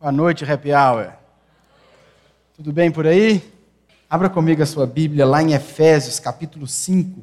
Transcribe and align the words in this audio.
Boa 0.00 0.10
noite, 0.10 0.50
Happy 0.50 0.72
Hour. 0.72 1.12
Tudo 2.56 2.72
bem 2.72 2.90
por 2.90 3.06
aí? 3.06 3.44
Abra 4.08 4.30
comigo 4.30 4.62
a 4.62 4.66
sua 4.66 4.86
Bíblia 4.86 5.26
lá 5.26 5.42
em 5.42 5.52
Efésios, 5.52 6.18
capítulo 6.18 6.66
5. 6.66 7.20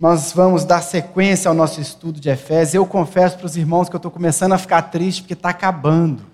Nós 0.00 0.32
vamos 0.32 0.64
dar 0.64 0.82
sequência 0.82 1.48
ao 1.48 1.54
nosso 1.54 1.80
estudo 1.80 2.18
de 2.18 2.28
Efésios. 2.28 2.74
Eu 2.74 2.84
confesso 2.84 3.36
para 3.38 3.46
os 3.46 3.56
irmãos 3.56 3.88
que 3.88 3.94
eu 3.94 3.98
estou 3.98 4.10
começando 4.10 4.50
a 4.50 4.58
ficar 4.58 4.82
triste 4.82 5.22
porque 5.22 5.34
está 5.34 5.50
acabando. 5.50 6.24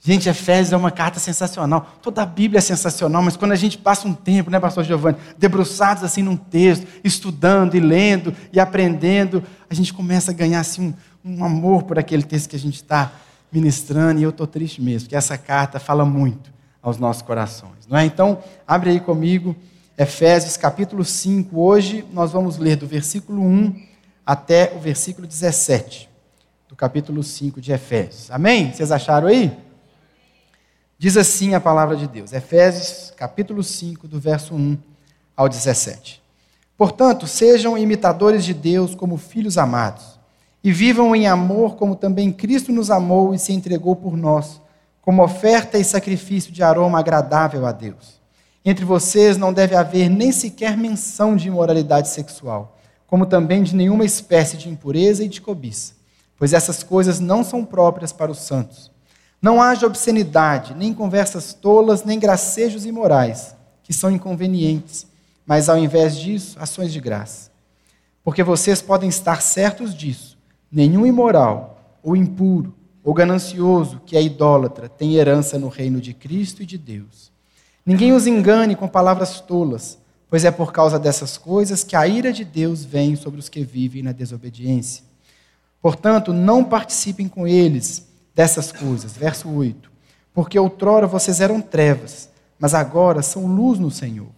Gente, 0.00 0.28
Efésios 0.28 0.72
é 0.72 0.76
uma 0.76 0.90
carta 0.90 1.20
sensacional. 1.20 1.86
Toda 2.02 2.24
a 2.24 2.26
Bíblia 2.26 2.58
é 2.58 2.62
sensacional, 2.62 3.22
mas 3.22 3.36
quando 3.36 3.52
a 3.52 3.56
gente 3.56 3.78
passa 3.78 4.08
um 4.08 4.12
tempo, 4.12 4.50
né, 4.50 4.58
Pastor 4.58 4.82
Giovanni, 4.82 5.18
debruçados 5.38 6.02
assim 6.02 6.22
num 6.24 6.36
texto, 6.36 6.84
estudando 7.04 7.76
e 7.76 7.80
lendo 7.80 8.34
e 8.52 8.58
aprendendo, 8.58 9.40
a 9.70 9.74
gente 9.74 9.94
começa 9.94 10.32
a 10.32 10.34
ganhar 10.34 10.58
assim 10.58 10.96
um, 11.24 11.36
um 11.36 11.44
amor 11.44 11.84
por 11.84 11.96
aquele 11.96 12.24
texto 12.24 12.48
que 12.48 12.56
a 12.56 12.58
gente 12.58 12.74
está 12.74 13.12
ministrando, 13.52 14.20
e 14.20 14.22
eu 14.22 14.30
estou 14.30 14.46
triste 14.46 14.80
mesmo, 14.80 15.06
porque 15.06 15.16
essa 15.16 15.36
carta 15.36 15.80
fala 15.80 16.04
muito 16.04 16.52
aos 16.82 16.98
nossos 16.98 17.22
corações. 17.22 17.86
Não 17.88 17.98
é? 17.98 18.04
Então, 18.04 18.42
abre 18.66 18.90
aí 18.90 19.00
comigo, 19.00 19.56
Efésios 19.98 20.56
capítulo 20.56 21.04
5. 21.04 21.60
Hoje 21.60 22.04
nós 22.12 22.32
vamos 22.32 22.56
ler 22.56 22.76
do 22.76 22.86
versículo 22.86 23.42
1 23.42 23.86
até 24.24 24.72
o 24.74 24.78
versículo 24.78 25.26
17, 25.26 26.08
do 26.68 26.76
capítulo 26.76 27.22
5 27.22 27.60
de 27.60 27.72
Efésios. 27.72 28.30
Amém? 28.30 28.72
Vocês 28.72 28.92
acharam 28.92 29.28
aí? 29.28 29.56
Diz 30.96 31.16
assim 31.16 31.54
a 31.54 31.60
palavra 31.60 31.96
de 31.96 32.06
Deus, 32.06 32.32
Efésios 32.32 33.12
capítulo 33.16 33.62
5, 33.62 34.06
do 34.06 34.20
verso 34.20 34.54
1 34.54 34.78
ao 35.36 35.48
17. 35.48 36.22
Portanto, 36.76 37.26
sejam 37.26 37.76
imitadores 37.76 38.44
de 38.44 38.54
Deus 38.54 38.94
como 38.94 39.16
filhos 39.16 39.58
amados 39.58 40.19
e 40.62 40.72
vivam 40.72 41.16
em 41.16 41.26
amor 41.26 41.76
como 41.76 41.96
também 41.96 42.30
Cristo 42.30 42.72
nos 42.72 42.90
amou 42.90 43.34
e 43.34 43.38
se 43.38 43.52
entregou 43.52 43.96
por 43.96 44.16
nós, 44.16 44.60
como 45.00 45.22
oferta 45.22 45.78
e 45.78 45.84
sacrifício 45.84 46.52
de 46.52 46.62
aroma 46.62 46.98
agradável 46.98 47.66
a 47.66 47.72
Deus. 47.72 48.20
Entre 48.62 48.84
vocês 48.84 49.38
não 49.38 49.52
deve 49.52 49.74
haver 49.74 50.10
nem 50.10 50.30
sequer 50.30 50.76
menção 50.76 51.34
de 51.34 51.48
imoralidade 51.48 52.08
sexual, 52.08 52.78
como 53.06 53.24
também 53.24 53.62
de 53.62 53.74
nenhuma 53.74 54.04
espécie 54.04 54.56
de 54.58 54.68
impureza 54.68 55.24
e 55.24 55.28
de 55.28 55.40
cobiça, 55.40 55.94
pois 56.36 56.52
essas 56.52 56.82
coisas 56.82 57.18
não 57.18 57.42
são 57.42 57.64
próprias 57.64 58.12
para 58.12 58.30
os 58.30 58.38
santos. 58.38 58.90
Não 59.40 59.62
haja 59.62 59.86
obscenidade, 59.86 60.74
nem 60.74 60.92
conversas 60.92 61.54
tolas, 61.54 62.04
nem 62.04 62.18
gracejos 62.18 62.84
imorais, 62.84 63.54
que 63.82 63.94
são 63.94 64.10
inconvenientes, 64.10 65.06
mas 65.46 65.70
ao 65.70 65.78
invés 65.78 66.14
disso, 66.16 66.58
ações 66.60 66.92
de 66.92 67.00
graça. 67.00 67.50
Porque 68.22 68.42
vocês 68.42 68.82
podem 68.82 69.08
estar 69.08 69.40
certos 69.40 69.94
disso 69.94 70.29
Nenhum 70.70 71.04
imoral, 71.06 71.98
ou 72.02 72.16
impuro, 72.16 72.74
ou 73.02 73.14
ganancioso 73.14 74.00
que 74.04 74.16
é 74.16 74.22
idólatra 74.22 74.88
tem 74.88 75.14
herança 75.14 75.58
no 75.58 75.68
reino 75.68 76.00
de 76.00 76.12
Cristo 76.12 76.62
e 76.62 76.66
de 76.66 76.76
Deus. 76.76 77.30
Ninguém 77.84 78.12
os 78.12 78.26
engane 78.26 78.76
com 78.76 78.86
palavras 78.86 79.40
tolas, 79.40 79.98
pois 80.28 80.44
é 80.44 80.50
por 80.50 80.72
causa 80.72 80.98
dessas 80.98 81.38
coisas 81.38 81.82
que 81.82 81.96
a 81.96 82.06
ira 82.06 82.32
de 82.32 82.44
Deus 82.44 82.84
vem 82.84 83.16
sobre 83.16 83.40
os 83.40 83.48
que 83.48 83.64
vivem 83.64 84.02
na 84.02 84.12
desobediência. 84.12 85.02
Portanto, 85.80 86.32
não 86.32 86.62
participem 86.62 87.26
com 87.26 87.48
eles 87.48 88.06
dessas 88.34 88.70
coisas. 88.70 89.16
Verso 89.16 89.48
8. 89.48 89.90
Porque 90.34 90.58
outrora 90.58 91.06
vocês 91.06 91.40
eram 91.40 91.60
trevas, 91.60 92.28
mas 92.58 92.74
agora 92.74 93.22
são 93.22 93.46
luz 93.46 93.78
no 93.78 93.90
Senhor. 93.90 94.28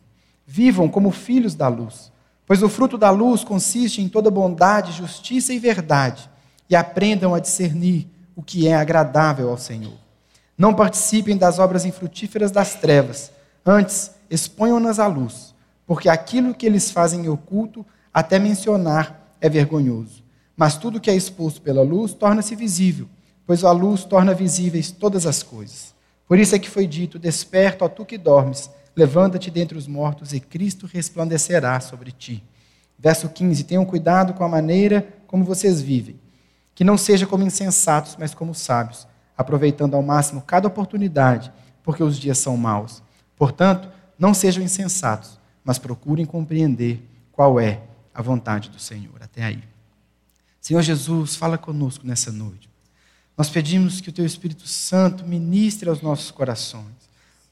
Vivam 0.47 0.89
como 0.89 1.11
filhos 1.11 1.55
da 1.55 1.69
luz. 1.69 2.12
Pois 2.53 2.62
o 2.62 2.69
fruto 2.69 2.98
da 2.98 3.08
luz 3.08 3.42
consiste 3.42 4.03
em 4.03 4.11
toda 4.11 4.31
bondade, 4.31 4.92
justiça 4.92 5.55
e 5.55 5.58
verdade, 5.58 6.28
e 6.69 6.77
aprendam 6.77 7.34
a 7.34 7.39
discernir 7.39 8.06
o 8.36 8.42
que 8.42 8.69
é 8.69 8.75
agradável 8.75 9.48
ao 9.48 9.56
Senhor. 9.56 9.95
Não 10.58 10.75
participem 10.75 11.39
das 11.39 11.58
obras 11.58 11.86
infrutíferas 11.86 12.50
das 12.50 12.75
trevas, 12.75 13.33
antes 13.64 14.11
exponham-nas 14.28 14.98
à 14.98 15.06
luz, 15.06 15.55
porque 15.86 16.11
aquilo 16.11 16.53
que 16.53 16.67
eles 16.67 16.91
fazem 16.91 17.25
em 17.25 17.28
oculto, 17.30 17.86
até 18.12 18.39
mencionar, 18.39 19.35
é 19.41 19.48
vergonhoso. 19.48 20.23
Mas 20.55 20.77
tudo 20.77 21.01
que 21.01 21.11
é 21.11 21.17
exposto 21.17 21.62
pela 21.62 21.80
luz 21.80 22.12
torna-se 22.12 22.55
visível, 22.55 23.08
pois 23.46 23.64
a 23.64 23.73
luz 23.73 24.05
torna 24.05 24.35
visíveis 24.35 24.91
todas 24.91 25.24
as 25.24 25.42
coisas. 25.42 25.95
Por 26.29 26.39
isso 26.39 26.55
é 26.55 26.58
que 26.58 26.68
foi 26.68 26.86
dito: 26.86 27.18
Desperta, 27.18 27.86
ó 27.86 27.89
tu 27.89 28.05
que 28.05 28.18
dormes, 28.18 28.68
Levanta-te 28.95 29.51
dentre 29.51 29.77
os 29.77 29.86
mortos 29.86 30.33
e 30.33 30.41
Cristo 30.41 30.86
resplandecerá 30.86 31.80
sobre 31.80 32.13
ti. 32.13 32.45
Verso 32.98 33.29
15: 33.29 33.64
Tenham 33.64 33.85
cuidado 33.85 34.35
com 34.35 34.45
a 34.45 34.48
maneira 34.48 35.07
como 35.27 35.45
vocês 35.45 35.80
vivem, 35.80 36.20
que 36.75 36.85
não 36.85 36.98
seja 36.98 37.27
como 37.27 37.45
insensatos, 37.45 38.17
mas 38.19 38.35
como 38.35 38.55
sábios, 38.55 39.07
aproveitando 39.36 39.95
ao 39.95 40.03
máximo 40.03 40.42
cada 40.42 40.69
oportunidade, 40.69 41.51
porque 41.83 42.03
os 42.03 42.19
dias 42.19 42.39
são 42.39 42.57
maus. 42.57 43.03
Portanto, 43.35 43.89
não 44.19 44.35
sejam 44.35 44.63
insensatos, 44.63 45.39
mas 45.64 45.79
procurem 45.79 46.27
compreender 46.27 47.03
qual 47.33 47.59
é 47.59 47.80
a 48.14 48.20
vontade 48.20 48.69
do 48.69 48.79
Senhor. 48.79 49.23
Até 49.23 49.42
aí. 49.42 49.63
Senhor 50.61 50.83
Jesus, 50.83 51.35
fala 51.35 51.57
conosco 51.57 52.07
nessa 52.07 52.30
noite. 52.30 52.70
Nós 53.36 53.48
pedimos 53.48 54.01
que 54.01 54.11
o 54.11 54.13
Teu 54.13 54.27
Espírito 54.27 54.69
Santo 54.69 55.24
ministre 55.27 55.89
aos 55.89 56.03
nossos 56.03 56.30
corações 56.30 57.02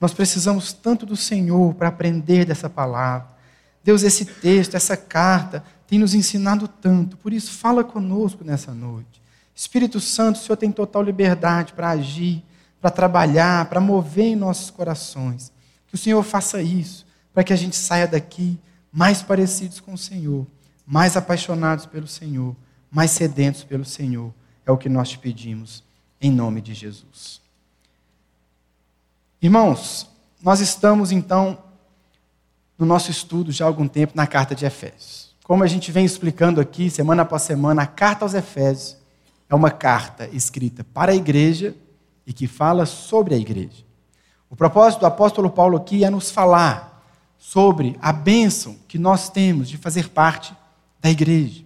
nós 0.00 0.14
precisamos 0.14 0.72
tanto 0.72 1.04
do 1.04 1.14
Senhor 1.14 1.74
para 1.74 1.88
aprender 1.88 2.46
dessa 2.46 2.70
palavra. 2.70 3.28
Deus, 3.84 4.02
esse 4.02 4.24
texto, 4.24 4.74
essa 4.74 4.96
carta, 4.96 5.62
tem 5.86 5.98
nos 5.98 6.14
ensinado 6.14 6.66
tanto. 6.66 7.16
Por 7.16 7.32
isso, 7.32 7.52
fala 7.52 7.84
conosco 7.84 8.42
nessa 8.42 8.72
noite. 8.72 9.20
Espírito 9.54 10.00
Santo, 10.00 10.36
o 10.36 10.38
Senhor 10.38 10.56
tem 10.56 10.72
total 10.72 11.02
liberdade 11.02 11.74
para 11.74 11.90
agir, 11.90 12.42
para 12.80 12.90
trabalhar, 12.90 13.66
para 13.66 13.80
mover 13.80 14.26
em 14.26 14.36
nossos 14.36 14.70
corações. 14.70 15.52
Que 15.86 15.94
o 15.94 15.98
Senhor 15.98 16.22
faça 16.22 16.62
isso, 16.62 17.06
para 17.34 17.44
que 17.44 17.52
a 17.52 17.56
gente 17.56 17.76
saia 17.76 18.06
daqui 18.06 18.58
mais 18.90 19.22
parecidos 19.22 19.80
com 19.80 19.92
o 19.92 19.98
Senhor, 19.98 20.46
mais 20.86 21.16
apaixonados 21.16 21.84
pelo 21.84 22.06
Senhor, 22.06 22.56
mais 22.90 23.10
sedentos 23.10 23.64
pelo 23.64 23.84
Senhor. 23.84 24.32
É 24.64 24.70
o 24.70 24.78
que 24.78 24.88
nós 24.88 25.10
te 25.10 25.18
pedimos, 25.18 25.84
em 26.20 26.30
nome 26.30 26.60
de 26.60 26.72
Jesus. 26.72 27.40
Irmãos, 29.42 30.06
nós 30.42 30.60
estamos 30.60 31.10
então 31.10 31.56
no 32.78 32.84
nosso 32.84 33.10
estudo 33.10 33.50
já 33.50 33.64
há 33.64 33.68
algum 33.68 33.88
tempo 33.88 34.12
na 34.14 34.26
carta 34.26 34.54
de 34.54 34.66
Efésios. 34.66 35.34
Como 35.42 35.64
a 35.64 35.66
gente 35.66 35.90
vem 35.90 36.04
explicando 36.04 36.60
aqui, 36.60 36.90
semana 36.90 37.22
após 37.22 37.40
semana, 37.40 37.80
a 37.82 37.86
carta 37.86 38.22
aos 38.22 38.34
Efésios 38.34 38.98
é 39.48 39.54
uma 39.54 39.70
carta 39.70 40.28
escrita 40.30 40.84
para 40.84 41.12
a 41.12 41.14
igreja 41.14 41.74
e 42.26 42.34
que 42.34 42.46
fala 42.46 42.84
sobre 42.84 43.34
a 43.34 43.38
igreja. 43.38 43.82
O 44.50 44.54
propósito 44.54 45.00
do 45.00 45.06
apóstolo 45.06 45.48
Paulo 45.48 45.78
aqui 45.78 46.04
é 46.04 46.10
nos 46.10 46.30
falar 46.30 47.02
sobre 47.38 47.96
a 48.02 48.12
bênção 48.12 48.76
que 48.86 48.98
nós 48.98 49.30
temos 49.30 49.70
de 49.70 49.78
fazer 49.78 50.10
parte 50.10 50.54
da 51.00 51.10
igreja. 51.10 51.64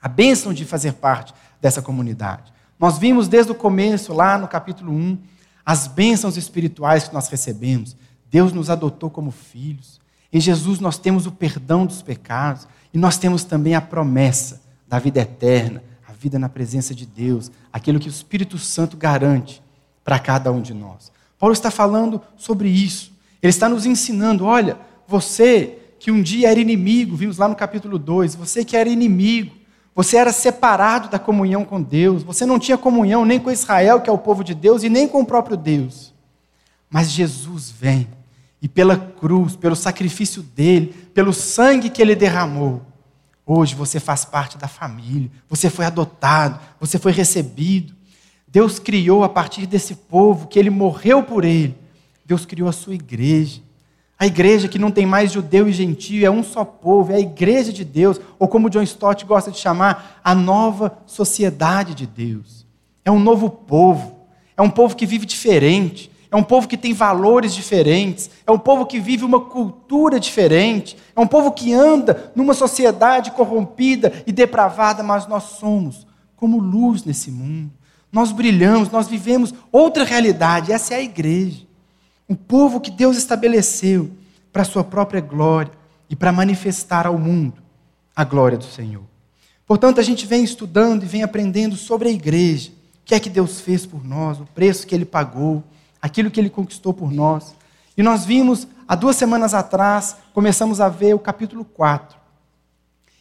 A 0.00 0.08
bênção 0.08 0.54
de 0.54 0.64
fazer 0.64 0.94
parte 0.94 1.34
dessa 1.60 1.82
comunidade. 1.82 2.50
Nós 2.78 2.96
vimos 2.96 3.28
desde 3.28 3.52
o 3.52 3.54
começo, 3.54 4.14
lá 4.14 4.38
no 4.38 4.48
capítulo 4.48 4.90
1, 4.90 5.18
as 5.64 5.86
bênçãos 5.86 6.36
espirituais 6.36 7.08
que 7.08 7.14
nós 7.14 7.28
recebemos. 7.28 7.96
Deus 8.30 8.52
nos 8.52 8.70
adotou 8.70 9.10
como 9.10 9.30
filhos. 9.30 10.00
Em 10.32 10.40
Jesus 10.40 10.80
nós 10.80 10.98
temos 10.98 11.26
o 11.26 11.32
perdão 11.32 11.84
dos 11.84 12.02
pecados 12.02 12.66
e 12.92 12.98
nós 12.98 13.18
temos 13.18 13.44
também 13.44 13.74
a 13.74 13.80
promessa 13.80 14.62
da 14.88 14.98
vida 14.98 15.20
eterna, 15.20 15.82
a 16.06 16.12
vida 16.12 16.38
na 16.38 16.48
presença 16.48 16.94
de 16.94 17.06
Deus, 17.06 17.50
aquilo 17.72 17.98
que 17.98 18.08
o 18.08 18.10
Espírito 18.10 18.58
Santo 18.58 18.96
garante 18.96 19.62
para 20.04 20.18
cada 20.18 20.50
um 20.50 20.60
de 20.60 20.74
nós. 20.74 21.12
Paulo 21.38 21.52
está 21.52 21.70
falando 21.70 22.20
sobre 22.36 22.68
isso. 22.68 23.12
Ele 23.42 23.50
está 23.50 23.68
nos 23.68 23.86
ensinando: 23.86 24.44
olha, 24.44 24.78
você 25.06 25.78
que 25.98 26.10
um 26.10 26.22
dia 26.22 26.50
era 26.50 26.58
inimigo, 26.58 27.16
vimos 27.16 27.38
lá 27.38 27.48
no 27.48 27.54
capítulo 27.54 27.98
2, 27.98 28.34
você 28.34 28.64
que 28.64 28.76
era 28.76 28.88
inimigo, 28.88 29.54
você 30.02 30.16
era 30.16 30.32
separado 30.32 31.10
da 31.10 31.18
comunhão 31.18 31.62
com 31.62 31.82
Deus. 31.82 32.22
Você 32.22 32.46
não 32.46 32.58
tinha 32.58 32.78
comunhão 32.78 33.22
nem 33.26 33.38
com 33.38 33.50
Israel, 33.50 34.00
que 34.00 34.08
é 34.08 34.12
o 34.12 34.16
povo 34.16 34.42
de 34.42 34.54
Deus, 34.54 34.82
e 34.82 34.88
nem 34.88 35.06
com 35.06 35.20
o 35.20 35.26
próprio 35.26 35.58
Deus. 35.58 36.14
Mas 36.88 37.10
Jesus 37.10 37.70
vem 37.70 38.08
e 38.62 38.66
pela 38.66 38.96
cruz, 38.96 39.56
pelo 39.56 39.76
sacrifício 39.76 40.42
dele, 40.42 40.86
pelo 41.12 41.34
sangue 41.34 41.90
que 41.90 42.00
ele 42.00 42.16
derramou, 42.16 42.80
hoje 43.44 43.74
você 43.74 44.00
faz 44.00 44.24
parte 44.24 44.56
da 44.56 44.66
família. 44.66 45.30
Você 45.50 45.68
foi 45.68 45.84
adotado, 45.84 46.58
você 46.80 46.98
foi 46.98 47.12
recebido. 47.12 47.94
Deus 48.48 48.78
criou 48.78 49.22
a 49.22 49.28
partir 49.28 49.66
desse 49.66 49.94
povo 49.94 50.48
que 50.48 50.58
ele 50.58 50.70
morreu 50.70 51.22
por 51.22 51.44
ele. 51.44 51.76
Deus 52.24 52.46
criou 52.46 52.70
a 52.70 52.72
sua 52.72 52.94
igreja. 52.94 53.60
A 54.20 54.26
igreja 54.26 54.68
que 54.68 54.78
não 54.78 54.90
tem 54.90 55.06
mais 55.06 55.32
judeu 55.32 55.66
e 55.66 55.72
gentio, 55.72 56.26
é 56.26 56.30
um 56.30 56.42
só 56.42 56.62
povo, 56.62 57.10
é 57.10 57.14
a 57.14 57.20
igreja 57.20 57.72
de 57.72 57.86
Deus, 57.86 58.20
ou 58.38 58.46
como 58.46 58.68
John 58.68 58.82
Stott 58.82 59.24
gosta 59.24 59.50
de 59.50 59.56
chamar, 59.56 60.20
a 60.22 60.34
nova 60.34 60.98
sociedade 61.06 61.94
de 61.94 62.06
Deus. 62.06 62.66
É 63.02 63.10
um 63.10 63.18
novo 63.18 63.48
povo, 63.48 64.26
é 64.54 64.60
um 64.60 64.68
povo 64.68 64.94
que 64.94 65.06
vive 65.06 65.24
diferente, 65.24 66.12
é 66.30 66.36
um 66.36 66.42
povo 66.42 66.68
que 66.68 66.76
tem 66.76 66.92
valores 66.92 67.54
diferentes, 67.54 68.28
é 68.46 68.52
um 68.52 68.58
povo 68.58 68.84
que 68.84 69.00
vive 69.00 69.24
uma 69.24 69.40
cultura 69.40 70.20
diferente, 70.20 70.98
é 71.16 71.18
um 71.18 71.26
povo 71.26 71.50
que 71.52 71.72
anda 71.72 72.30
numa 72.36 72.52
sociedade 72.52 73.30
corrompida 73.30 74.12
e 74.26 74.32
depravada, 74.32 75.02
mas 75.02 75.26
nós 75.26 75.44
somos 75.44 76.06
como 76.36 76.58
luz 76.58 77.04
nesse 77.04 77.30
mundo. 77.30 77.72
nós 78.12 78.32
brilhamos, 78.32 78.90
nós 78.90 79.08
vivemos 79.08 79.54
outra 79.72 80.04
realidade. 80.04 80.72
Essa 80.72 80.92
é 80.92 80.98
a 80.98 81.02
igreja. 81.02 81.69
Um 82.30 82.36
povo 82.36 82.80
que 82.80 82.92
Deus 82.92 83.16
estabeleceu 83.16 84.08
para 84.52 84.62
a 84.62 84.64
sua 84.64 84.84
própria 84.84 85.20
glória 85.20 85.72
e 86.08 86.14
para 86.14 86.30
manifestar 86.30 87.04
ao 87.04 87.18
mundo 87.18 87.60
a 88.14 88.22
glória 88.22 88.56
do 88.56 88.62
Senhor. 88.62 89.02
Portanto, 89.66 89.98
a 89.98 90.02
gente 90.04 90.28
vem 90.28 90.44
estudando 90.44 91.02
e 91.02 91.06
vem 91.06 91.24
aprendendo 91.24 91.74
sobre 91.74 92.08
a 92.08 92.12
igreja, 92.12 92.70
o 92.70 93.04
que 93.04 93.16
é 93.16 93.20
que 93.20 93.28
Deus 93.28 93.60
fez 93.60 93.84
por 93.84 94.04
nós, 94.04 94.38
o 94.38 94.46
preço 94.46 94.86
que 94.86 94.94
ele 94.94 95.04
pagou, 95.04 95.64
aquilo 96.00 96.30
que 96.30 96.38
ele 96.38 96.48
conquistou 96.48 96.94
por 96.94 97.10
nós. 97.10 97.52
E 97.96 98.02
nós 98.02 98.24
vimos, 98.24 98.64
há 98.86 98.94
duas 98.94 99.16
semanas 99.16 99.52
atrás, 99.52 100.16
começamos 100.32 100.80
a 100.80 100.88
ver 100.88 101.14
o 101.14 101.18
capítulo 101.18 101.64
4. 101.64 102.16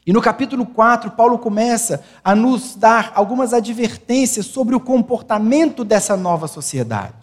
E 0.05 0.13
no 0.13 0.21
capítulo 0.21 0.67
4, 0.67 1.09
Paulo 1.11 1.39
começa 1.39 2.03
a 2.23 2.35
nos 2.35 2.75
dar 2.75 3.11
algumas 3.15 3.55
advertências 3.55 4.45
sobre 4.45 4.75
o 4.75 4.79
comportamento 4.79 5.83
dessa 5.83 6.15
nova 6.15 6.47
sociedade. 6.47 7.18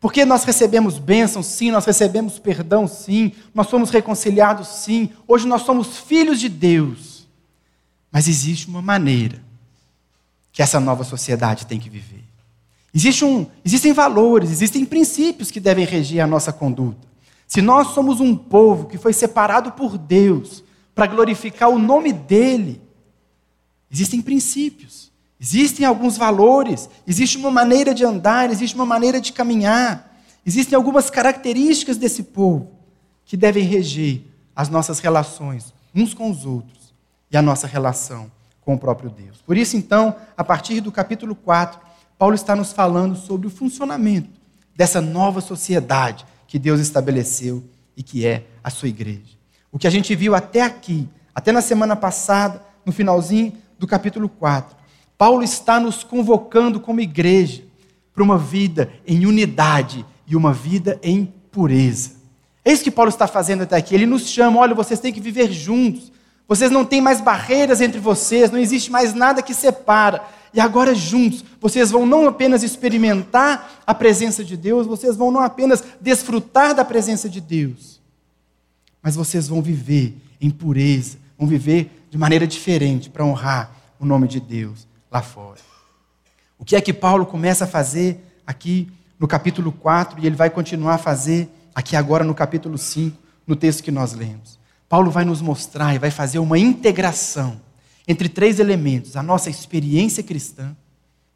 Porque 0.00 0.24
nós 0.24 0.44
recebemos 0.44 0.98
bênção, 0.98 1.42
sim, 1.42 1.70
nós 1.70 1.84
recebemos 1.84 2.38
perdão, 2.38 2.88
sim, 2.88 3.32
nós 3.54 3.68
somos 3.68 3.90
reconciliados, 3.90 4.66
sim, 4.66 5.10
hoje 5.28 5.46
nós 5.46 5.62
somos 5.62 5.98
filhos 5.98 6.40
de 6.40 6.48
Deus. 6.48 7.28
Mas 8.10 8.26
existe 8.26 8.66
uma 8.66 8.80
maneira 8.80 9.42
que 10.52 10.62
essa 10.62 10.80
nova 10.80 11.04
sociedade 11.04 11.66
tem 11.66 11.78
que 11.78 11.90
viver. 11.90 12.24
Existe 12.94 13.24
um, 13.24 13.46
existem 13.62 13.92
valores, 13.92 14.50
existem 14.50 14.84
princípios 14.86 15.50
que 15.50 15.60
devem 15.60 15.84
regir 15.84 16.20
a 16.20 16.26
nossa 16.26 16.52
conduta. 16.52 17.06
Se 17.46 17.60
nós 17.60 17.88
somos 17.88 18.20
um 18.20 18.34
povo 18.34 18.86
que 18.86 18.96
foi 18.96 19.12
separado 19.12 19.72
por 19.72 19.98
Deus 19.98 20.64
para 20.94 21.06
glorificar 21.06 21.68
o 21.68 21.78
nome 21.78 22.12
dEle, 22.12 22.80
existem 23.90 24.22
princípios, 24.22 25.09
existem 25.40 25.86
alguns 25.86 26.18
valores, 26.18 26.88
existe 27.06 27.38
uma 27.38 27.50
maneira 27.50 27.94
de 27.94 28.04
andar, 28.04 28.50
existe 28.50 28.74
uma 28.74 28.84
maneira 28.84 29.20
de 29.20 29.32
caminhar, 29.32 30.14
existem 30.44 30.76
algumas 30.76 31.08
características 31.08 31.96
desse 31.96 32.22
povo 32.22 32.70
que 33.24 33.36
devem 33.36 33.64
reger 33.64 34.22
as 34.54 34.68
nossas 34.68 34.98
relações 34.98 35.72
uns 35.94 36.14
com 36.14 36.30
os 36.30 36.44
outros 36.44 36.94
e 37.30 37.36
a 37.36 37.42
nossa 37.42 37.66
relação 37.66 38.30
com 38.60 38.74
o 38.74 38.78
próprio 38.78 39.10
Deus. 39.10 39.40
Por 39.42 39.56
isso, 39.56 39.76
então, 39.76 40.14
a 40.36 40.44
partir 40.44 40.80
do 40.80 40.92
capítulo 40.92 41.34
4, 41.34 41.80
Paulo 42.18 42.34
está 42.34 42.54
nos 42.54 42.72
falando 42.72 43.16
sobre 43.16 43.46
o 43.46 43.50
funcionamento 43.50 44.28
dessa 44.76 45.00
nova 45.00 45.40
sociedade 45.40 46.26
que 46.46 46.58
Deus 46.58 46.80
estabeleceu 46.80 47.64
e 47.96 48.02
que 48.02 48.26
é 48.26 48.44
a 48.62 48.70
sua 48.70 48.88
igreja. 48.88 49.38
O 49.72 49.78
que 49.78 49.86
a 49.86 49.90
gente 49.90 50.14
viu 50.14 50.34
até 50.34 50.62
aqui, 50.62 51.08
até 51.34 51.52
na 51.52 51.62
semana 51.62 51.96
passada, 51.96 52.62
no 52.84 52.92
finalzinho 52.92 53.52
do 53.78 53.86
capítulo 53.86 54.28
4, 54.28 54.76
Paulo 55.20 55.42
está 55.42 55.78
nos 55.78 56.02
convocando 56.02 56.80
como 56.80 56.98
igreja 56.98 57.62
para 58.14 58.22
uma 58.22 58.38
vida 58.38 58.90
em 59.06 59.26
unidade 59.26 60.02
e 60.26 60.34
uma 60.34 60.50
vida 60.50 60.98
em 61.02 61.30
pureza. 61.52 62.12
É 62.64 62.72
isso 62.72 62.82
que 62.82 62.90
Paulo 62.90 63.10
está 63.10 63.26
fazendo 63.26 63.64
até 63.64 63.76
aqui. 63.76 63.94
Ele 63.94 64.06
nos 64.06 64.26
chama, 64.26 64.58
olha, 64.58 64.74
vocês 64.74 64.98
têm 64.98 65.12
que 65.12 65.20
viver 65.20 65.52
juntos. 65.52 66.10
Vocês 66.48 66.70
não 66.70 66.86
têm 66.86 67.02
mais 67.02 67.20
barreiras 67.20 67.82
entre 67.82 68.00
vocês, 68.00 68.50
não 68.50 68.58
existe 68.58 68.90
mais 68.90 69.12
nada 69.12 69.42
que 69.42 69.52
separa 69.52 70.24
e 70.54 70.58
agora 70.58 70.94
juntos, 70.94 71.44
vocês 71.60 71.90
vão 71.90 72.06
não 72.06 72.26
apenas 72.26 72.62
experimentar 72.62 73.82
a 73.86 73.94
presença 73.94 74.42
de 74.42 74.56
Deus, 74.56 74.86
vocês 74.86 75.16
vão 75.16 75.30
não 75.30 75.40
apenas 75.40 75.84
desfrutar 76.00 76.74
da 76.74 76.84
presença 76.84 77.28
de 77.28 77.42
Deus, 77.42 78.00
mas 79.02 79.14
vocês 79.16 79.46
vão 79.46 79.60
viver 79.60 80.16
em 80.40 80.50
pureza, 80.50 81.18
vão 81.38 81.46
viver 81.46 82.06
de 82.10 82.16
maneira 82.16 82.46
diferente 82.46 83.10
para 83.10 83.24
honrar 83.24 83.70
o 84.00 84.04
nome 84.06 84.26
de 84.26 84.40
Deus 84.40 84.89
lá 85.10 85.22
fora. 85.22 85.60
O 86.58 86.64
que 86.64 86.76
é 86.76 86.80
que 86.80 86.92
Paulo 86.92 87.26
começa 87.26 87.64
a 87.64 87.68
fazer 87.68 88.20
aqui 88.46 88.92
no 89.18 89.26
capítulo 89.26 89.72
4 89.72 90.20
e 90.20 90.26
ele 90.26 90.36
vai 90.36 90.50
continuar 90.50 90.94
a 90.94 90.98
fazer 90.98 91.50
aqui 91.74 91.96
agora 91.96 92.22
no 92.24 92.34
capítulo 92.34 92.76
5, 92.78 93.16
no 93.46 93.56
texto 93.56 93.82
que 93.82 93.90
nós 93.90 94.12
lemos? 94.12 94.58
Paulo 94.88 95.10
vai 95.10 95.24
nos 95.24 95.40
mostrar 95.40 95.94
e 95.94 95.98
vai 95.98 96.10
fazer 96.10 96.38
uma 96.38 96.58
integração 96.58 97.60
entre 98.06 98.28
três 98.28 98.58
elementos: 98.58 99.16
a 99.16 99.22
nossa 99.22 99.48
experiência 99.48 100.22
cristã, 100.22 100.76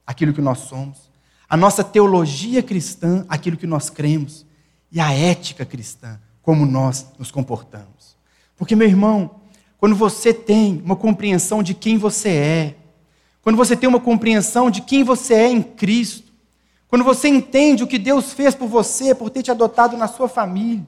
aquilo 0.06 0.34
que 0.34 0.40
nós 0.40 0.58
somos, 0.58 1.10
a 1.48 1.56
nossa 1.56 1.82
teologia 1.82 2.62
cristã, 2.62 3.24
aquilo 3.28 3.56
que 3.56 3.66
nós 3.66 3.88
cremos, 3.88 4.44
e 4.90 5.00
a 5.00 5.12
ética 5.12 5.64
cristã, 5.64 6.20
como 6.42 6.66
nós 6.66 7.06
nos 7.18 7.30
comportamos. 7.30 8.16
Porque, 8.56 8.76
meu 8.76 8.86
irmão, 8.86 9.40
quando 9.78 9.96
você 9.96 10.32
tem 10.32 10.82
uma 10.84 10.96
compreensão 10.96 11.62
de 11.62 11.74
quem 11.74 11.98
você 11.98 12.28
é, 12.28 12.76
quando 13.44 13.56
você 13.56 13.76
tem 13.76 13.86
uma 13.86 14.00
compreensão 14.00 14.70
de 14.70 14.80
quem 14.80 15.04
você 15.04 15.34
é 15.34 15.48
em 15.48 15.62
Cristo, 15.62 16.32
quando 16.88 17.04
você 17.04 17.28
entende 17.28 17.84
o 17.84 17.86
que 17.86 17.98
Deus 17.98 18.32
fez 18.32 18.54
por 18.54 18.66
você, 18.66 19.14
por 19.14 19.28
ter 19.28 19.42
te 19.42 19.50
adotado 19.50 19.98
na 19.98 20.08
sua 20.08 20.28
família, 20.28 20.86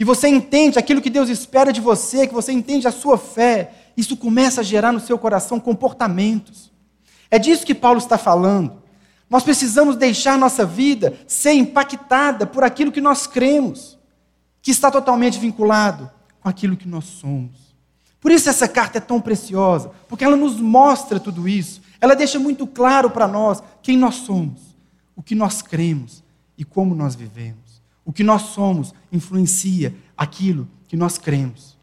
e 0.00 0.04
você 0.04 0.26
entende 0.28 0.78
aquilo 0.78 1.00
que 1.00 1.08
Deus 1.08 1.28
espera 1.28 1.72
de 1.72 1.80
você, 1.80 2.26
que 2.26 2.34
você 2.34 2.50
entende 2.50 2.88
a 2.88 2.92
sua 2.92 3.16
fé, 3.16 3.72
isso 3.96 4.16
começa 4.16 4.62
a 4.62 4.64
gerar 4.64 4.92
no 4.92 5.00
seu 5.00 5.16
coração 5.16 5.60
comportamentos. 5.60 6.72
É 7.30 7.38
disso 7.38 7.64
que 7.64 7.74
Paulo 7.74 7.98
está 7.98 8.18
falando. 8.18 8.82
Nós 9.30 9.44
precisamos 9.44 9.96
deixar 9.96 10.38
nossa 10.38 10.66
vida 10.66 11.18
ser 11.26 11.52
impactada 11.52 12.46
por 12.46 12.64
aquilo 12.64 12.90
que 12.90 13.00
nós 13.00 13.26
cremos, 13.26 13.96
que 14.60 14.72
está 14.72 14.90
totalmente 14.90 15.38
vinculado 15.38 16.10
com 16.40 16.48
aquilo 16.48 16.76
que 16.76 16.88
nós 16.88 17.04
somos. 17.04 17.67
Por 18.20 18.32
isso 18.32 18.48
essa 18.48 18.66
carta 18.66 18.98
é 18.98 19.00
tão 19.00 19.20
preciosa, 19.20 19.90
porque 20.08 20.24
ela 20.24 20.36
nos 20.36 20.60
mostra 20.60 21.20
tudo 21.20 21.48
isso. 21.48 21.80
Ela 22.00 22.14
deixa 22.14 22.38
muito 22.38 22.66
claro 22.66 23.10
para 23.10 23.28
nós 23.28 23.62
quem 23.82 23.96
nós 23.96 24.16
somos, 24.16 24.60
o 25.14 25.22
que 25.22 25.34
nós 25.34 25.62
cremos 25.62 26.22
e 26.56 26.64
como 26.64 26.94
nós 26.94 27.14
vivemos. 27.14 27.82
O 28.04 28.12
que 28.12 28.24
nós 28.24 28.42
somos 28.42 28.94
influencia 29.12 29.94
aquilo 30.16 30.66
que 30.88 30.96
nós 30.96 31.18
cremos. 31.18 31.76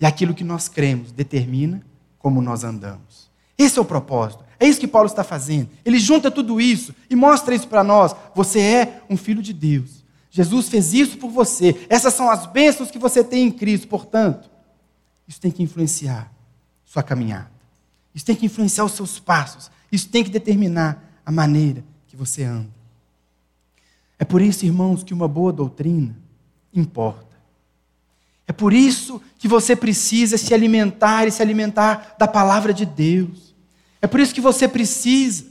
E 0.00 0.06
aquilo 0.06 0.34
que 0.34 0.44
nós 0.44 0.68
cremos 0.68 1.12
determina 1.12 1.82
como 2.18 2.40
nós 2.40 2.64
andamos. 2.64 3.30
Esse 3.58 3.78
é 3.78 3.82
o 3.82 3.84
propósito. 3.84 4.44
É 4.58 4.66
isso 4.66 4.78
que 4.78 4.86
Paulo 4.86 5.08
está 5.08 5.24
fazendo. 5.24 5.68
Ele 5.84 5.98
junta 5.98 6.30
tudo 6.30 6.60
isso 6.60 6.94
e 7.10 7.16
mostra 7.16 7.54
isso 7.54 7.66
para 7.66 7.82
nós. 7.82 8.14
Você 8.34 8.60
é 8.60 9.02
um 9.10 9.16
filho 9.16 9.42
de 9.42 9.52
Deus. 9.52 10.04
Jesus 10.30 10.68
fez 10.68 10.94
isso 10.94 11.18
por 11.18 11.30
você. 11.30 11.84
Essas 11.88 12.14
são 12.14 12.30
as 12.30 12.46
bênçãos 12.46 12.90
que 12.90 12.98
você 12.98 13.24
tem 13.24 13.48
em 13.48 13.50
Cristo. 13.50 13.88
Portanto, 13.88 14.48
isso 15.26 15.40
tem 15.40 15.50
que 15.50 15.62
influenciar 15.62 16.32
sua 16.84 17.02
caminhada. 17.02 17.50
Isso 18.14 18.24
tem 18.24 18.36
que 18.36 18.46
influenciar 18.46 18.84
os 18.84 18.92
seus 18.92 19.18
passos. 19.18 19.70
Isso 19.90 20.08
tem 20.08 20.22
que 20.22 20.30
determinar 20.30 21.02
a 21.24 21.32
maneira 21.32 21.84
que 22.06 22.16
você 22.16 22.44
anda. 22.44 22.70
É 24.18 24.24
por 24.24 24.40
isso, 24.40 24.64
irmãos, 24.64 25.02
que 25.02 25.14
uma 25.14 25.26
boa 25.26 25.52
doutrina 25.52 26.16
importa. 26.72 27.36
É 28.46 28.52
por 28.52 28.72
isso 28.72 29.20
que 29.38 29.48
você 29.48 29.74
precisa 29.74 30.36
se 30.36 30.52
alimentar 30.52 31.26
e 31.26 31.30
se 31.32 31.42
alimentar 31.42 32.16
da 32.18 32.28
palavra 32.28 32.72
de 32.72 32.84
Deus. 32.84 33.54
É 34.00 34.06
por 34.06 34.20
isso 34.20 34.34
que 34.34 34.40
você 34.40 34.68
precisa 34.68 35.44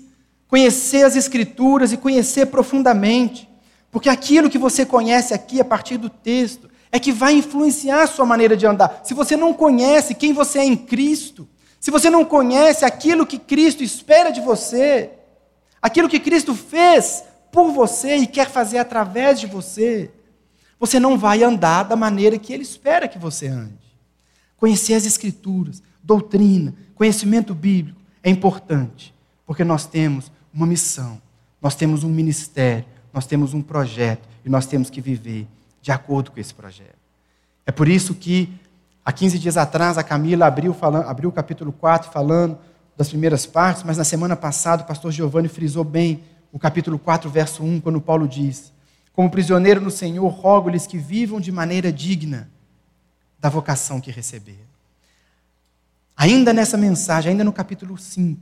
conhecer 0.47 1.03
as 1.03 1.15
Escrituras 1.15 1.91
e 1.91 1.97
conhecer 1.97 2.47
profundamente. 2.47 3.49
Porque 3.89 4.09
aquilo 4.09 4.49
que 4.49 4.57
você 4.57 4.85
conhece 4.85 5.33
aqui 5.33 5.59
a 5.59 5.65
partir 5.65 5.97
do 5.97 6.09
texto 6.09 6.69
é 6.91 6.99
que 6.99 7.11
vai 7.11 7.33
influenciar 7.33 8.03
a 8.03 8.07
sua 8.07 8.25
maneira 8.25 8.57
de 8.57 8.65
andar. 8.65 9.01
Se 9.03 9.13
você 9.13 9.37
não 9.37 9.53
conhece 9.53 10.13
quem 10.13 10.33
você 10.33 10.59
é 10.59 10.65
em 10.65 10.75
Cristo, 10.75 11.47
se 11.79 11.89
você 11.89 12.09
não 12.09 12.25
conhece 12.25 12.83
aquilo 12.83 13.25
que 13.25 13.39
Cristo 13.39 13.83
espera 13.83 14.29
de 14.29 14.41
você, 14.41 15.09
aquilo 15.81 16.09
que 16.09 16.19
Cristo 16.19 16.53
fez 16.53 17.23
por 17.51 17.71
você 17.71 18.17
e 18.17 18.27
quer 18.27 18.49
fazer 18.49 18.77
através 18.77 19.39
de 19.39 19.47
você, 19.47 20.11
você 20.79 20.99
não 20.99 21.17
vai 21.17 21.43
andar 21.43 21.83
da 21.83 21.95
maneira 21.95 22.37
que 22.37 22.51
ele 22.51 22.63
espera 22.63 23.07
que 23.07 23.17
você 23.17 23.47
ande. 23.47 23.79
Conhecer 24.57 24.93
as 24.93 25.05
Escrituras, 25.05 25.81
doutrina, 26.03 26.75
conhecimento 26.93 27.53
bíblico 27.55 27.99
é 28.21 28.29
importante, 28.29 29.13
porque 29.45 29.63
nós 29.63 29.85
temos 29.85 30.31
uma 30.53 30.67
missão, 30.67 31.21
nós 31.61 31.73
temos 31.73 32.03
um 32.03 32.09
ministério, 32.09 32.85
nós 33.13 33.25
temos 33.25 33.53
um 33.53 33.61
projeto 33.61 34.27
e 34.45 34.49
nós 34.49 34.65
temos 34.65 34.89
que 34.89 35.01
viver 35.01 35.47
de 35.81 35.91
acordo 35.91 36.31
com 36.31 36.39
esse 36.39 36.53
projeto. 36.53 36.99
É 37.65 37.71
por 37.71 37.87
isso 37.87 38.13
que, 38.15 38.53
há 39.03 39.11
15 39.11 39.39
dias 39.39 39.57
atrás, 39.57 39.97
a 39.97 40.03
Camila 40.03 40.45
abriu, 40.45 40.73
falando, 40.73 41.07
abriu 41.07 41.29
o 41.29 41.33
capítulo 41.33 41.71
4 41.71 42.11
falando 42.11 42.57
das 42.95 43.09
primeiras 43.09 43.45
partes, 43.45 43.83
mas 43.83 43.97
na 43.97 44.03
semana 44.03 44.35
passada 44.35 44.83
o 44.83 44.85
pastor 44.85 45.11
Giovanni 45.11 45.47
frisou 45.47 45.83
bem 45.83 46.23
o 46.51 46.59
capítulo 46.59 46.99
4, 46.99 47.29
verso 47.29 47.63
1, 47.63 47.81
quando 47.81 48.01
Paulo 48.01 48.27
diz: 48.27 48.71
como 49.13 49.29
prisioneiro 49.29 49.81
no 49.81 49.91
Senhor, 49.91 50.27
rogo-lhes 50.27 50.87
que 50.87 50.97
vivam 50.97 51.39
de 51.39 51.51
maneira 51.51 51.91
digna 51.91 52.49
da 53.39 53.49
vocação 53.49 53.99
que 53.99 54.11
receberam. 54.11 54.71
Ainda 56.15 56.53
nessa 56.53 56.77
mensagem, 56.77 57.31
ainda 57.31 57.43
no 57.43 57.51
capítulo 57.51 57.97
5, 57.97 58.39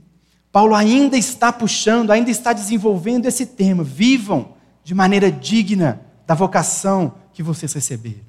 Paulo 0.52 0.74
ainda 0.74 1.16
está 1.16 1.52
puxando, 1.52 2.10
ainda 2.10 2.30
está 2.30 2.52
desenvolvendo 2.52 3.26
esse 3.26 3.46
tema. 3.46 3.82
Vivam 3.82 4.54
de 4.84 4.94
maneira 4.94 5.30
digna 5.30 6.00
da 6.26 6.34
vocação 6.34 7.14
que 7.40 7.42
vocês 7.42 7.72
receberam. 7.72 8.20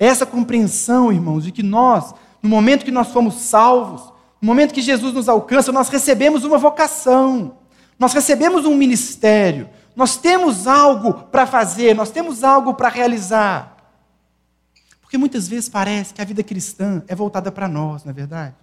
Essa 0.00 0.26
compreensão, 0.26 1.12
irmãos, 1.12 1.44
de 1.44 1.52
que 1.52 1.62
nós, 1.62 2.12
no 2.42 2.48
momento 2.48 2.84
que 2.84 2.90
nós 2.90 3.12
fomos 3.12 3.36
salvos, 3.36 4.12
no 4.42 4.48
momento 4.48 4.74
que 4.74 4.82
Jesus 4.82 5.14
nos 5.14 5.28
alcança, 5.28 5.70
nós 5.70 5.88
recebemos 5.88 6.42
uma 6.42 6.58
vocação. 6.58 7.58
Nós 7.96 8.12
recebemos 8.12 8.64
um 8.64 8.74
ministério, 8.74 9.68
nós 9.94 10.16
temos 10.16 10.66
algo 10.66 11.14
para 11.14 11.46
fazer, 11.46 11.94
nós 11.94 12.10
temos 12.10 12.42
algo 12.42 12.74
para 12.74 12.88
realizar. 12.88 13.76
Porque 15.00 15.16
muitas 15.16 15.46
vezes 15.46 15.68
parece 15.68 16.12
que 16.12 16.20
a 16.20 16.24
vida 16.24 16.42
cristã 16.42 17.04
é 17.06 17.14
voltada 17.14 17.52
para 17.52 17.68
nós, 17.68 18.02
não 18.02 18.10
é 18.10 18.14
verdade? 18.14 18.56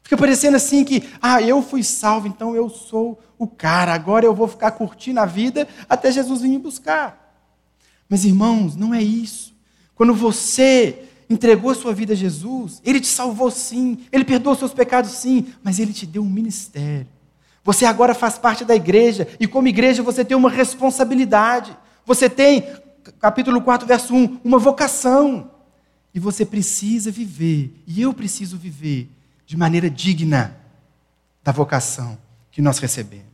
Fica 0.00 0.16
parecendo 0.16 0.56
assim 0.56 0.84
que, 0.84 1.08
ah, 1.20 1.42
eu 1.42 1.60
fui 1.60 1.82
salvo, 1.82 2.28
então 2.28 2.54
eu 2.54 2.68
sou 2.68 3.20
o 3.36 3.48
cara, 3.48 3.92
agora 3.92 4.24
eu 4.24 4.34
vou 4.34 4.46
ficar 4.46 4.70
curtindo 4.70 5.18
a 5.18 5.26
vida 5.26 5.66
até 5.88 6.12
Jesus 6.12 6.40
vir 6.40 6.48
me 6.48 6.58
buscar. 6.58 7.19
Mas 8.10 8.24
irmãos, 8.24 8.74
não 8.74 8.92
é 8.92 9.00
isso. 9.00 9.54
Quando 9.94 10.12
você 10.12 11.04
entregou 11.30 11.70
a 11.70 11.74
sua 11.76 11.94
vida 11.94 12.12
a 12.12 12.16
Jesus, 12.16 12.82
Ele 12.84 12.98
te 12.98 13.06
salvou 13.06 13.52
sim, 13.52 13.98
Ele 14.10 14.24
perdoou 14.24 14.56
seus 14.56 14.74
pecados 14.74 15.12
sim, 15.12 15.46
mas 15.62 15.78
Ele 15.78 15.92
te 15.92 16.04
deu 16.04 16.22
um 16.22 16.28
ministério. 16.28 17.06
Você 17.62 17.84
agora 17.84 18.12
faz 18.12 18.36
parte 18.36 18.64
da 18.64 18.74
igreja, 18.74 19.28
e 19.38 19.46
como 19.46 19.68
igreja 19.68 20.02
você 20.02 20.24
tem 20.24 20.36
uma 20.36 20.50
responsabilidade. 20.50 21.76
Você 22.04 22.28
tem, 22.28 22.64
capítulo 23.20 23.62
4, 23.62 23.86
verso 23.86 24.12
1, 24.12 24.40
uma 24.42 24.58
vocação. 24.58 25.48
E 26.12 26.18
você 26.18 26.44
precisa 26.44 27.12
viver, 27.12 27.80
e 27.86 28.02
eu 28.02 28.12
preciso 28.12 28.56
viver, 28.56 29.08
de 29.46 29.56
maneira 29.56 29.88
digna 29.88 30.56
da 31.44 31.52
vocação 31.52 32.18
que 32.50 32.60
nós 32.60 32.78
recebemos. 32.78 33.24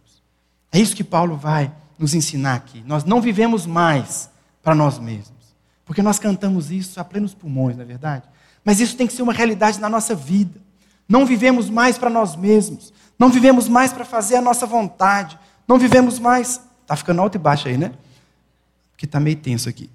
É 0.71 0.79
isso 0.79 0.95
que 0.95 1.05
Paulo 1.05 1.37
vai 1.37 1.73
nos 1.99 2.13
ensinar 2.13 2.57
aqui. 2.57 2.83
Nós 2.85 3.05
não 3.05 3.23
vivemos 3.23 3.65
mais 3.65 4.29
para 4.67 4.75
nós 4.75 4.99
mesmos, 4.99 5.55
porque 5.85 6.03
nós 6.03 6.19
cantamos 6.19 6.73
isso 6.73 6.99
a 6.99 7.05
plenos 7.05 7.33
pulmões, 7.33 7.77
não 7.77 7.85
é 7.85 7.87
verdade? 7.87 8.25
Mas 8.65 8.81
isso 8.81 8.97
tem 8.97 9.07
que 9.07 9.13
ser 9.13 9.23
uma 9.23 9.33
realidade 9.33 9.79
na 9.79 9.89
nossa 9.89 10.13
vida. 10.13 10.61
Não 11.09 11.25
vivemos 11.25 11.71
mais 11.71 11.97
para 11.97 12.11
nós 12.11 12.35
mesmos, 12.35 12.93
não 13.17 13.29
vivemos 13.31 13.69
mais 13.69 13.93
para 13.93 14.05
fazer 14.05 14.35
a 14.35 14.43
nossa 14.43 14.67
vontade, 14.67 15.39
não 15.69 15.79
vivemos 15.79 16.19
mais. 16.19 16.61
Está 16.83 16.97
ficando 16.97 17.23
alto 17.23 17.37
e 17.37 17.39
baixo 17.39 17.69
aí, 17.69 17.79
né? 17.79 17.93
Porque 18.91 19.05
está 19.05 19.21
meio 19.21 19.37
tenso 19.37 19.69
aqui. 19.69 19.89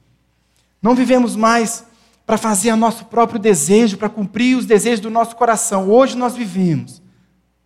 Não 0.82 0.96
vivemos 0.96 1.36
mais 1.36 1.84
para 2.26 2.38
fazer 2.38 2.72
o 2.72 2.78
nosso 2.78 3.04
próprio 3.04 3.42
desejo, 3.42 3.98
para 3.98 4.08
cumprir 4.08 4.56
os 4.56 4.66
desejos 4.66 5.02
do 5.02 5.10
nosso 5.10 5.36
coração. 5.36 5.90
Hoje 5.90 6.16
nós 6.16 6.34
vivemos 6.34 7.02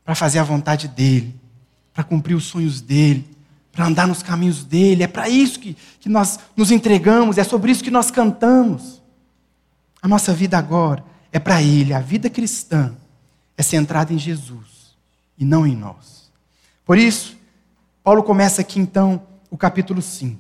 para 0.03 0.15
fazer 0.15 0.39
a 0.39 0.43
vontade 0.43 0.88
dEle, 0.88 1.35
para 1.93 2.03
cumprir 2.03 2.33
os 2.33 2.45
sonhos 2.45 2.81
dEle, 2.81 3.34
para 3.75 3.86
andar 3.86 4.08
nos 4.08 4.24
caminhos 4.24 4.63
dEle. 4.63 5.03
É 5.03 5.08
para 5.08 5.27
isso 5.27 5.60
que, 5.60 5.75
que 6.00 6.08
nós 6.08 6.39
nos 6.55 6.72
entregamos, 6.72 7.38
é 7.38 7.44
sobre 7.44 7.72
isso 7.72 7.84
que 7.84 7.91
nós 7.91 8.10
cantamos. 8.10 9.03
A 10.01 10.08
nossa 10.08 10.34
vida 10.34 10.58
agora 10.58 11.03
é 11.32 11.39
para 11.39 11.62
Ele. 11.62 11.94
A 11.94 12.00
vida 12.00 12.29
cristã 12.29 12.96
é 13.58 13.62
centrada 13.62 14.13
em 14.13 14.17
Jesus 14.17 14.96
e 15.38 15.44
não 15.44 15.67
em 15.67 15.75
nós. 15.75 16.32
Por 16.86 16.98
isso, 16.98 17.36
Paulo 18.01 18.24
começa 18.24 18.62
aqui 18.62 18.79
então 18.79 19.22
o 19.51 19.58
capítulo 19.58 20.01
5. 20.01 20.39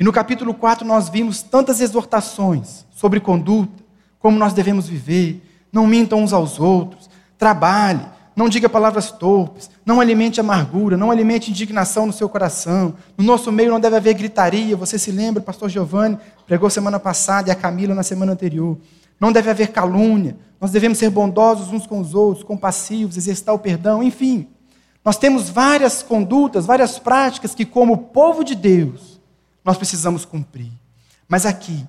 E 0.00 0.04
no 0.04 0.12
capítulo 0.12 0.52
4 0.52 0.86
nós 0.86 1.08
vimos 1.08 1.42
tantas 1.42 1.80
exortações 1.80 2.84
sobre 2.90 3.20
conduta, 3.20 3.84
como 4.18 4.38
nós 4.38 4.52
devemos 4.52 4.88
viver, 4.88 5.42
não 5.72 5.86
mintam 5.86 6.22
uns 6.22 6.32
aos 6.32 6.58
outros, 6.58 7.08
trabalhe, 7.36 8.04
não 8.38 8.48
diga 8.48 8.68
palavras 8.68 9.10
torpes, 9.10 9.68
não 9.84 10.00
alimente 10.00 10.38
amargura, 10.38 10.96
não 10.96 11.10
alimente 11.10 11.50
indignação 11.50 12.06
no 12.06 12.12
seu 12.12 12.28
coração. 12.28 12.94
No 13.16 13.24
nosso 13.24 13.50
meio 13.50 13.72
não 13.72 13.80
deve 13.80 13.96
haver 13.96 14.14
gritaria. 14.14 14.76
Você 14.76 14.96
se 14.96 15.10
lembra, 15.10 15.42
pastor 15.42 15.68
Giovanni 15.68 16.16
pregou 16.46 16.70
semana 16.70 17.00
passada 17.00 17.48
e 17.48 17.50
a 17.50 17.56
Camila 17.56 17.96
na 17.96 18.04
semana 18.04 18.30
anterior. 18.30 18.78
Não 19.18 19.32
deve 19.32 19.50
haver 19.50 19.72
calúnia. 19.72 20.36
Nós 20.60 20.70
devemos 20.70 20.98
ser 20.98 21.10
bondosos 21.10 21.72
uns 21.72 21.84
com 21.84 21.98
os 21.98 22.14
outros, 22.14 22.44
compassivos, 22.44 23.16
exercitar 23.16 23.52
o 23.56 23.58
perdão, 23.58 24.04
enfim. 24.04 24.46
Nós 25.04 25.16
temos 25.16 25.50
várias 25.50 26.00
condutas, 26.00 26.64
várias 26.64 26.96
práticas 26.96 27.56
que, 27.56 27.64
como 27.64 27.98
povo 27.98 28.44
de 28.44 28.54
Deus, 28.54 29.20
nós 29.64 29.76
precisamos 29.76 30.24
cumprir. 30.24 30.70
Mas 31.26 31.44
aqui, 31.44 31.84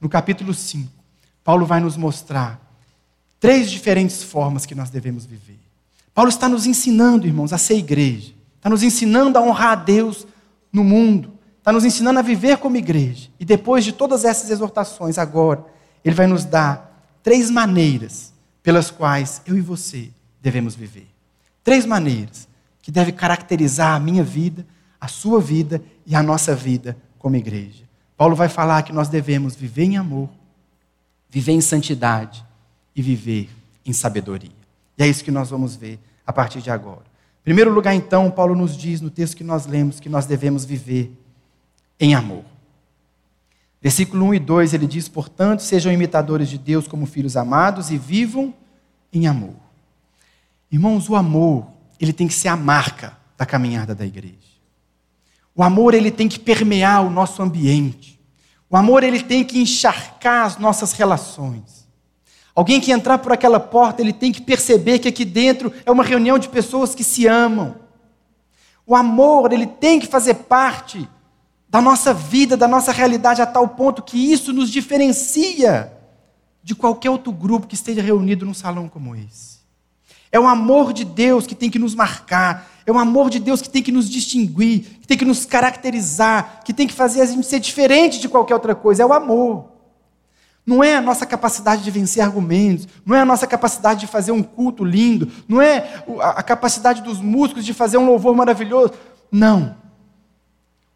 no 0.00 0.08
capítulo 0.08 0.54
5, 0.54 0.90
Paulo 1.44 1.66
vai 1.66 1.78
nos 1.78 1.98
mostrar 1.98 2.58
três 3.38 3.70
diferentes 3.70 4.22
formas 4.22 4.64
que 4.64 4.74
nós 4.74 4.88
devemos 4.88 5.26
viver. 5.26 5.69
Paulo 6.14 6.28
está 6.28 6.48
nos 6.48 6.66
ensinando, 6.66 7.26
irmãos, 7.26 7.52
a 7.52 7.58
ser 7.58 7.76
igreja. 7.76 8.32
Está 8.56 8.68
nos 8.68 8.82
ensinando 8.82 9.38
a 9.38 9.42
honrar 9.42 9.72
a 9.72 9.74
Deus 9.74 10.26
no 10.72 10.84
mundo. 10.84 11.32
Está 11.58 11.72
nos 11.72 11.84
ensinando 11.84 12.18
a 12.18 12.22
viver 12.22 12.58
como 12.58 12.76
igreja. 12.76 13.28
E 13.38 13.44
depois 13.44 13.84
de 13.84 13.92
todas 13.92 14.24
essas 14.24 14.50
exortações, 14.50 15.18
agora, 15.18 15.64
ele 16.04 16.14
vai 16.14 16.26
nos 16.26 16.44
dar 16.44 17.18
três 17.22 17.50
maneiras 17.50 18.32
pelas 18.62 18.90
quais 18.90 19.40
eu 19.46 19.56
e 19.56 19.60
você 19.60 20.10
devemos 20.42 20.74
viver. 20.74 21.08
Três 21.62 21.86
maneiras 21.86 22.48
que 22.82 22.90
devem 22.90 23.14
caracterizar 23.14 23.94
a 23.94 24.00
minha 24.00 24.24
vida, 24.24 24.66
a 25.00 25.08
sua 25.08 25.40
vida 25.40 25.82
e 26.06 26.14
a 26.14 26.22
nossa 26.22 26.54
vida 26.54 26.96
como 27.18 27.36
igreja. 27.36 27.84
Paulo 28.16 28.34
vai 28.34 28.48
falar 28.48 28.82
que 28.82 28.92
nós 28.92 29.08
devemos 29.08 29.54
viver 29.54 29.84
em 29.84 29.96
amor, 29.96 30.28
viver 31.28 31.52
em 31.52 31.60
santidade 31.60 32.44
e 32.94 33.00
viver 33.00 33.48
em 33.84 33.92
sabedoria. 33.92 34.59
E 35.00 35.02
é 35.02 35.08
isso 35.08 35.24
que 35.24 35.30
nós 35.30 35.48
vamos 35.48 35.74
ver 35.74 35.98
a 36.26 36.32
partir 36.32 36.60
de 36.60 36.70
agora. 36.70 37.04
Em 37.40 37.44
primeiro 37.44 37.72
lugar, 37.72 37.94
então, 37.94 38.30
Paulo 38.30 38.54
nos 38.54 38.76
diz 38.76 39.00
no 39.00 39.08
texto 39.08 39.34
que 39.34 39.42
nós 39.42 39.64
lemos 39.64 39.98
que 39.98 40.10
nós 40.10 40.26
devemos 40.26 40.66
viver 40.66 41.10
em 41.98 42.14
amor. 42.14 42.44
Versículo 43.80 44.26
1 44.26 44.34
e 44.34 44.38
2 44.38 44.74
ele 44.74 44.86
diz: 44.86 45.08
Portanto, 45.08 45.60
sejam 45.62 45.90
imitadores 45.90 46.50
de 46.50 46.58
Deus 46.58 46.86
como 46.86 47.06
filhos 47.06 47.34
amados 47.34 47.90
e 47.90 47.96
vivam 47.96 48.52
em 49.10 49.26
amor. 49.26 49.54
Irmãos, 50.70 51.08
o 51.08 51.16
amor, 51.16 51.66
ele 51.98 52.12
tem 52.12 52.28
que 52.28 52.34
ser 52.34 52.48
a 52.48 52.56
marca 52.56 53.16
da 53.38 53.46
caminhada 53.46 53.94
da 53.94 54.04
igreja. 54.04 54.36
O 55.54 55.62
amor 55.62 55.94
ele 55.94 56.10
tem 56.10 56.28
que 56.28 56.38
permear 56.38 57.06
o 57.06 57.08
nosso 57.08 57.42
ambiente. 57.42 58.20
O 58.68 58.76
amor 58.76 59.02
ele 59.02 59.22
tem 59.22 59.44
que 59.44 59.58
encharcar 59.58 60.44
as 60.44 60.58
nossas 60.58 60.92
relações. 60.92 61.79
Alguém 62.60 62.78
que 62.78 62.92
entrar 62.92 63.16
por 63.16 63.32
aquela 63.32 63.58
porta, 63.58 64.02
ele 64.02 64.12
tem 64.12 64.30
que 64.30 64.42
perceber 64.42 64.98
que 64.98 65.08
aqui 65.08 65.24
dentro 65.24 65.72
é 65.86 65.90
uma 65.90 66.04
reunião 66.04 66.38
de 66.38 66.46
pessoas 66.46 66.94
que 66.94 67.02
se 67.02 67.26
amam. 67.26 67.76
O 68.86 68.94
amor, 68.94 69.50
ele 69.50 69.66
tem 69.66 69.98
que 69.98 70.06
fazer 70.06 70.34
parte 70.34 71.08
da 71.70 71.80
nossa 71.80 72.12
vida, 72.12 72.58
da 72.58 72.68
nossa 72.68 72.92
realidade 72.92 73.40
a 73.40 73.46
tal 73.46 73.66
ponto 73.66 74.02
que 74.02 74.30
isso 74.30 74.52
nos 74.52 74.68
diferencia 74.68 75.90
de 76.62 76.74
qualquer 76.74 77.08
outro 77.08 77.32
grupo 77.32 77.66
que 77.66 77.74
esteja 77.74 78.02
reunido 78.02 78.44
num 78.44 78.52
salão 78.52 78.90
como 78.90 79.16
esse. 79.16 79.60
É 80.30 80.38
o 80.38 80.46
amor 80.46 80.92
de 80.92 81.06
Deus 81.06 81.46
que 81.46 81.54
tem 81.54 81.70
que 81.70 81.78
nos 81.78 81.94
marcar, 81.94 82.70
é 82.84 82.92
o 82.92 82.98
amor 82.98 83.30
de 83.30 83.38
Deus 83.38 83.62
que 83.62 83.70
tem 83.70 83.82
que 83.82 83.90
nos 83.90 84.06
distinguir, 84.06 84.80
que 85.00 85.06
tem 85.06 85.16
que 85.16 85.24
nos 85.24 85.46
caracterizar, 85.46 86.60
que 86.62 86.74
tem 86.74 86.86
que 86.86 86.92
fazer 86.92 87.22
a 87.22 87.24
gente 87.24 87.46
ser 87.46 87.58
diferente 87.58 88.20
de 88.20 88.28
qualquer 88.28 88.52
outra 88.52 88.74
coisa. 88.74 89.02
É 89.02 89.06
o 89.06 89.14
amor. 89.14 89.79
Não 90.70 90.84
é 90.84 90.94
a 90.94 91.00
nossa 91.00 91.26
capacidade 91.26 91.82
de 91.82 91.90
vencer 91.90 92.22
argumentos, 92.22 92.86
não 93.04 93.16
é 93.16 93.20
a 93.22 93.24
nossa 93.24 93.44
capacidade 93.44 93.98
de 93.98 94.06
fazer 94.06 94.30
um 94.30 94.40
culto 94.40 94.84
lindo, 94.84 95.28
não 95.48 95.60
é 95.60 96.04
a 96.20 96.44
capacidade 96.44 97.02
dos 97.02 97.20
músicos 97.20 97.64
de 97.64 97.74
fazer 97.74 97.98
um 97.98 98.06
louvor 98.06 98.36
maravilhoso. 98.36 98.92
Não. 99.32 99.74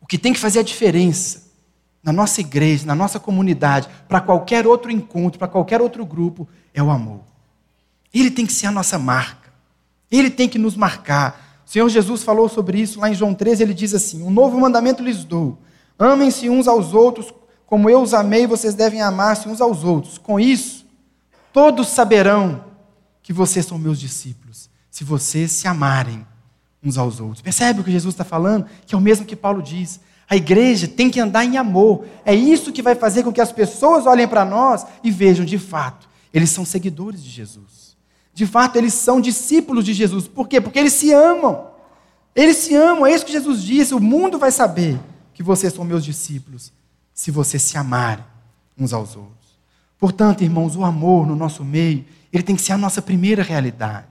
O 0.00 0.06
que 0.06 0.16
tem 0.16 0.32
que 0.32 0.38
fazer 0.38 0.60
a 0.60 0.62
diferença 0.62 1.50
na 2.04 2.12
nossa 2.12 2.40
igreja, 2.40 2.86
na 2.86 2.94
nossa 2.94 3.18
comunidade, 3.18 3.88
para 4.06 4.20
qualquer 4.20 4.64
outro 4.64 4.92
encontro, 4.92 5.40
para 5.40 5.48
qualquer 5.48 5.82
outro 5.82 6.06
grupo, 6.06 6.46
é 6.72 6.80
o 6.80 6.88
amor. 6.88 7.22
Ele 8.14 8.30
tem 8.30 8.46
que 8.46 8.52
ser 8.52 8.68
a 8.68 8.70
nossa 8.70 8.96
marca. 8.96 9.52
Ele 10.08 10.30
tem 10.30 10.48
que 10.48 10.56
nos 10.56 10.76
marcar. 10.76 11.62
O 11.66 11.68
Senhor 11.68 11.88
Jesus 11.88 12.22
falou 12.22 12.48
sobre 12.48 12.80
isso 12.80 13.00
lá 13.00 13.10
em 13.10 13.14
João 13.14 13.34
13, 13.34 13.64
ele 13.64 13.74
diz 13.74 13.92
assim: 13.92 14.22
Um 14.22 14.30
novo 14.30 14.56
mandamento 14.60 15.02
lhes 15.02 15.24
dou: 15.24 15.58
amem-se 15.98 16.48
uns 16.48 16.68
aos 16.68 16.94
outros, 16.94 17.34
como 17.74 17.90
eu 17.90 18.00
os 18.00 18.14
amei, 18.14 18.46
vocês 18.46 18.72
devem 18.72 19.02
amar-se 19.02 19.48
uns 19.48 19.60
aos 19.60 19.82
outros. 19.82 20.16
Com 20.16 20.38
isso, 20.38 20.86
todos 21.52 21.88
saberão 21.88 22.66
que 23.20 23.32
vocês 23.32 23.66
são 23.66 23.76
meus 23.76 23.98
discípulos, 23.98 24.70
se 24.88 25.02
vocês 25.02 25.50
se 25.50 25.66
amarem 25.66 26.24
uns 26.80 26.96
aos 26.96 27.18
outros. 27.18 27.42
Percebe 27.42 27.80
o 27.80 27.82
que 27.82 27.90
Jesus 27.90 28.14
está 28.14 28.22
falando? 28.22 28.66
Que 28.86 28.94
é 28.94 28.98
o 28.98 29.00
mesmo 29.00 29.26
que 29.26 29.34
Paulo 29.34 29.60
diz. 29.60 29.98
A 30.30 30.36
igreja 30.36 30.86
tem 30.86 31.10
que 31.10 31.18
andar 31.18 31.44
em 31.44 31.56
amor. 31.56 32.04
É 32.24 32.32
isso 32.32 32.72
que 32.72 32.80
vai 32.80 32.94
fazer 32.94 33.24
com 33.24 33.32
que 33.32 33.40
as 33.40 33.50
pessoas 33.50 34.06
olhem 34.06 34.28
para 34.28 34.44
nós 34.44 34.86
e 35.02 35.10
vejam 35.10 35.44
de 35.44 35.58
fato, 35.58 36.08
eles 36.32 36.50
são 36.50 36.64
seguidores 36.64 37.24
de 37.24 37.28
Jesus. 37.28 37.96
De 38.32 38.46
fato, 38.46 38.76
eles 38.76 38.94
são 38.94 39.20
discípulos 39.20 39.84
de 39.84 39.92
Jesus. 39.92 40.28
Por 40.28 40.46
quê? 40.46 40.60
Porque 40.60 40.78
eles 40.78 40.92
se 40.92 41.12
amam. 41.12 41.72
Eles 42.36 42.56
se 42.58 42.76
amam, 42.76 43.04
é 43.04 43.12
isso 43.12 43.26
que 43.26 43.32
Jesus 43.32 43.64
disse. 43.64 43.96
O 43.96 44.00
mundo 44.00 44.38
vai 44.38 44.52
saber 44.52 44.96
que 45.32 45.42
vocês 45.42 45.72
são 45.72 45.84
meus 45.84 46.04
discípulos 46.04 46.72
se 47.14 47.30
vocês 47.30 47.62
se 47.62 47.78
amarem 47.78 48.24
uns 48.76 48.92
aos 48.92 49.16
outros. 49.16 49.54
Portanto, 49.98 50.42
irmãos, 50.42 50.74
o 50.76 50.84
amor 50.84 51.26
no 51.26 51.36
nosso 51.36 51.64
meio, 51.64 52.04
ele 52.32 52.42
tem 52.42 52.56
que 52.56 52.62
ser 52.62 52.72
a 52.72 52.78
nossa 52.78 53.00
primeira 53.00 53.42
realidade. 53.42 54.08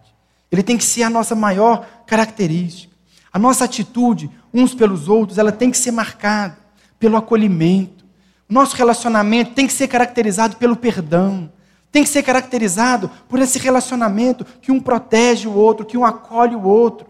Ele 0.50 0.63
tem 0.63 0.77
que 0.77 0.83
ser 0.83 1.03
a 1.03 1.10
nossa 1.10 1.36
maior 1.36 1.86
característica. 2.07 2.93
A 3.31 3.38
nossa 3.38 3.65
atitude 3.65 4.31
uns 4.53 4.74
pelos 4.74 5.10
outros, 5.10 5.38
ela 5.38 5.51
tem 5.51 5.69
que 5.69 5.77
ser 5.77 5.91
marcada 5.91 6.57
pelo 6.98 7.17
acolhimento. 7.17 8.05
O 8.50 8.53
nosso 8.53 8.75
relacionamento 8.75 9.53
tem 9.53 9.67
que 9.67 9.74
ser 9.74 9.88
caracterizado 9.88 10.55
pelo 10.57 10.75
perdão, 10.75 11.51
tem 11.91 12.03
que 12.03 12.10
ser 12.10 12.24
caracterizado 12.24 13.10
por 13.27 13.39
esse 13.39 13.60
relacionamento 13.60 14.45
que 14.62 14.72
um 14.72 14.79
protege 14.79 15.48
o 15.48 15.53
outro, 15.53 15.86
que 15.86 15.98
um 15.98 16.05
acolhe 16.05 16.55
o 16.55 16.63
outro. 16.63 17.07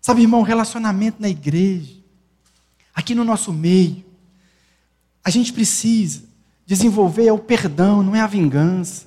Sabe, 0.00 0.22
irmão, 0.22 0.42
relacionamento 0.42 1.20
na 1.20 1.28
igreja, 1.28 1.94
aqui 2.94 3.14
no 3.14 3.24
nosso 3.24 3.52
meio, 3.52 4.04
a 5.28 5.30
gente 5.30 5.52
precisa 5.52 6.22
desenvolver 6.64 7.26
é 7.26 7.32
o 7.32 7.38
perdão, 7.38 8.02
não 8.02 8.16
é 8.16 8.20
a 8.20 8.26
vingança. 8.26 9.04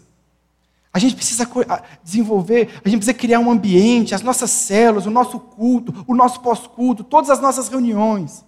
A 0.94 1.00
gente 1.00 1.16
precisa 1.16 1.50
desenvolver, 2.04 2.70
a 2.86 2.88
gente 2.88 3.00
precisa 3.00 3.18
criar 3.18 3.40
um 3.40 3.50
ambiente, 3.50 4.14
as 4.14 4.22
nossas 4.22 4.52
células, 4.52 5.08
o 5.08 5.10
nosso 5.10 5.40
culto, 5.40 6.06
o 6.08 6.14
nosso 6.14 6.40
pós-culto, 6.42 7.04
todas 7.04 7.32
as 7.32 7.42
nossas 7.42 7.70
reuniões. 7.70 8.46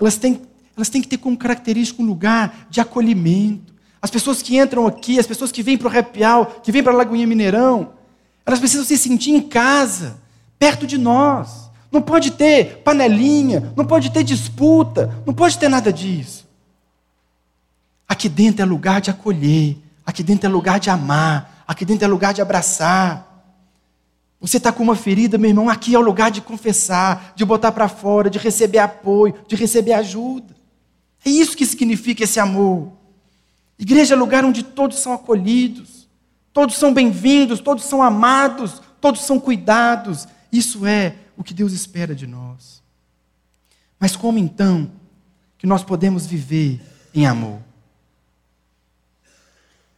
Elas 0.00 0.16
têm, 0.16 0.42
elas 0.76 0.88
têm 0.88 1.00
que 1.00 1.06
ter 1.06 1.18
como 1.18 1.36
característica 1.36 2.02
um 2.02 2.04
lugar 2.04 2.66
de 2.68 2.80
acolhimento. 2.80 3.72
As 4.00 4.10
pessoas 4.10 4.42
que 4.42 4.58
entram 4.58 4.84
aqui, 4.84 5.20
as 5.20 5.26
pessoas 5.26 5.52
que 5.52 5.62
vêm 5.62 5.78
para 5.78 5.86
o 5.86 5.90
Repial, 5.90 6.46
que 6.64 6.72
vêm 6.72 6.82
para 6.82 6.92
a 6.92 6.96
Lagoinha 6.96 7.28
Mineirão, 7.28 7.92
elas 8.44 8.58
precisam 8.58 8.84
se 8.84 8.98
sentir 8.98 9.30
em 9.30 9.40
casa, 9.40 10.20
perto 10.58 10.84
de 10.84 10.98
nós. 10.98 11.70
Não 11.92 12.02
pode 12.02 12.32
ter 12.32 12.78
panelinha, 12.78 13.72
não 13.76 13.84
pode 13.84 14.10
ter 14.10 14.24
disputa, 14.24 15.22
não 15.24 15.32
pode 15.32 15.56
ter 15.56 15.68
nada 15.68 15.92
disso. 15.92 16.50
Aqui 18.12 18.28
dentro 18.28 18.60
é 18.60 18.66
lugar 18.66 19.00
de 19.00 19.08
acolher, 19.08 19.78
aqui 20.04 20.22
dentro 20.22 20.46
é 20.46 20.52
lugar 20.52 20.78
de 20.78 20.90
amar, 20.90 21.64
aqui 21.66 21.82
dentro 21.82 22.04
é 22.04 22.06
lugar 22.06 22.34
de 22.34 22.42
abraçar. 22.42 23.26
Você 24.38 24.58
está 24.58 24.70
com 24.70 24.82
uma 24.82 24.94
ferida, 24.94 25.38
meu 25.38 25.48
irmão, 25.48 25.70
aqui 25.70 25.94
é 25.94 25.98
o 25.98 26.02
lugar 26.02 26.30
de 26.30 26.42
confessar, 26.42 27.32
de 27.34 27.42
botar 27.42 27.72
para 27.72 27.88
fora, 27.88 28.28
de 28.28 28.38
receber 28.38 28.80
apoio, 28.80 29.34
de 29.48 29.56
receber 29.56 29.94
ajuda. 29.94 30.54
É 31.24 31.30
isso 31.30 31.56
que 31.56 31.64
significa 31.64 32.24
esse 32.24 32.38
amor. 32.38 32.92
Igreja 33.78 34.12
é 34.12 34.16
lugar 34.18 34.44
onde 34.44 34.62
todos 34.62 34.98
são 34.98 35.14
acolhidos, 35.14 36.06
todos 36.52 36.76
são 36.76 36.92
bem-vindos, 36.92 37.60
todos 37.60 37.84
são 37.84 38.02
amados, 38.02 38.82
todos 39.00 39.22
são 39.22 39.40
cuidados. 39.40 40.28
Isso 40.52 40.84
é 40.84 41.14
o 41.34 41.42
que 41.42 41.54
Deus 41.54 41.72
espera 41.72 42.14
de 42.14 42.26
nós. 42.26 42.82
Mas 43.98 44.14
como 44.14 44.36
então 44.36 44.90
que 45.56 45.66
nós 45.66 45.82
podemos 45.82 46.26
viver 46.26 46.78
em 47.14 47.24
amor? 47.24 47.71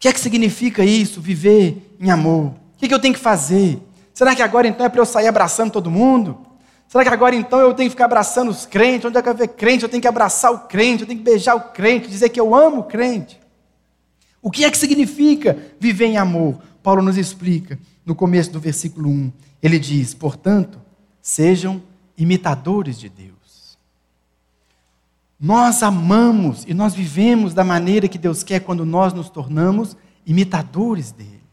Que 0.04 0.08
é 0.08 0.12
que 0.12 0.20
significa 0.20 0.84
isso, 0.84 1.18
viver 1.18 1.96
em 1.98 2.10
amor? 2.10 2.48
O 2.48 2.76
que, 2.76 2.92
eu 2.92 2.98
tenho 2.98 3.14
que 3.14 3.20
fazer? 3.20 3.80
Será 4.12 4.34
que 4.34 4.42
agora 4.42 4.68
então 4.68 4.84
é 4.84 4.88
para 4.90 5.00
eu 5.00 5.06
sair 5.06 5.28
abraçando 5.28 5.70
todo 5.70 5.90
mundo? 5.90 6.38
Será 6.86 7.02
que 7.02 7.08
agora 7.08 7.34
então 7.34 7.58
eu 7.58 7.72
tenho 7.72 7.88
que 7.88 7.94
ficar 7.94 8.04
abraçando 8.04 8.50
os 8.50 8.66
crentes? 8.66 9.06
Onde 9.06 9.16
é 9.16 9.22
que 9.22 9.28
eu 9.30 9.34
ver 9.34 9.48
crente? 9.48 9.82
Eu 9.82 9.88
tenho 9.88 10.02
que 10.02 10.06
abraçar 10.06 10.52
o 10.52 10.58
crente, 10.58 11.00
eu 11.00 11.06
tenho 11.06 11.18
que 11.20 11.24
beijar 11.24 11.54
o 11.54 11.72
crente, 11.72 12.06
dizer 12.06 12.28
que 12.28 12.38
eu 12.38 12.54
amo 12.54 12.80
o 12.80 12.84
crente. 12.84 13.40
O 14.42 14.50
que 14.50 14.66
é 14.66 14.70
que 14.70 14.76
significa 14.76 15.56
viver 15.80 16.04
em 16.04 16.18
amor? 16.18 16.58
Paulo 16.82 17.00
nos 17.00 17.16
explica 17.16 17.78
no 18.04 18.14
começo 18.14 18.52
do 18.52 18.60
versículo 18.60 19.08
1. 19.08 19.32
Ele 19.62 19.78
diz: 19.78 20.12
portanto, 20.12 20.78
sejam 21.22 21.82
imitadores 22.14 22.98
de 22.98 23.08
Deus. 23.08 23.33
Nós 25.44 25.82
amamos 25.82 26.64
e 26.66 26.72
nós 26.72 26.94
vivemos 26.94 27.52
da 27.52 27.62
maneira 27.62 28.08
que 28.08 28.16
Deus 28.16 28.42
quer 28.42 28.60
quando 28.60 28.86
nós 28.86 29.12
nos 29.12 29.28
tornamos 29.28 29.94
imitadores 30.24 31.12
dele, 31.12 31.44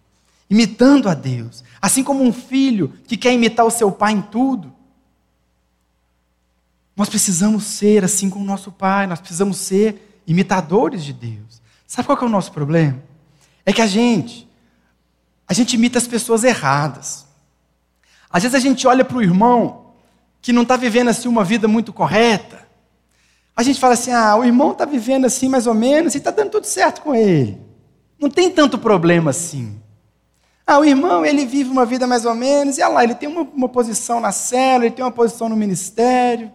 imitando 0.50 1.10
a 1.10 1.14
Deus. 1.14 1.62
Assim 1.82 2.02
como 2.02 2.24
um 2.24 2.32
filho 2.32 2.94
que 3.06 3.18
quer 3.18 3.34
imitar 3.34 3.66
o 3.66 3.70
seu 3.70 3.92
pai 3.92 4.14
em 4.14 4.22
tudo. 4.22 4.72
Nós 6.96 7.10
precisamos 7.10 7.66
ser 7.66 8.06
assim 8.06 8.30
como 8.30 8.46
o 8.46 8.48
nosso 8.48 8.72
pai, 8.72 9.08
nós 9.08 9.20
precisamos 9.20 9.58
ser 9.58 10.22
imitadores 10.26 11.04
de 11.04 11.12
Deus. 11.12 11.62
Sabe 11.86 12.06
qual 12.06 12.18
é 12.18 12.24
o 12.24 12.30
nosso 12.30 12.54
problema? 12.54 12.98
É 13.66 13.74
que 13.74 13.82
a 13.82 13.88
gente, 13.88 14.48
a 15.46 15.54
gente 15.54 15.74
imita 15.74 15.98
as 15.98 16.08
pessoas 16.08 16.46
erradas. 16.46 17.28
Às 18.30 18.44
vezes 18.44 18.56
a 18.56 18.60
gente 18.62 18.88
olha 18.88 19.04
para 19.04 19.18
o 19.18 19.22
irmão 19.22 19.88
que 20.42 20.54
não 20.54 20.62
está 20.62 20.78
vivendo 20.78 21.10
assim 21.10 21.28
uma 21.28 21.44
vida 21.44 21.68
muito 21.68 21.92
correta, 21.92 22.71
a 23.62 23.64
gente 23.64 23.80
fala 23.80 23.94
assim: 23.94 24.12
ah, 24.12 24.36
o 24.36 24.44
irmão 24.44 24.72
está 24.72 24.86
vivendo 24.86 25.26
assim 25.26 25.48
mais 25.48 25.68
ou 25.68 25.74
menos 25.74 26.16
e 26.16 26.18
está 26.18 26.32
dando 26.32 26.50
tudo 26.50 26.66
certo 26.66 27.02
com 27.02 27.16
ele. 27.16 27.58
Não 28.20 28.30
tem 28.30 28.50
tanto 28.50 28.78
problema 28.78 29.32
assim. 29.32 29.80
Ah, 30.66 30.80
o 30.80 30.86
irmão, 30.86 31.26
ele 31.26 31.46
vive 31.46 31.70
uma 31.70 31.86
vida 31.86 32.06
mais 32.06 32.26
ou 32.26 32.36
menos, 32.36 32.78
e 32.78 32.82
olha 32.82 32.94
lá, 32.94 33.04
ele 33.04 33.16
tem 33.16 33.28
uma, 33.28 33.42
uma 33.42 33.70
posição 33.70 34.20
na 34.20 34.32
célula, 34.32 34.86
ele 34.86 34.96
tem 34.96 35.04
uma 35.04 35.12
posição 35.12 35.50
no 35.50 35.56
ministério. 35.56 36.52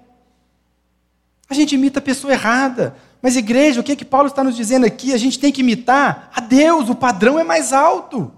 A 1.48 1.54
gente 1.54 1.74
imita 1.74 1.98
a 1.98 2.02
pessoa 2.02 2.32
errada. 2.32 2.96
Mas, 3.22 3.36
igreja, 3.36 3.80
o 3.80 3.84
que, 3.84 3.92
é 3.92 3.96
que 3.96 4.04
Paulo 4.04 4.28
está 4.28 4.44
nos 4.44 4.56
dizendo 4.56 4.86
aqui? 4.86 5.12
A 5.12 5.16
gente 5.16 5.38
tem 5.38 5.52
que 5.52 5.60
imitar 5.60 6.30
a 6.34 6.40
Deus, 6.40 6.88
o 6.88 6.94
padrão 6.94 7.38
é 7.38 7.44
mais 7.44 7.72
alto. 7.72 8.32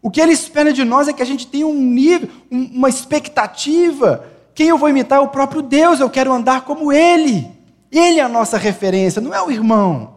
O 0.00 0.10
que 0.10 0.20
ele 0.20 0.32
espera 0.32 0.72
de 0.72 0.84
nós 0.84 1.08
é 1.08 1.12
que 1.12 1.22
a 1.22 1.26
gente 1.26 1.46
tenha 1.46 1.66
um 1.66 1.80
nível, 1.80 2.28
uma 2.50 2.88
expectativa. 2.88 4.24
Quem 4.54 4.68
eu 4.68 4.78
vou 4.78 4.88
imitar 4.88 5.18
é 5.18 5.22
o 5.22 5.28
próprio 5.28 5.62
Deus, 5.62 5.98
eu 5.98 6.10
quero 6.10 6.32
andar 6.32 6.62
como 6.62 6.92
Ele. 6.92 7.53
Ele 7.98 8.18
é 8.18 8.22
a 8.22 8.28
nossa 8.28 8.58
referência, 8.58 9.22
não 9.22 9.32
é 9.32 9.42
o 9.42 9.50
irmão. 9.50 10.16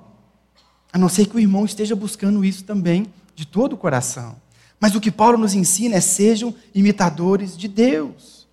A 0.91 0.97
não 0.97 1.07
ser 1.07 1.27
que 1.27 1.35
o 1.35 1.39
irmão 1.39 1.65
esteja 1.65 1.95
buscando 1.95 2.43
isso 2.43 2.63
também 2.63 3.05
de 3.35 3.45
todo 3.45 3.73
o 3.73 3.77
coração. 3.77 4.35
Mas 4.79 4.95
o 4.95 5.01
que 5.01 5.11
Paulo 5.11 5.37
nos 5.37 5.53
ensina 5.53 5.95
é 5.95 6.01
sejam 6.01 6.55
imitadores 6.73 7.57
de 7.57 7.67
Deus. 7.67 8.47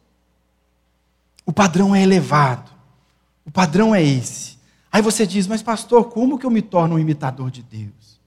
O 1.46 1.52
padrão 1.52 1.94
é 1.94 2.02
elevado. 2.02 2.70
O 3.46 3.50
padrão 3.50 3.94
é 3.94 4.02
esse. 4.02 4.58
Aí 4.92 5.02
você 5.02 5.26
diz, 5.26 5.46
mas 5.46 5.62
pastor, 5.62 6.04
como 6.10 6.38
que 6.38 6.46
eu 6.46 6.50
me 6.50 6.62
torno 6.62 6.96
um 6.96 6.98
imitador 6.98 7.50
de 7.50 7.62
Deus? 7.62 8.20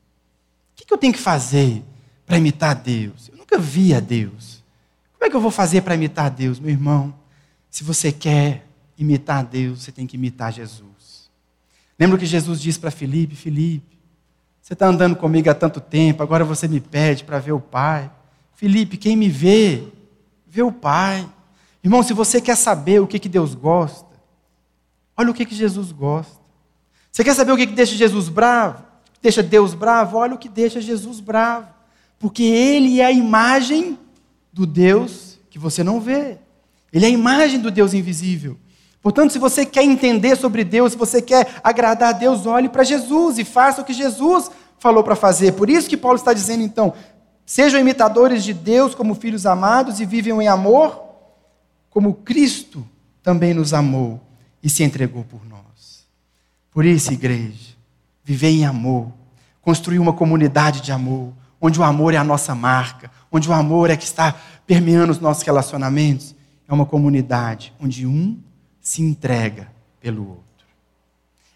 O 0.74 0.86
que 0.86 0.94
eu 0.94 0.98
tenho 0.98 1.14
que 1.14 1.20
fazer 1.20 1.84
para 2.26 2.38
imitar 2.38 2.76
Deus? 2.76 3.30
Eu 3.30 3.38
nunca 3.38 3.58
vi 3.58 3.94
a 3.94 4.00
Deus. 4.00 4.64
Como 5.14 5.26
é 5.26 5.30
que 5.30 5.36
eu 5.36 5.42
vou 5.42 5.52
fazer 5.52 5.82
para 5.82 5.96
imitar 5.96 6.30
Deus, 6.30 6.60
meu 6.60 6.72
irmão? 6.72 7.14
Se 7.70 7.84
você 7.84 8.12
quer 8.12 8.67
imitar 8.98 9.44
Deus, 9.46 9.84
você 9.84 9.92
tem 9.92 10.08
que 10.08 10.18
imitar 10.18 10.52
Jesus. 10.52 11.30
Lembra 12.00 12.18
que 12.18 12.26
Jesus 12.26 12.62
disse 12.62 12.80
para 12.80 12.92
Filipe: 12.92 13.36
Filipe, 13.36 13.98
você 14.62 14.74
está 14.74 14.88
andando 14.88 15.16
comigo 15.16 15.50
há 15.50 15.54
tanto 15.54 15.80
tempo, 15.80 16.22
agora 16.22 16.44
você 16.44 16.68
me 16.68 16.80
pede 16.80 17.24
para 17.24 17.40
ver 17.40 17.54
o 17.54 17.60
Pai. 17.60 18.12
Filipe, 18.54 18.98
quem 18.98 19.16
me 19.16 19.30
vê, 19.30 19.84
vê 20.46 20.62
o 20.62 20.72
Pai. 20.72 21.28
Irmão, 21.84 22.04
se 22.04 22.14
você 22.14 22.42
quer 22.42 22.58
saber 22.58 23.00
o 23.00 23.08
que, 23.08 23.20
que 23.20 23.30
Deus 23.30 23.56
gosta, 23.56 24.14
olha 25.16 25.32
o 25.32 25.34
que, 25.34 25.46
que 25.46 25.56
Jesus 25.56 25.92
gosta. 25.92 26.38
Você 27.12 27.24
quer 27.24 27.34
saber 27.34 27.52
o 27.52 27.58
que, 27.58 27.68
que 27.68 27.74
deixa 27.74 27.96
Jesus 27.96 28.30
bravo? 28.30 28.84
Deixa 29.22 29.42
Deus 29.42 29.74
bravo? 29.74 30.18
Olha 30.18 30.36
o 30.36 30.38
que 30.38 30.50
deixa 30.50 30.82
Jesus 30.82 31.20
bravo. 31.20 31.68
Porque 32.20 32.44
Ele 32.44 33.00
é 33.00 33.06
a 33.06 33.12
imagem 33.12 33.98
do 34.52 34.66
Deus 34.66 35.40
que 35.50 35.58
você 35.58 35.84
não 35.84 36.02
vê. 36.02 36.38
Ele 36.92 37.06
é 37.06 37.08
a 37.08 37.12
imagem 37.12 37.60
do 37.60 37.72
Deus 37.72 37.94
invisível. 37.94 38.58
Portanto, 39.02 39.32
se 39.32 39.40
você 39.40 39.66
quer 39.66 39.84
entender 39.84 40.36
sobre 40.36 40.64
Deus, 40.64 40.94
se 40.94 40.98
você 40.98 41.22
quer 41.22 41.60
agradar 41.64 42.10
a 42.10 42.18
Deus, 42.18 42.46
olhe 42.46 42.68
para 42.68 42.84
Jesus 42.84 43.38
e 43.38 43.44
faça 43.44 43.82
o 43.82 43.86
que 43.86 43.94
Jesus 43.94 44.50
falou 44.80 45.04
para 45.04 45.16
fazer. 45.16 45.54
Por 45.54 45.70
isso 45.70 45.90
que 45.90 45.98
Paulo 45.98 46.18
está 46.18 46.34
dizendo, 46.34 46.64
então, 46.64 46.94
sejam 47.46 47.80
imitadores 47.80 48.44
de 48.44 48.54
Deus 48.54 48.94
como 48.94 49.16
filhos 49.16 49.46
amados 49.46 50.00
e 50.00 50.06
vivam 50.06 50.42
em 50.42 50.48
amor, 50.48 51.02
como 51.90 52.14
Cristo 52.14 52.88
também 53.24 53.54
nos 53.54 53.74
amou 53.74 54.22
e 54.62 54.70
se 54.70 54.84
entregou 54.84 55.24
por 55.24 55.46
nós. 55.46 56.06
Por 56.72 56.86
isso, 56.86 57.12
igreja, 57.12 57.76
viver 58.24 58.50
em 58.50 58.66
amor, 58.66 59.12
construir 59.62 60.00
uma 60.00 60.14
comunidade 60.14 60.82
de 60.82 60.92
amor, 60.92 61.34
onde 61.60 61.80
o 61.80 61.84
amor 61.84 62.14
é 62.14 62.18
a 62.18 62.24
nossa 62.24 62.54
marca, 62.54 63.10
onde 63.32 63.50
o 63.50 63.54
amor 63.54 63.90
é 63.90 63.98
que 63.98 64.04
está 64.04 64.36
permeando 64.66 65.12
os 65.12 65.20
nossos 65.20 65.44
relacionamentos, 65.44 66.36
é 66.68 66.74
uma 66.74 66.86
comunidade 66.86 67.74
onde 67.80 68.06
um 68.06 68.38
se 68.88 69.02
entrega 69.02 69.70
pelo 70.00 70.30
outro. 70.30 70.66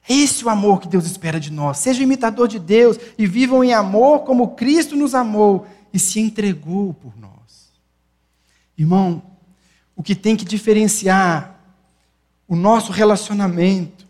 É 0.10 0.14
esse 0.14 0.44
o 0.44 0.50
amor 0.50 0.82
que 0.82 0.88
Deus 0.90 1.06
espera 1.06 1.40
de 1.40 1.50
nós. 1.50 1.78
Seja 1.78 2.04
imitador 2.04 2.46
de 2.46 2.60
Deus 2.60 2.98
e 3.18 3.26
vivam 3.26 3.64
em 3.64 3.74
amor 3.74 4.26
como 4.26 4.50
Cristo 4.50 4.98
nos 4.98 5.16
amou 5.16 5.66
e 5.94 5.98
se 5.98 6.20
entregou 6.20 6.94
por 6.94 7.18
nós. 7.18 7.72
Irmão, 8.78 9.24
o 9.96 10.04
que 10.04 10.14
tem 10.14 10.36
que 10.36 10.44
diferenciar 10.44 11.58
o 12.50 12.56
nosso 12.58 12.92
relacionamento, 12.92 14.06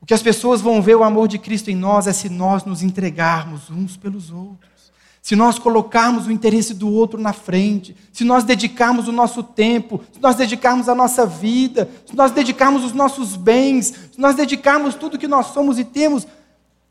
o 0.00 0.06
que 0.06 0.14
as 0.14 0.22
pessoas 0.22 0.62
vão 0.62 0.80
ver 0.80 0.96
o 0.96 1.04
amor 1.04 1.28
de 1.28 1.38
Cristo 1.38 1.70
em 1.70 1.76
nós 1.76 2.06
é 2.06 2.12
se 2.14 2.30
nós 2.30 2.64
nos 2.64 2.82
entregarmos 2.82 3.68
uns 3.68 3.98
pelos 3.98 4.30
outros 4.30 4.71
se 5.22 5.36
nós 5.36 5.56
colocarmos 5.56 6.26
o 6.26 6.32
interesse 6.32 6.74
do 6.74 6.92
outro 6.92 7.18
na 7.18 7.32
frente, 7.32 7.94
se 8.12 8.24
nós 8.24 8.42
dedicarmos 8.42 9.06
o 9.06 9.12
nosso 9.12 9.40
tempo, 9.40 10.02
se 10.12 10.20
nós 10.20 10.34
dedicarmos 10.34 10.88
a 10.88 10.96
nossa 10.96 11.24
vida, 11.24 11.88
se 12.04 12.16
nós 12.16 12.32
dedicarmos 12.32 12.84
os 12.84 12.92
nossos 12.92 13.36
bens, 13.36 13.86
se 13.86 14.20
nós 14.20 14.34
dedicarmos 14.34 14.96
tudo 14.96 15.16
que 15.16 15.28
nós 15.28 15.46
somos 15.46 15.78
e 15.78 15.84
temos 15.84 16.26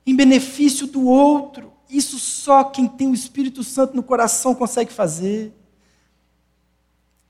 em 0.08 0.16
benefício 0.16 0.88
do 0.88 1.06
outro, 1.06 1.74
isso 1.90 2.18
só 2.18 2.64
quem 2.64 2.88
tem 2.88 3.10
o 3.10 3.14
Espírito 3.14 3.66
Santo 3.66 3.98
no 3.98 4.02
coração 4.02 4.56
consegue 4.56 4.94
fazer. 4.94 5.54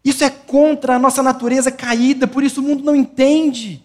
Isso 0.05 0.23
é 0.23 0.29
contra 0.29 0.97
a 0.97 0.99
nossa 0.99 1.23
natureza 1.23 1.71
caída, 1.71 2.27
por 2.27 2.43
isso 2.43 2.61
o 2.61 2.63
mundo 2.63 2.83
não 2.83 2.95
entende. 2.95 3.83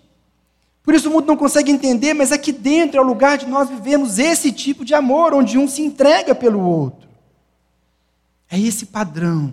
Por 0.83 0.94
isso 0.94 1.09
o 1.09 1.12
mundo 1.12 1.26
não 1.26 1.37
consegue 1.37 1.72
entender, 1.72 2.12
mas 2.12 2.31
aqui 2.31 2.52
dentro 2.52 2.98
é 2.98 3.02
o 3.02 3.07
lugar 3.07 3.38
de 3.38 3.46
nós 3.46 3.70
vivemos 3.70 4.18
esse 4.18 4.52
tipo 4.52 4.85
de 4.85 4.94
amor, 4.94 5.33
onde 5.33 5.57
um 5.57 5.66
se 5.66 5.81
entrega 5.81 6.35
pelo 6.35 6.61
outro. 6.61 7.06
É 8.57 8.59
esse 8.59 8.87
padrão 8.87 9.53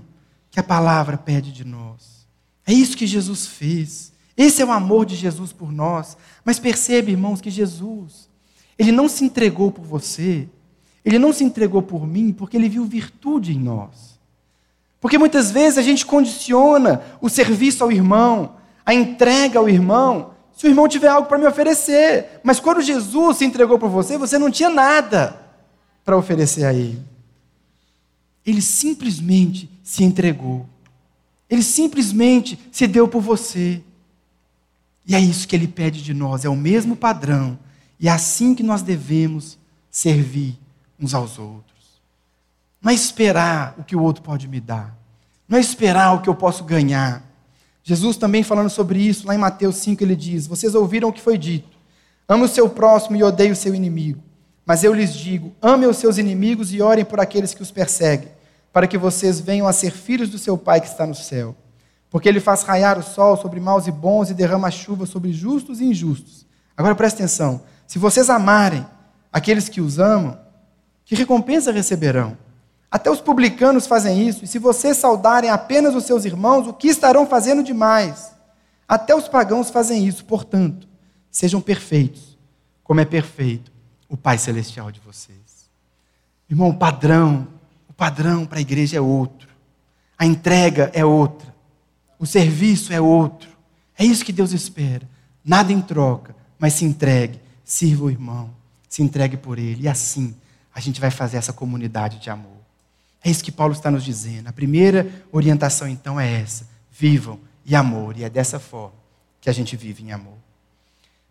que 0.50 0.62
a 0.62 0.64
palavra 0.64 1.18
pede 1.18 1.52
de 1.52 1.66
nós. 1.66 2.26
É 2.66 2.72
isso 2.72 2.96
que 2.96 3.06
Jesus 3.06 3.46
fez. 3.46 4.14
Esse 4.38 4.62
é 4.62 4.66
o 4.66 4.72
amor 4.72 5.06
de 5.06 5.14
Jesus 5.14 5.52
por 5.52 5.74
nós. 5.74 6.16
Mas 6.46 6.58
percebe, 6.58 7.12
irmãos, 7.12 7.42
que 7.42 7.50
Jesus, 7.50 8.30
ele 8.80 8.94
não 8.94 9.10
se 9.10 9.26
entregou 9.26 9.74
por 9.74 9.84
você, 9.84 10.48
ele 11.04 11.20
não 11.20 11.34
se 11.34 11.44
entregou 11.44 11.82
por 11.82 12.08
mim 12.08 12.32
porque 12.32 12.56
ele 12.56 12.70
viu 12.70 12.86
virtude 12.86 13.52
em 13.52 13.60
nós. 13.60 14.18
Porque 15.02 15.18
muitas 15.18 15.52
vezes 15.52 15.78
a 15.78 15.82
gente 15.82 16.06
condiciona 16.06 17.02
o 17.20 17.28
serviço 17.28 17.84
ao 17.84 17.92
irmão, 17.92 18.56
a 18.86 18.94
entrega 18.94 19.60
ao 19.60 19.68
irmão, 19.68 20.32
se 20.56 20.66
o 20.66 20.70
irmão 20.70 20.88
tiver 20.88 21.10
algo 21.10 21.28
para 21.28 21.38
me 21.38 21.46
oferecer. 21.46 22.40
Mas 22.42 22.58
quando 22.58 22.82
Jesus 22.82 23.36
se 23.36 23.44
entregou 23.44 23.78
por 23.78 23.90
você, 23.90 24.18
você 24.18 24.38
não 24.38 24.50
tinha 24.50 24.70
nada 24.70 25.42
para 26.06 26.16
oferecer 26.16 26.64
a 26.64 26.74
ele. 26.74 27.12
Ele 28.46 28.62
simplesmente 28.62 29.70
se 29.84 30.04
entregou. 30.04 30.68
Ele 31.50 31.64
simplesmente 31.64 32.60
se 32.72 32.88
deu 32.88 33.08
por 33.08 33.22
você. 33.22 33.82
E 35.06 35.16
é 35.16 35.20
isso 35.20 35.48
que 35.48 35.56
ele 35.56 35.68
pede 35.68 36.02
de 36.02 36.14
nós, 36.14 36.46
é 36.46 36.50
o 36.50 36.56
mesmo 36.56 36.96
padrão. 36.96 37.60
E 38.00 38.08
é 38.08 38.12
assim 38.12 38.56
que 38.56 38.64
nós 38.64 38.82
devemos 38.82 39.58
servir 39.90 40.58
uns 41.00 41.14
aos 41.14 41.38
outros. 41.38 42.02
Não 42.82 42.92
é 42.92 42.96
esperar 42.96 43.76
o 43.78 43.84
que 43.84 43.96
o 43.96 44.02
outro 44.02 44.24
pode 44.24 44.48
me 44.48 44.60
dar. 44.60 44.98
Não 45.48 45.58
é 45.58 45.62
esperar 45.62 46.14
o 46.14 46.22
que 46.22 46.30
eu 46.30 46.36
posso 46.36 46.64
ganhar. 46.64 47.24
Jesus 47.84 48.18
também 48.18 48.44
falando 48.44 48.70
sobre 48.70 49.00
isso, 49.00 49.28
lá 49.28 49.36
em 49.36 49.38
Mateus 49.38 49.76
5, 49.78 50.04
ele 50.04 50.16
diz: 50.16 50.48
Vocês 50.48 50.74
ouviram 50.74 51.10
o 51.10 51.14
que 51.14 51.22
foi 51.22 51.38
dito. 51.38 51.78
Ame 52.28 52.44
o 52.44 52.48
seu 52.48 52.70
próximo 52.70 53.16
e 53.16 53.24
odeie 53.24 53.52
o 53.52 53.56
seu 53.56 53.76
inimigo. 53.76 54.22
Mas 54.66 54.84
eu 54.84 54.94
lhes 54.94 55.14
digo: 55.14 55.54
ame 55.62 55.86
os 55.86 55.98
seus 55.98 56.18
inimigos 56.18 56.74
e 56.74 56.82
orem 56.82 57.06
por 57.06 57.20
aqueles 57.20 57.54
que 57.54 57.62
os 57.62 57.72
perseguem, 57.72 58.30
para 58.72 58.88
que 58.88 58.98
vocês 58.98 59.40
venham 59.40 59.68
a 59.68 59.74
ser 59.74 59.92
filhos 59.92 60.30
do 60.30 60.38
seu 60.38 60.58
Pai 60.58 60.80
que 60.80 60.88
está 60.88 61.06
no 61.06 61.16
céu. 61.16 61.56
Porque 62.10 62.30
ele 62.30 62.40
faz 62.40 62.64
raiar 62.64 62.98
o 62.98 63.04
sol 63.04 63.36
sobre 63.38 63.60
maus 63.60 63.88
e 63.88 63.92
bons 63.92 64.30
e 64.30 64.34
derrama 64.34 64.70
chuva 64.70 65.06
sobre 65.06 65.34
justos 65.34 65.82
e 65.82 65.86
injustos. 65.86 66.46
Agora 66.78 66.96
presta 66.96 67.20
atenção: 67.20 67.62
se 67.86 68.00
vocês 68.00 68.30
amarem 68.30 68.86
aqueles 69.32 69.68
que 69.68 69.82
os 69.82 70.00
amam, 70.00 70.40
que 71.04 71.16
recompensa 71.16 71.72
receberão? 71.72 72.38
Até 72.90 73.10
os 73.10 73.20
publicanos 73.20 73.88
fazem 73.88 74.28
isso, 74.28 74.46
e 74.46 74.48
se 74.48 74.60
vocês 74.60 74.98
saudarem 74.98 75.50
apenas 75.50 75.96
os 75.96 76.04
seus 76.04 76.26
irmãos, 76.26 76.68
o 76.68 76.74
que 76.74 76.88
estarão 76.88 77.26
fazendo 77.26 77.64
demais? 77.64 78.32
Até 78.88 79.16
os 79.16 79.28
pagãos 79.28 79.72
fazem 79.72 80.06
isso, 80.06 80.24
portanto, 80.26 80.88
sejam 81.32 81.60
perfeitos, 81.60 82.38
como 82.84 83.00
é 83.00 83.06
perfeito 83.06 83.73
o 84.14 84.18
Pai 84.18 84.38
Celestial 84.38 84.92
de 84.92 85.00
vocês. 85.00 85.68
Irmão, 86.48 86.70
o 86.70 86.78
padrão, 86.78 87.48
o 87.90 87.94
padrão 87.94 88.46
para 88.46 88.60
a 88.60 88.62
igreja 88.62 88.98
é 88.98 89.02
outro, 89.02 89.50
a 90.16 90.24
entrega 90.24 90.92
é 90.94 91.04
outra, 91.04 91.52
o 92.20 92.26
serviço 92.28 92.94
é 92.94 93.02
outro. 93.02 93.50
É 93.98 94.06
isso 94.06 94.24
que 94.24 94.32
Deus 94.32 94.52
espera. 94.52 95.10
Nada 95.44 95.74
em 95.74 95.82
troca, 95.82 96.36
mas 96.60 96.74
se 96.74 96.86
entregue, 96.86 97.42
sirva 97.66 98.04
o 98.04 98.12
irmão, 98.12 98.52
se 98.88 99.02
entregue 99.02 99.36
por 99.36 99.58
ele, 99.58 99.86
e 99.86 99.88
assim 99.88 100.36
a 100.76 100.80
gente 100.80 101.02
vai 101.02 101.10
fazer 101.10 101.38
essa 101.38 101.52
comunidade 101.52 102.20
de 102.20 102.30
amor. 102.30 102.62
É 103.24 103.32
isso 103.32 103.44
que 103.44 103.52
Paulo 103.52 103.74
está 103.74 103.90
nos 103.90 104.04
dizendo. 104.04 104.48
A 104.48 104.54
primeira 104.54 105.12
orientação, 105.32 105.88
então, 105.88 106.20
é 106.20 106.40
essa: 106.40 106.68
vivam 106.92 107.40
em 107.66 107.74
amor. 107.74 108.16
E 108.16 108.24
é 108.24 108.30
dessa 108.30 108.60
forma 108.60 108.94
que 109.42 109.50
a 109.50 109.54
gente 109.54 109.76
vive 109.76 110.04
em 110.04 110.12
amor. 110.12 110.38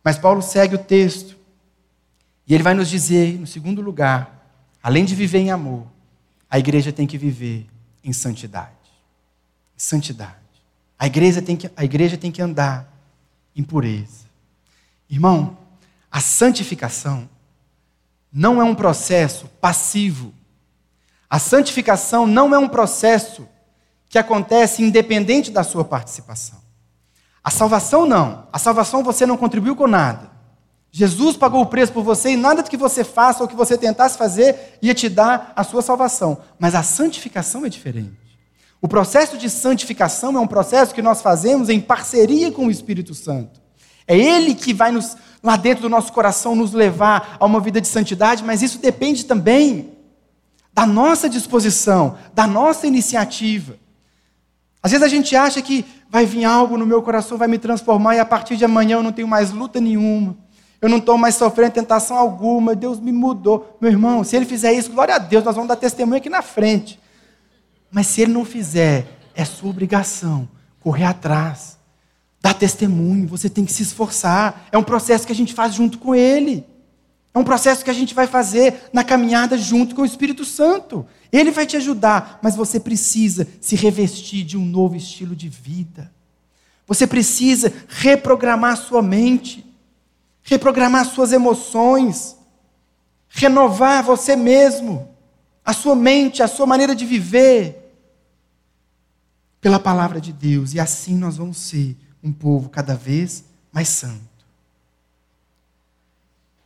Mas 0.02 0.18
Paulo 0.18 0.42
segue 0.42 0.74
o 0.74 0.78
texto. 0.78 1.41
E 2.46 2.54
ele 2.54 2.62
vai 2.62 2.74
nos 2.74 2.88
dizer, 2.88 3.38
no 3.38 3.46
segundo 3.46 3.80
lugar, 3.80 4.46
além 4.82 5.04
de 5.04 5.14
viver 5.14 5.38
em 5.38 5.50
amor, 5.50 5.86
a 6.50 6.58
igreja 6.58 6.92
tem 6.92 7.06
que 7.06 7.16
viver 7.16 7.66
em 8.02 8.12
santidade. 8.12 8.70
Santidade. 9.76 10.36
A 10.98 11.06
igreja 11.06 11.40
tem 11.40 11.56
que, 11.56 11.70
a 11.76 11.84
igreja 11.84 12.16
tem 12.16 12.30
que 12.30 12.42
andar 12.42 12.92
em 13.54 13.62
pureza. 13.62 14.26
Irmão, 15.08 15.56
a 16.10 16.20
santificação 16.20 17.28
não 18.32 18.60
é 18.60 18.64
um 18.64 18.74
processo 18.74 19.46
passivo 19.60 20.34
a 21.32 21.38
santificação 21.38 22.26
não 22.26 22.54
é 22.54 22.58
um 22.58 22.68
processo 22.68 23.48
que 24.06 24.18
acontece 24.18 24.82
independente 24.82 25.50
da 25.50 25.64
sua 25.64 25.82
participação. 25.82 26.58
A 27.42 27.50
salvação 27.50 28.04
não. 28.04 28.46
A 28.52 28.58
salvação 28.58 29.02
você 29.02 29.24
não 29.24 29.38
contribuiu 29.38 29.74
com 29.74 29.86
nada. 29.86 30.30
Jesus 30.94 31.38
pagou 31.38 31.62
o 31.62 31.66
preço 31.66 31.90
por 31.90 32.04
você 32.04 32.32
e 32.32 32.36
nada 32.36 32.62
do 32.62 32.68
que 32.68 32.76
você 32.76 33.02
faça 33.02 33.42
ou 33.42 33.48
que 33.48 33.56
você 33.56 33.78
tentasse 33.78 34.18
fazer 34.18 34.78
ia 34.82 34.92
te 34.92 35.08
dar 35.08 35.50
a 35.56 35.64
sua 35.64 35.80
salvação. 35.80 36.36
Mas 36.58 36.74
a 36.74 36.82
santificação 36.82 37.64
é 37.64 37.70
diferente. 37.70 38.12
O 38.78 38.86
processo 38.86 39.38
de 39.38 39.48
santificação 39.48 40.36
é 40.36 40.40
um 40.40 40.46
processo 40.46 40.94
que 40.94 41.00
nós 41.00 41.22
fazemos 41.22 41.70
em 41.70 41.80
parceria 41.80 42.52
com 42.52 42.66
o 42.66 42.70
Espírito 42.70 43.14
Santo. 43.14 43.58
É 44.06 44.18
Ele 44.18 44.54
que 44.54 44.74
vai 44.74 44.92
nos, 44.92 45.16
lá 45.42 45.56
dentro 45.56 45.82
do 45.82 45.88
nosso 45.88 46.12
coração 46.12 46.54
nos 46.54 46.74
levar 46.74 47.38
a 47.40 47.46
uma 47.46 47.60
vida 47.60 47.80
de 47.80 47.88
santidade, 47.88 48.44
mas 48.44 48.60
isso 48.60 48.78
depende 48.78 49.24
também 49.24 49.96
da 50.74 50.84
nossa 50.84 51.26
disposição, 51.26 52.18
da 52.34 52.46
nossa 52.46 52.86
iniciativa. 52.86 53.76
Às 54.82 54.90
vezes 54.90 55.06
a 55.06 55.08
gente 55.08 55.34
acha 55.34 55.62
que 55.62 55.86
vai 56.10 56.26
vir 56.26 56.44
algo 56.44 56.76
no 56.76 56.84
meu 56.84 57.00
coração, 57.00 57.38
vai 57.38 57.48
me 57.48 57.56
transformar 57.56 58.16
e 58.16 58.18
a 58.18 58.26
partir 58.26 58.58
de 58.58 58.64
amanhã 58.66 58.96
eu 58.96 59.02
não 59.02 59.12
tenho 59.12 59.28
mais 59.28 59.52
luta 59.52 59.80
nenhuma. 59.80 60.36
Eu 60.82 60.88
não 60.88 60.98
estou 60.98 61.16
mais 61.16 61.36
sofrendo 61.36 61.74
tentação 61.74 62.16
alguma. 62.16 62.74
Deus 62.74 62.98
me 62.98 63.12
mudou. 63.12 63.78
Meu 63.80 63.88
irmão, 63.88 64.24
se 64.24 64.34
ele 64.34 64.44
fizer 64.44 64.72
isso, 64.72 64.90
glória 64.90 65.14
a 65.14 65.18
Deus, 65.18 65.44
nós 65.44 65.54
vamos 65.54 65.68
dar 65.68 65.76
testemunho 65.76 66.16
aqui 66.16 66.28
na 66.28 66.42
frente. 66.42 66.98
Mas 67.88 68.08
se 68.08 68.20
ele 68.20 68.32
não 68.32 68.44
fizer, 68.44 69.06
é 69.32 69.44
sua 69.44 69.70
obrigação 69.70 70.48
correr 70.80 71.04
atrás, 71.04 71.78
dar 72.40 72.52
testemunho. 72.52 73.28
Você 73.28 73.48
tem 73.48 73.64
que 73.64 73.72
se 73.72 73.84
esforçar. 73.84 74.66
É 74.72 74.76
um 74.76 74.82
processo 74.82 75.24
que 75.24 75.32
a 75.32 75.36
gente 75.36 75.54
faz 75.54 75.72
junto 75.72 75.98
com 75.98 76.16
ele. 76.16 76.66
É 77.32 77.38
um 77.38 77.44
processo 77.44 77.84
que 77.84 77.90
a 77.90 77.94
gente 77.94 78.12
vai 78.12 78.26
fazer 78.26 78.90
na 78.92 79.04
caminhada 79.04 79.56
junto 79.56 79.94
com 79.94 80.02
o 80.02 80.06
Espírito 80.06 80.44
Santo. 80.44 81.06
Ele 81.30 81.52
vai 81.52 81.64
te 81.64 81.76
ajudar, 81.76 82.40
mas 82.42 82.56
você 82.56 82.80
precisa 82.80 83.46
se 83.60 83.76
revestir 83.76 84.42
de 84.42 84.58
um 84.58 84.64
novo 84.64 84.96
estilo 84.96 85.36
de 85.36 85.48
vida. 85.48 86.12
Você 86.88 87.06
precisa 87.06 87.72
reprogramar 87.88 88.76
sua 88.76 89.00
mente, 89.00 89.64
reprogramar 90.42 91.04
suas 91.06 91.32
emoções, 91.32 92.36
renovar 93.28 94.02
você 94.02 94.36
mesmo, 94.36 95.08
a 95.64 95.72
sua 95.72 95.94
mente, 95.94 96.42
a 96.42 96.48
sua 96.48 96.66
maneira 96.66 96.94
de 96.94 97.06
viver 97.06 97.78
pela 99.60 99.78
palavra 99.78 100.20
de 100.20 100.32
Deus. 100.32 100.74
E 100.74 100.80
assim 100.80 101.16
nós 101.16 101.36
vamos 101.36 101.56
ser 101.56 101.96
um 102.22 102.32
povo 102.32 102.68
cada 102.68 102.94
vez 102.94 103.44
mais 103.72 103.88
santo. 103.88 104.32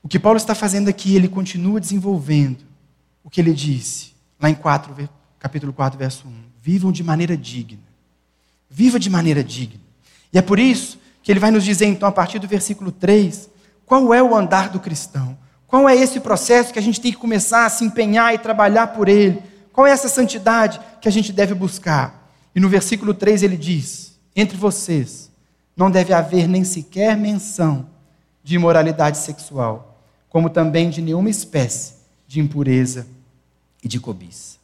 O 0.03 0.09
que 0.09 0.19
Paulo 0.19 0.37
está 0.37 0.55
fazendo 0.55 0.89
aqui, 0.89 1.17
ele 1.17 1.29
continua 1.29 1.81
desenvolvendo 1.81 2.65
o 3.25 3.29
que 3.29 3.41
ele 3.41 3.53
disse, 3.53 4.13
lá 4.41 4.49
em 4.49 4.55
4, 4.55 5.09
capítulo 5.39 5.73
4, 5.73 5.99
verso 5.99 6.29
1. 6.29 6.33
Vivam 6.63 6.93
de 6.93 7.03
maneira 7.03 7.37
digna. 7.37 7.83
Viva 8.71 9.01
de 9.01 9.11
maneira 9.11 9.43
digna. 9.43 9.81
E 10.33 10.39
é 10.39 10.43
por 10.43 10.59
isso 10.59 10.99
que 11.23 11.33
ele 11.33 11.41
vai 11.41 11.51
nos 11.51 11.65
dizer, 11.65 11.87
então, 11.87 12.09
a 12.09 12.13
partir 12.13 12.39
do 12.39 12.47
versículo 12.47 12.93
3, 12.93 13.51
qual 13.87 14.13
é 14.13 14.23
o 14.23 14.35
andar 14.35 14.69
do 14.69 14.79
cristão. 14.79 15.39
Qual 15.67 15.89
é 15.89 15.97
esse 15.97 16.21
processo 16.21 16.73
que 16.73 16.79
a 16.79 16.83
gente 16.83 17.01
tem 17.01 17.13
que 17.13 17.19
começar 17.19 17.65
a 17.65 17.71
se 17.71 17.85
empenhar 17.85 18.35
e 18.35 18.39
trabalhar 18.39 18.89
por 18.89 19.09
ele? 19.09 19.43
Qual 19.73 19.87
é 19.87 19.91
essa 19.91 20.09
santidade 20.09 20.81
que 21.01 21.09
a 21.09 21.13
gente 21.13 21.33
deve 21.33 21.55
buscar? 21.55 22.31
E 22.55 22.61
no 22.61 22.69
versículo 22.69 23.15
3 23.15 23.43
ele 23.43 23.57
diz: 23.57 24.19
Entre 24.35 24.57
vocês 24.57 25.31
não 25.77 25.91
deve 25.91 26.13
haver 26.13 26.47
nem 26.47 26.65
sequer 26.65 27.17
menção 27.17 27.89
de 28.45 28.57
imoralidade 28.57 29.19
sexual 29.19 29.97
como 30.37 30.51
também 30.51 30.91
de 30.91 31.01
nenhuma 31.01 31.31
espécie 31.31 31.95
de 32.29 32.41
impureza 32.41 33.07
e 33.83 33.89
de 33.89 33.99
cobiça. 33.99 34.59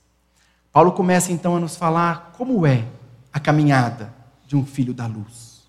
Paulo 0.70 0.92
começa 0.92 1.32
então 1.32 1.56
a 1.56 1.60
nos 1.60 1.76
falar 1.76 2.34
como 2.36 2.66
é 2.66 2.84
a 3.32 3.40
caminhada 3.40 4.12
de 4.46 4.54
um 4.54 4.66
filho 4.66 4.92
da 4.92 5.06
luz. 5.06 5.62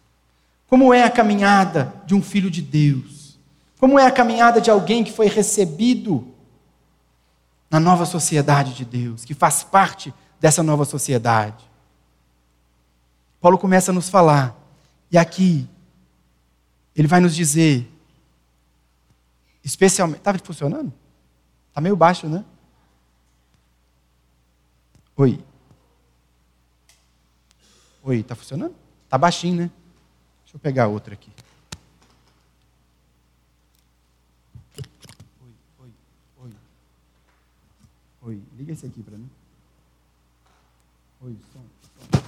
Como 0.68 0.94
é 0.94 1.04
a 1.04 1.10
caminhada 1.10 1.94
de 2.06 2.14
um 2.14 2.22
filho 2.22 2.52
de 2.52 2.62
Deus? 2.62 3.23
Como 3.84 4.00
é 4.00 4.06
a 4.06 4.12
caminhada 4.12 4.62
de 4.62 4.72
alguém 4.72 5.04
que 5.04 5.12
foi 5.12 5.28
recebido 5.28 6.34
na 7.70 7.82
nova 7.82 8.06
sociedade 8.06 8.74
de 8.74 8.86
Deus, 8.86 9.26
que 9.26 9.34
faz 9.34 9.62
parte 9.62 10.14
dessa 10.40 10.64
nova 10.64 10.86
sociedade? 10.86 11.70
Paulo 13.42 13.58
começa 13.58 13.92
a 13.92 13.94
nos 13.94 14.08
falar, 14.08 14.56
e 15.12 15.18
aqui 15.18 15.68
ele 16.96 17.10
vai 17.10 17.20
nos 17.20 17.36
dizer 17.36 17.92
Especialmente. 19.62 20.20
Estava 20.20 20.40
funcionando? 20.40 20.94
Está 21.68 21.82
meio 21.82 21.98
baixo, 21.98 22.30
né? 22.30 22.46
Oi. 25.18 25.44
Oi, 28.02 28.20
está 28.22 28.34
funcionando? 28.34 28.76
Está 29.04 29.18
baixinho, 29.18 29.58
né? 29.58 29.72
Deixa 30.46 30.56
eu 30.56 30.60
pegar 30.62 30.88
outra 30.88 31.16
aqui. 31.16 31.30
Oi, 38.26 38.40
liga 38.58 38.72
esse 38.72 38.86
aqui 38.86 39.04
para 39.04 39.18
mim. 39.18 39.30
Oi, 41.26 41.36
som. 41.52 41.60
som. 41.82 42.24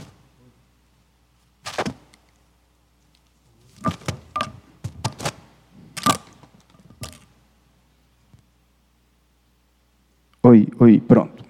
Oi, 10.43 10.67
oi, 10.77 10.99
pronto. 10.99 11.45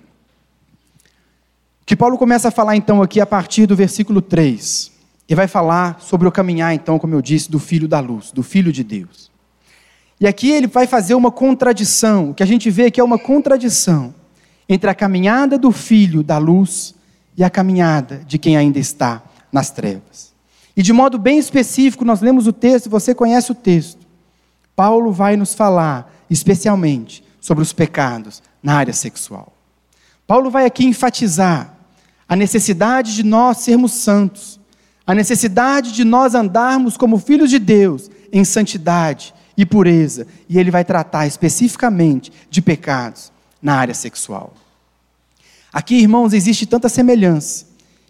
Que 1.83 1.95
Paulo 1.95 2.15
começa 2.15 2.49
a 2.49 2.51
falar 2.51 2.75
então 2.75 3.01
aqui 3.01 3.19
a 3.19 3.25
partir 3.25 3.65
do 3.65 3.75
versículo 3.75 4.21
3. 4.21 4.91
E 5.27 5.33
vai 5.33 5.47
falar 5.47 5.99
sobre 5.99 6.27
o 6.27 6.31
caminhar 6.31 6.71
então, 6.71 6.99
como 6.99 7.15
eu 7.15 7.21
disse, 7.21 7.49
do 7.49 7.57
filho 7.57 7.87
da 7.87 7.99
luz, 7.99 8.31
do 8.31 8.43
filho 8.43 8.71
de 8.71 8.83
Deus. 8.83 9.31
E 10.21 10.27
aqui 10.27 10.51
ele 10.51 10.67
vai 10.67 10.85
fazer 10.85 11.15
uma 11.15 11.31
contradição, 11.31 12.29
o 12.29 12.33
que 12.35 12.43
a 12.43 12.45
gente 12.45 12.69
vê 12.69 12.91
que 12.91 13.01
é 13.01 13.03
uma 13.03 13.17
contradição 13.17 14.13
entre 14.67 14.89
a 14.89 14.95
caminhada 14.95 15.57
do 15.57 15.71
filho 15.71 16.23
da 16.23 16.37
luz 16.37 16.95
e 17.37 17.43
a 17.43 17.49
caminhada 17.49 18.21
de 18.27 18.37
quem 18.37 18.57
ainda 18.57 18.79
está 18.79 19.21
nas 19.51 19.69
trevas. 19.69 20.33
E 20.75 20.81
de 20.81 20.91
modo 20.91 21.17
bem 21.17 21.37
específico, 21.37 22.03
nós 22.03 22.21
lemos 22.21 22.47
o 22.47 22.53
texto, 22.53 22.89
você 22.89 23.13
conhece 23.15 23.51
o 23.51 23.55
texto. 23.55 24.05
Paulo 24.75 25.11
vai 25.11 25.37
nos 25.37 25.53
falar, 25.53 26.13
especialmente, 26.29 27.23
sobre 27.39 27.61
os 27.61 27.71
pecados 27.71 28.41
na 28.61 28.75
área 28.75 28.93
sexual. 28.93 29.53
Paulo 30.27 30.49
vai 30.49 30.65
aqui 30.65 30.85
enfatizar 30.85 31.73
a 32.27 32.35
necessidade 32.35 33.15
de 33.15 33.23
nós 33.23 33.59
sermos 33.59 33.91
santos, 33.93 34.59
a 35.05 35.13
necessidade 35.13 35.93
de 35.93 36.03
nós 36.03 36.33
andarmos 36.33 36.97
como 36.97 37.19
filhos 37.19 37.49
de 37.49 37.59
Deus 37.59 38.09
em 38.33 38.43
santidade 38.43 39.33
e 39.55 39.65
pureza, 39.65 40.27
e 40.49 40.57
ele 40.57 40.71
vai 40.71 40.83
tratar 40.83 41.27
especificamente 41.27 42.31
de 42.49 42.61
pecados 42.61 43.31
na 43.65 43.73
área 43.73 43.95
sexual. 43.95 44.53
Aqui, 45.73 45.95
irmãos, 45.95 46.33
existe 46.33 46.67
tanta 46.67 46.87
semelhança 46.87 47.65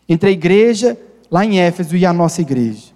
entre 0.07 0.27
a 0.27 0.31
igreja 0.33 0.97
lá 1.31 1.45
em 1.45 1.61
Éfeso 1.61 1.95
e 1.95 2.05
a 2.05 2.11
nossa 2.11 2.41
igreja. 2.41 2.91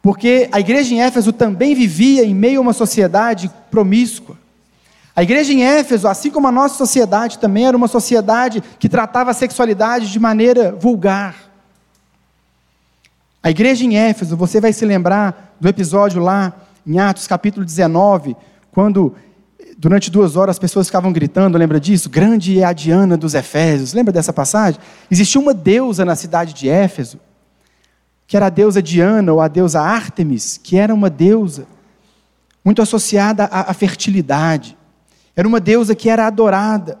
Porque 0.00 0.48
a 0.50 0.58
igreja 0.58 0.94
em 0.94 1.02
Éfeso 1.02 1.34
também 1.34 1.74
vivia 1.74 2.24
em 2.24 2.34
meio 2.34 2.60
a 2.60 2.62
uma 2.62 2.72
sociedade 2.72 3.50
promíscua. 3.70 4.38
A 5.14 5.22
igreja 5.22 5.52
em 5.52 5.62
Éfeso, 5.62 6.08
assim 6.08 6.30
como 6.30 6.48
a 6.48 6.52
nossa 6.52 6.78
sociedade, 6.78 7.38
também 7.38 7.66
era 7.66 7.76
uma 7.76 7.88
sociedade 7.88 8.62
que 8.78 8.88
tratava 8.88 9.32
a 9.32 9.34
sexualidade 9.34 10.10
de 10.10 10.18
maneira 10.18 10.72
vulgar. 10.72 11.36
A 13.42 13.50
igreja 13.50 13.84
em 13.84 13.98
Éfeso, 13.98 14.34
você 14.34 14.62
vai 14.62 14.72
se 14.72 14.86
lembrar 14.86 15.54
do 15.60 15.68
episódio 15.68 16.22
lá 16.22 16.54
em 16.86 16.98
Atos 16.98 17.26
capítulo 17.26 17.66
19, 17.66 18.34
quando 18.72 19.14
durante 19.78 20.10
duas 20.10 20.34
horas 20.34 20.56
as 20.56 20.58
pessoas 20.58 20.88
ficavam 20.88 21.12
gritando, 21.12 21.56
lembra 21.56 21.78
disso? 21.78 22.10
Grande 22.10 22.58
é 22.58 22.64
a 22.64 22.72
Diana 22.72 23.16
dos 23.16 23.34
Efésios, 23.34 23.92
lembra 23.92 24.12
dessa 24.12 24.32
passagem? 24.32 24.80
Existia 25.08 25.40
uma 25.40 25.54
deusa 25.54 26.04
na 26.04 26.16
cidade 26.16 26.52
de 26.52 26.68
Éfeso, 26.68 27.20
que 28.26 28.36
era 28.36 28.46
a 28.46 28.50
deusa 28.50 28.82
Diana 28.82 29.32
ou 29.32 29.40
a 29.40 29.46
deusa 29.46 29.80
Ártemis, 29.80 30.58
que 30.60 30.76
era 30.76 30.92
uma 30.92 31.08
deusa 31.08 31.64
muito 32.64 32.82
associada 32.82 33.44
à, 33.44 33.70
à 33.70 33.72
fertilidade. 33.74 34.76
Era 35.36 35.46
uma 35.46 35.60
deusa 35.60 35.94
que 35.94 36.10
era 36.10 36.26
adorada 36.26 36.98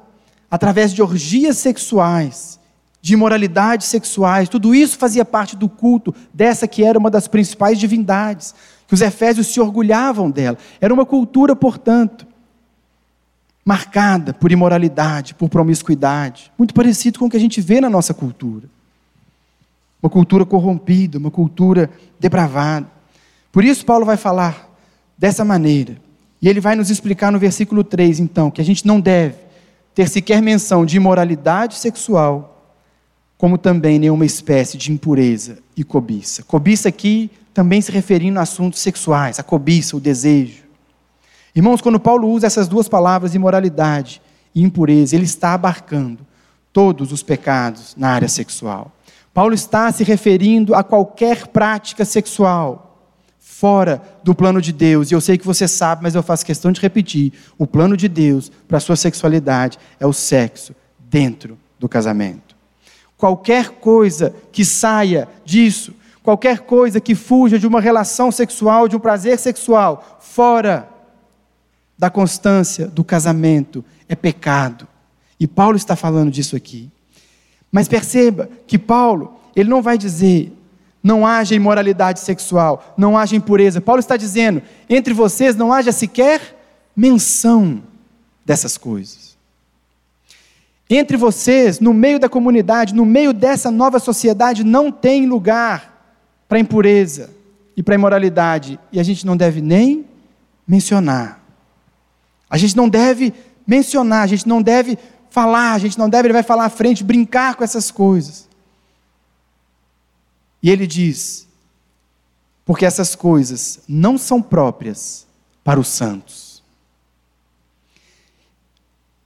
através 0.48 0.94
de 0.94 1.02
orgias 1.02 1.58
sexuais, 1.58 2.60
de 3.02 3.14
imoralidades 3.14 3.88
sexuais. 3.88 4.48
Tudo 4.48 4.72
isso 4.72 4.96
fazia 4.96 5.24
parte 5.24 5.56
do 5.56 5.68
culto 5.68 6.14
dessa 6.32 6.68
que 6.68 6.84
era 6.84 6.96
uma 6.96 7.10
das 7.10 7.26
principais 7.26 7.76
divindades, 7.76 8.54
que 8.86 8.94
os 8.94 9.02
efésios 9.02 9.48
se 9.48 9.60
orgulhavam 9.60 10.30
dela. 10.30 10.56
Era 10.80 10.94
uma 10.94 11.04
cultura, 11.04 11.56
portanto, 11.56 12.27
marcada 13.68 14.32
por 14.32 14.50
imoralidade, 14.50 15.34
por 15.34 15.50
promiscuidade, 15.50 16.50
muito 16.56 16.72
parecido 16.72 17.18
com 17.18 17.26
o 17.26 17.30
que 17.30 17.36
a 17.36 17.40
gente 17.40 17.60
vê 17.60 17.82
na 17.82 17.90
nossa 17.90 18.14
cultura 18.14 18.66
uma 20.02 20.08
cultura 20.08 20.46
corrompida, 20.46 21.18
uma 21.18 21.30
cultura 21.30 21.90
depravada. 22.18 22.86
Por 23.52 23.64
isso, 23.64 23.84
Paulo 23.84 24.06
vai 24.06 24.16
falar 24.16 24.70
dessa 25.18 25.44
maneira. 25.44 25.96
E 26.40 26.48
ele 26.48 26.60
vai 26.60 26.76
nos 26.76 26.88
explicar 26.88 27.32
no 27.32 27.38
versículo 27.38 27.82
3, 27.82 28.20
então, 28.20 28.50
que 28.50 28.60
a 28.60 28.64
gente 28.64 28.86
não 28.86 29.00
deve 29.00 29.34
ter 29.94 30.08
sequer 30.08 30.40
menção 30.40 30.86
de 30.86 30.96
imoralidade 30.96 31.74
sexual, 31.74 32.72
como 33.36 33.58
também 33.58 33.98
nenhuma 33.98 34.24
espécie 34.24 34.78
de 34.78 34.92
impureza 34.92 35.58
e 35.76 35.82
cobiça. 35.82 36.44
Cobiça 36.44 36.88
aqui 36.88 37.30
também 37.52 37.80
se 37.80 37.90
referindo 37.90 38.38
a 38.38 38.42
assuntos 38.42 38.78
sexuais, 38.78 39.40
a 39.40 39.42
cobiça, 39.42 39.96
o 39.96 40.00
desejo. 40.00 40.67
Irmãos, 41.58 41.80
quando 41.80 41.98
Paulo 41.98 42.28
usa 42.28 42.46
essas 42.46 42.68
duas 42.68 42.88
palavras, 42.88 43.34
imoralidade 43.34 44.22
e 44.54 44.62
impureza, 44.62 45.16
ele 45.16 45.24
está 45.24 45.54
abarcando 45.54 46.24
todos 46.72 47.10
os 47.10 47.20
pecados 47.20 47.96
na 47.96 48.10
área 48.10 48.28
sexual. 48.28 48.92
Paulo 49.34 49.52
está 49.52 49.90
se 49.90 50.04
referindo 50.04 50.72
a 50.72 50.84
qualquer 50.84 51.48
prática 51.48 52.04
sexual 52.04 53.02
fora 53.40 54.00
do 54.22 54.36
plano 54.36 54.62
de 54.62 54.72
Deus. 54.72 55.10
E 55.10 55.14
eu 55.14 55.20
sei 55.20 55.36
que 55.36 55.44
você 55.44 55.66
sabe, 55.66 56.00
mas 56.00 56.14
eu 56.14 56.22
faço 56.22 56.46
questão 56.46 56.70
de 56.70 56.80
repetir: 56.80 57.32
o 57.58 57.66
plano 57.66 57.96
de 57.96 58.06
Deus 58.06 58.52
para 58.68 58.76
a 58.76 58.80
sua 58.80 58.94
sexualidade 58.94 59.80
é 59.98 60.06
o 60.06 60.12
sexo 60.12 60.76
dentro 61.10 61.58
do 61.76 61.88
casamento. 61.88 62.54
Qualquer 63.16 63.70
coisa 63.70 64.32
que 64.52 64.64
saia 64.64 65.26
disso, 65.44 65.92
qualquer 66.22 66.60
coisa 66.60 67.00
que 67.00 67.16
fuja 67.16 67.58
de 67.58 67.66
uma 67.66 67.80
relação 67.80 68.30
sexual, 68.30 68.86
de 68.86 68.94
um 68.94 69.00
prazer 69.00 69.36
sexual, 69.40 70.20
fora 70.20 70.96
da 71.98 72.08
constância 72.08 72.86
do 72.86 73.02
casamento, 73.02 73.84
é 74.08 74.14
pecado. 74.14 74.86
E 75.38 75.46
Paulo 75.46 75.76
está 75.76 75.96
falando 75.96 76.30
disso 76.30 76.54
aqui. 76.54 76.90
Mas 77.70 77.88
perceba 77.88 78.48
que 78.66 78.78
Paulo, 78.78 79.38
ele 79.54 79.68
não 79.68 79.82
vai 79.82 79.98
dizer 79.98 80.52
não 81.02 81.26
haja 81.26 81.54
imoralidade 81.54 82.20
sexual, 82.20 82.94
não 82.96 83.16
haja 83.16 83.36
impureza. 83.36 83.80
Paulo 83.80 84.00
está 84.00 84.16
dizendo, 84.16 84.60
entre 84.90 85.14
vocês 85.14 85.54
não 85.56 85.72
haja 85.72 85.92
sequer 85.92 86.56
menção 86.94 87.82
dessas 88.44 88.76
coisas. 88.76 89.36
Entre 90.90 91.16
vocês, 91.16 91.80
no 91.80 91.92
meio 91.92 92.18
da 92.18 92.28
comunidade, 92.28 92.94
no 92.94 93.04
meio 93.04 93.32
dessa 93.32 93.70
nova 93.70 93.98
sociedade, 93.98 94.64
não 94.64 94.90
tem 94.90 95.26
lugar 95.26 96.16
para 96.48 96.58
impureza 96.58 97.30
e 97.76 97.82
para 97.82 97.94
imoralidade. 97.94 98.80
E 98.90 98.98
a 98.98 99.02
gente 99.02 99.26
não 99.26 99.36
deve 99.36 99.60
nem 99.60 100.04
mencionar. 100.66 101.37
A 102.48 102.56
gente 102.56 102.76
não 102.76 102.88
deve 102.88 103.32
mencionar, 103.66 104.22
a 104.22 104.26
gente 104.26 104.48
não 104.48 104.62
deve 104.62 104.98
falar, 105.30 105.72
a 105.72 105.78
gente 105.78 105.98
não 105.98 106.08
deve, 106.08 106.28
ele 106.28 106.32
vai 106.32 106.42
falar 106.42 106.64
à 106.64 106.70
frente, 106.70 107.04
brincar 107.04 107.54
com 107.54 107.64
essas 107.64 107.90
coisas. 107.90 108.48
E 110.62 110.70
ele 110.70 110.86
diz: 110.86 111.46
porque 112.68 112.84
essas 112.84 113.14
coisas 113.14 113.80
não 113.88 114.18
são 114.18 114.42
próprias 114.42 115.26
para 115.64 115.80
os 115.80 115.88
santos. 115.88 116.62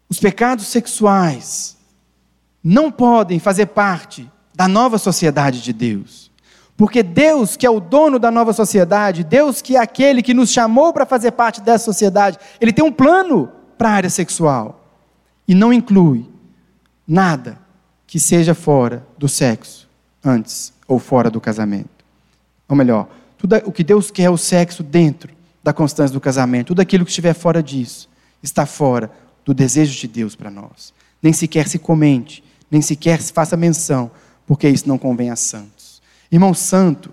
Os 0.08 0.20
pecados 0.20 0.66
sexuais 0.66 1.76
não 2.62 2.92
podem 2.92 3.40
fazer 3.40 3.66
parte 3.66 4.30
da 4.54 4.68
nova 4.68 4.96
sociedade 4.98 5.60
de 5.60 5.72
Deus. 5.72 6.21
Porque 6.82 7.00
Deus, 7.00 7.56
que 7.56 7.64
é 7.64 7.70
o 7.70 7.78
dono 7.78 8.18
da 8.18 8.28
nova 8.28 8.52
sociedade, 8.52 9.22
Deus 9.22 9.62
que 9.62 9.76
é 9.76 9.78
aquele 9.78 10.20
que 10.20 10.34
nos 10.34 10.50
chamou 10.50 10.92
para 10.92 11.06
fazer 11.06 11.30
parte 11.30 11.60
dessa 11.60 11.84
sociedade, 11.84 12.36
ele 12.60 12.72
tem 12.72 12.84
um 12.84 12.90
plano 12.90 13.52
para 13.78 13.88
a 13.90 13.92
área 13.92 14.10
sexual 14.10 14.84
e 15.46 15.54
não 15.54 15.72
inclui 15.72 16.28
nada 17.06 17.56
que 18.04 18.18
seja 18.18 18.52
fora 18.52 19.06
do 19.16 19.28
sexo, 19.28 19.88
antes 20.24 20.72
ou 20.88 20.98
fora 20.98 21.30
do 21.30 21.40
casamento. 21.40 22.04
Ou 22.68 22.74
melhor, 22.74 23.06
tudo 23.38 23.54
o 23.58 23.70
que 23.70 23.84
Deus 23.84 24.10
quer 24.10 24.24
é 24.24 24.30
o 24.30 24.36
sexo 24.36 24.82
dentro 24.82 25.32
da 25.62 25.72
constância 25.72 26.12
do 26.12 26.20
casamento. 26.20 26.66
Tudo 26.66 26.80
aquilo 26.80 27.04
que 27.04 27.12
estiver 27.12 27.34
fora 27.34 27.62
disso 27.62 28.08
está 28.42 28.66
fora 28.66 29.08
do 29.44 29.54
desejo 29.54 29.96
de 29.96 30.08
Deus 30.08 30.34
para 30.34 30.50
nós. 30.50 30.92
Nem 31.22 31.32
sequer 31.32 31.68
se 31.68 31.78
comente, 31.78 32.42
nem 32.68 32.82
sequer 32.82 33.22
se 33.22 33.32
faça 33.32 33.56
menção, 33.56 34.10
porque 34.44 34.68
isso 34.68 34.88
não 34.88 34.98
convém 34.98 35.30
a 35.30 35.36
santos. 35.36 35.81
Irmão 36.32 36.54
santo, 36.54 37.12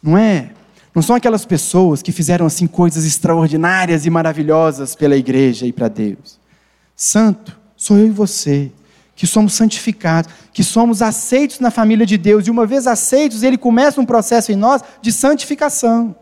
não 0.00 0.16
é? 0.16 0.52
Não 0.94 1.02
são 1.02 1.16
aquelas 1.16 1.44
pessoas 1.44 2.00
que 2.00 2.12
fizeram 2.12 2.46
assim 2.46 2.68
coisas 2.68 3.04
extraordinárias 3.04 4.06
e 4.06 4.10
maravilhosas 4.10 4.94
pela 4.94 5.16
igreja 5.16 5.66
e 5.66 5.72
para 5.72 5.88
Deus. 5.88 6.38
Santo 6.94 7.58
sou 7.76 7.98
eu 7.98 8.06
e 8.06 8.10
você, 8.10 8.70
que 9.16 9.26
somos 9.26 9.54
santificados, 9.54 10.32
que 10.52 10.62
somos 10.62 11.02
aceitos 11.02 11.58
na 11.58 11.70
família 11.70 12.06
de 12.06 12.16
Deus, 12.16 12.46
e 12.46 12.50
uma 12.50 12.64
vez 12.64 12.86
aceitos, 12.86 13.42
ele 13.42 13.58
começa 13.58 14.00
um 14.00 14.06
processo 14.06 14.52
em 14.52 14.56
nós 14.56 14.82
de 15.00 15.10
santificação. 15.10 16.14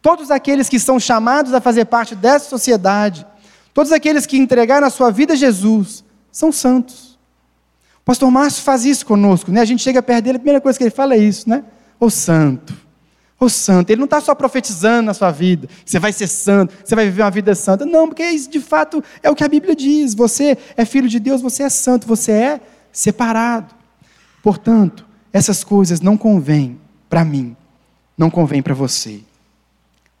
Todos 0.00 0.30
aqueles 0.30 0.68
que 0.68 0.78
são 0.78 1.00
chamados 1.00 1.54
a 1.54 1.60
fazer 1.60 1.86
parte 1.86 2.14
dessa 2.14 2.48
sociedade, 2.48 3.26
todos 3.72 3.90
aqueles 3.90 4.26
que 4.26 4.36
entregaram 4.36 4.86
a 4.86 4.90
sua 4.90 5.10
vida 5.10 5.32
a 5.32 5.36
Jesus, 5.36 6.04
são 6.30 6.52
santos. 6.52 7.13
Pastor 8.04 8.30
Márcio 8.30 8.62
faz 8.62 8.84
isso 8.84 9.06
conosco, 9.06 9.50
né? 9.50 9.60
A 9.60 9.64
gente 9.64 9.82
chega 9.82 10.02
perto 10.02 10.24
dele, 10.24 10.36
a 10.36 10.40
primeira 10.40 10.60
coisa 10.60 10.78
que 10.78 10.84
ele 10.84 10.90
fala 10.90 11.14
é 11.14 11.18
isso, 11.18 11.48
né? 11.48 11.64
O 11.98 12.10
santo. 12.10 12.74
O 13.40 13.48
santo, 13.48 13.90
ele 13.90 13.98
não 13.98 14.04
está 14.04 14.20
só 14.20 14.34
profetizando 14.34 15.06
na 15.06 15.14
sua 15.14 15.30
vida, 15.30 15.68
você 15.84 15.98
vai 15.98 16.12
ser 16.12 16.28
santo, 16.28 16.72
você 16.84 16.94
vai 16.94 17.06
viver 17.06 17.22
uma 17.22 17.30
vida 17.30 17.54
santa. 17.54 17.84
Não, 17.84 18.08
porque 18.08 18.22
isso 18.24 18.48
de 18.48 18.60
fato 18.60 19.02
é 19.22 19.30
o 19.30 19.34
que 19.34 19.42
a 19.42 19.48
Bíblia 19.48 19.74
diz. 19.74 20.14
Você 20.14 20.56
é 20.76 20.84
filho 20.84 21.08
de 21.08 21.18
Deus, 21.18 21.42
você 21.42 21.64
é 21.64 21.68
santo, 21.68 22.06
você 22.06 22.32
é 22.32 22.60
separado. 22.92 23.74
Portanto, 24.42 25.04
essas 25.32 25.64
coisas 25.64 26.00
não 26.00 26.16
convêm 26.16 26.78
para 27.08 27.24
mim, 27.24 27.56
não 28.16 28.30
convém 28.30 28.62
para 28.62 28.74
você. 28.74 29.20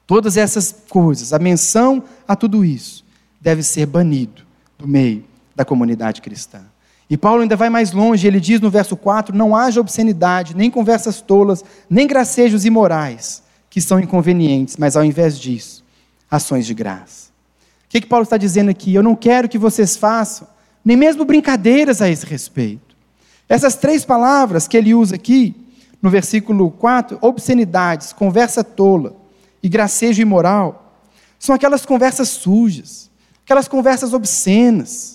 Todas 0.06 0.36
essas 0.36 0.74
coisas, 0.88 1.32
a 1.32 1.38
menção 1.38 2.02
a 2.26 2.34
tudo 2.34 2.64
isso, 2.64 3.04
deve 3.40 3.62
ser 3.62 3.86
banido 3.86 4.42
do 4.78 4.88
meio 4.88 5.24
da 5.54 5.64
comunidade 5.64 6.20
cristã. 6.20 6.62
E 7.08 7.16
Paulo 7.16 7.42
ainda 7.42 7.56
vai 7.56 7.68
mais 7.68 7.92
longe, 7.92 8.26
ele 8.26 8.40
diz 8.40 8.60
no 8.60 8.70
verso 8.70 8.96
4: 8.96 9.36
Não 9.36 9.54
haja 9.54 9.80
obscenidade, 9.80 10.56
nem 10.56 10.70
conversas 10.70 11.20
tolas, 11.20 11.64
nem 11.88 12.06
gracejos 12.06 12.64
imorais, 12.64 13.42
que 13.68 13.80
são 13.80 14.00
inconvenientes, 14.00 14.76
mas 14.76 14.96
ao 14.96 15.04
invés 15.04 15.38
disso, 15.38 15.84
ações 16.30 16.66
de 16.66 16.74
graça. 16.74 17.28
O 17.86 17.88
que, 17.88 18.00
que 18.00 18.06
Paulo 18.06 18.24
está 18.24 18.36
dizendo 18.36 18.70
aqui? 18.70 18.94
Eu 18.94 19.02
não 19.02 19.14
quero 19.14 19.48
que 19.48 19.58
vocês 19.58 19.96
façam 19.96 20.48
nem 20.84 20.96
mesmo 20.96 21.24
brincadeiras 21.24 22.02
a 22.02 22.08
esse 22.08 22.26
respeito. 22.26 22.94
Essas 23.48 23.74
três 23.74 24.04
palavras 24.04 24.68
que 24.68 24.76
ele 24.76 24.94
usa 24.94 25.14
aqui, 25.14 25.54
no 26.02 26.10
versículo 26.10 26.70
4, 26.70 27.18
obscenidades, 27.20 28.12
conversa 28.12 28.62
tola 28.62 29.16
e 29.62 29.68
gracejo 29.68 30.20
imoral, 30.20 31.00
são 31.38 31.54
aquelas 31.54 31.86
conversas 31.86 32.28
sujas, 32.28 33.10
aquelas 33.42 33.68
conversas 33.68 34.12
obscenas. 34.12 35.13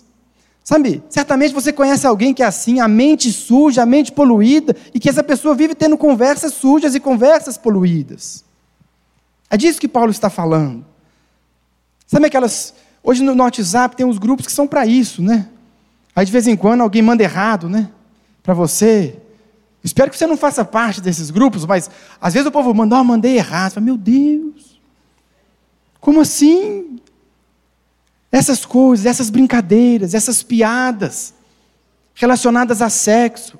Sabe, 0.70 1.02
certamente 1.10 1.52
você 1.52 1.74
conhece 1.74 2.06
alguém 2.06 2.32
que 2.32 2.44
é 2.44 2.46
assim, 2.46 2.80
a 2.80 2.88
mente 2.88 3.34
suja, 3.34 3.82
a 3.82 3.88
mente 3.88 4.12
poluída, 4.12 4.76
e 4.94 5.00
que 5.00 5.10
essa 5.10 5.24
pessoa 5.24 5.56
vive 5.56 5.74
tendo 5.74 5.98
conversas 5.98 6.54
sujas 6.54 6.94
e 6.94 7.00
conversas 7.00 7.58
poluídas. 7.58 8.46
É 9.50 9.58
disso 9.58 9.82
que 9.82 9.88
Paulo 9.88 10.12
está 10.12 10.30
falando. 10.30 10.86
Sabe 12.06 12.28
aquelas. 12.28 12.76
Hoje 13.04 13.24
no 13.24 13.36
WhatsApp 13.42 13.96
tem 13.96 14.06
uns 14.06 14.20
grupos 14.20 14.46
que 14.46 14.52
são 14.52 14.68
para 14.68 14.86
isso, 14.86 15.24
né? 15.24 15.50
Aí 16.16 16.24
de 16.24 16.32
vez 16.32 16.46
em 16.46 16.56
quando 16.56 16.82
alguém 16.82 17.02
manda 17.02 17.24
errado, 17.24 17.68
né? 17.68 17.90
Para 18.44 18.54
você. 18.54 19.18
Espero 19.84 20.12
que 20.12 20.18
você 20.20 20.28
não 20.28 20.38
faça 20.38 20.64
parte 20.64 21.02
desses 21.02 21.32
grupos, 21.32 21.66
mas 21.66 21.90
às 22.22 22.36
vezes 22.36 22.48
o 22.48 22.52
povo 22.52 22.72
manda, 22.76 22.96
oh, 22.96 23.04
mandei 23.04 23.38
errado. 23.38 23.72
Fala, 23.72 23.86
meu 23.88 23.98
Deus, 23.98 24.80
como 26.00 26.22
assim? 26.22 27.00
Essas 28.32 28.66
coisas, 28.66 29.06
essas 29.06 29.30
brincadeiras, 29.30 30.14
essas 30.14 30.44
piadas 30.44 31.34
relacionadas 32.14 32.82
a 32.82 32.90
sexo, 32.90 33.58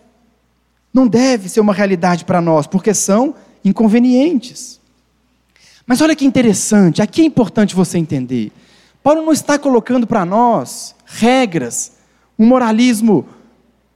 não 0.94 1.08
deve 1.08 1.50
ser 1.50 1.60
uma 1.60 1.74
realidade 1.74 2.26
para 2.26 2.42
nós, 2.42 2.68
porque 2.68 2.94
são 2.94 3.36
inconvenientes. 3.64 4.80
Mas 5.86 6.02
olha 6.02 6.16
que 6.16 6.26
interessante, 6.26 7.02
aqui 7.02 7.22
é 7.22 7.26
importante 7.26 7.76
você 7.76 7.98
entender. 7.98 8.52
Paulo 9.02 9.22
não 9.24 9.32
está 9.32 9.58
colocando 9.58 10.06
para 10.06 10.26
nós 10.26 10.96
regras 11.06 11.94
um 12.38 12.46
moralismo 12.46 13.26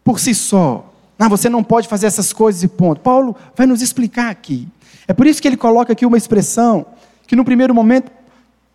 por 0.03 0.19
si 0.19 0.33
só. 0.33 0.91
Ah, 1.19 1.29
você 1.29 1.47
não 1.47 1.63
pode 1.63 1.87
fazer 1.87 2.07
essas 2.07 2.33
coisas 2.33 2.63
e 2.63 2.67
ponto. 2.67 2.99
Paulo 2.99 3.35
vai 3.55 3.65
nos 3.65 3.81
explicar 3.81 4.29
aqui. 4.29 4.67
É 5.07 5.13
por 5.13 5.25
isso 5.25 5.41
que 5.41 5.47
ele 5.47 5.55
coloca 5.55 5.93
aqui 5.93 6.05
uma 6.05 6.17
expressão 6.17 6.85
que 7.27 7.35
no 7.35 7.45
primeiro 7.45 7.73
momento 7.73 8.11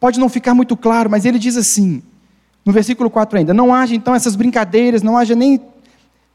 pode 0.00 0.18
não 0.18 0.28
ficar 0.28 0.54
muito 0.54 0.76
claro, 0.76 1.10
mas 1.10 1.24
ele 1.24 1.38
diz 1.38 1.56
assim, 1.56 2.02
no 2.64 2.72
versículo 2.72 3.08
4 3.08 3.38
ainda: 3.38 3.54
Não 3.54 3.74
haja 3.74 3.94
então 3.94 4.14
essas 4.14 4.36
brincadeiras, 4.36 5.02
não 5.02 5.16
haja 5.16 5.34
nem 5.34 5.60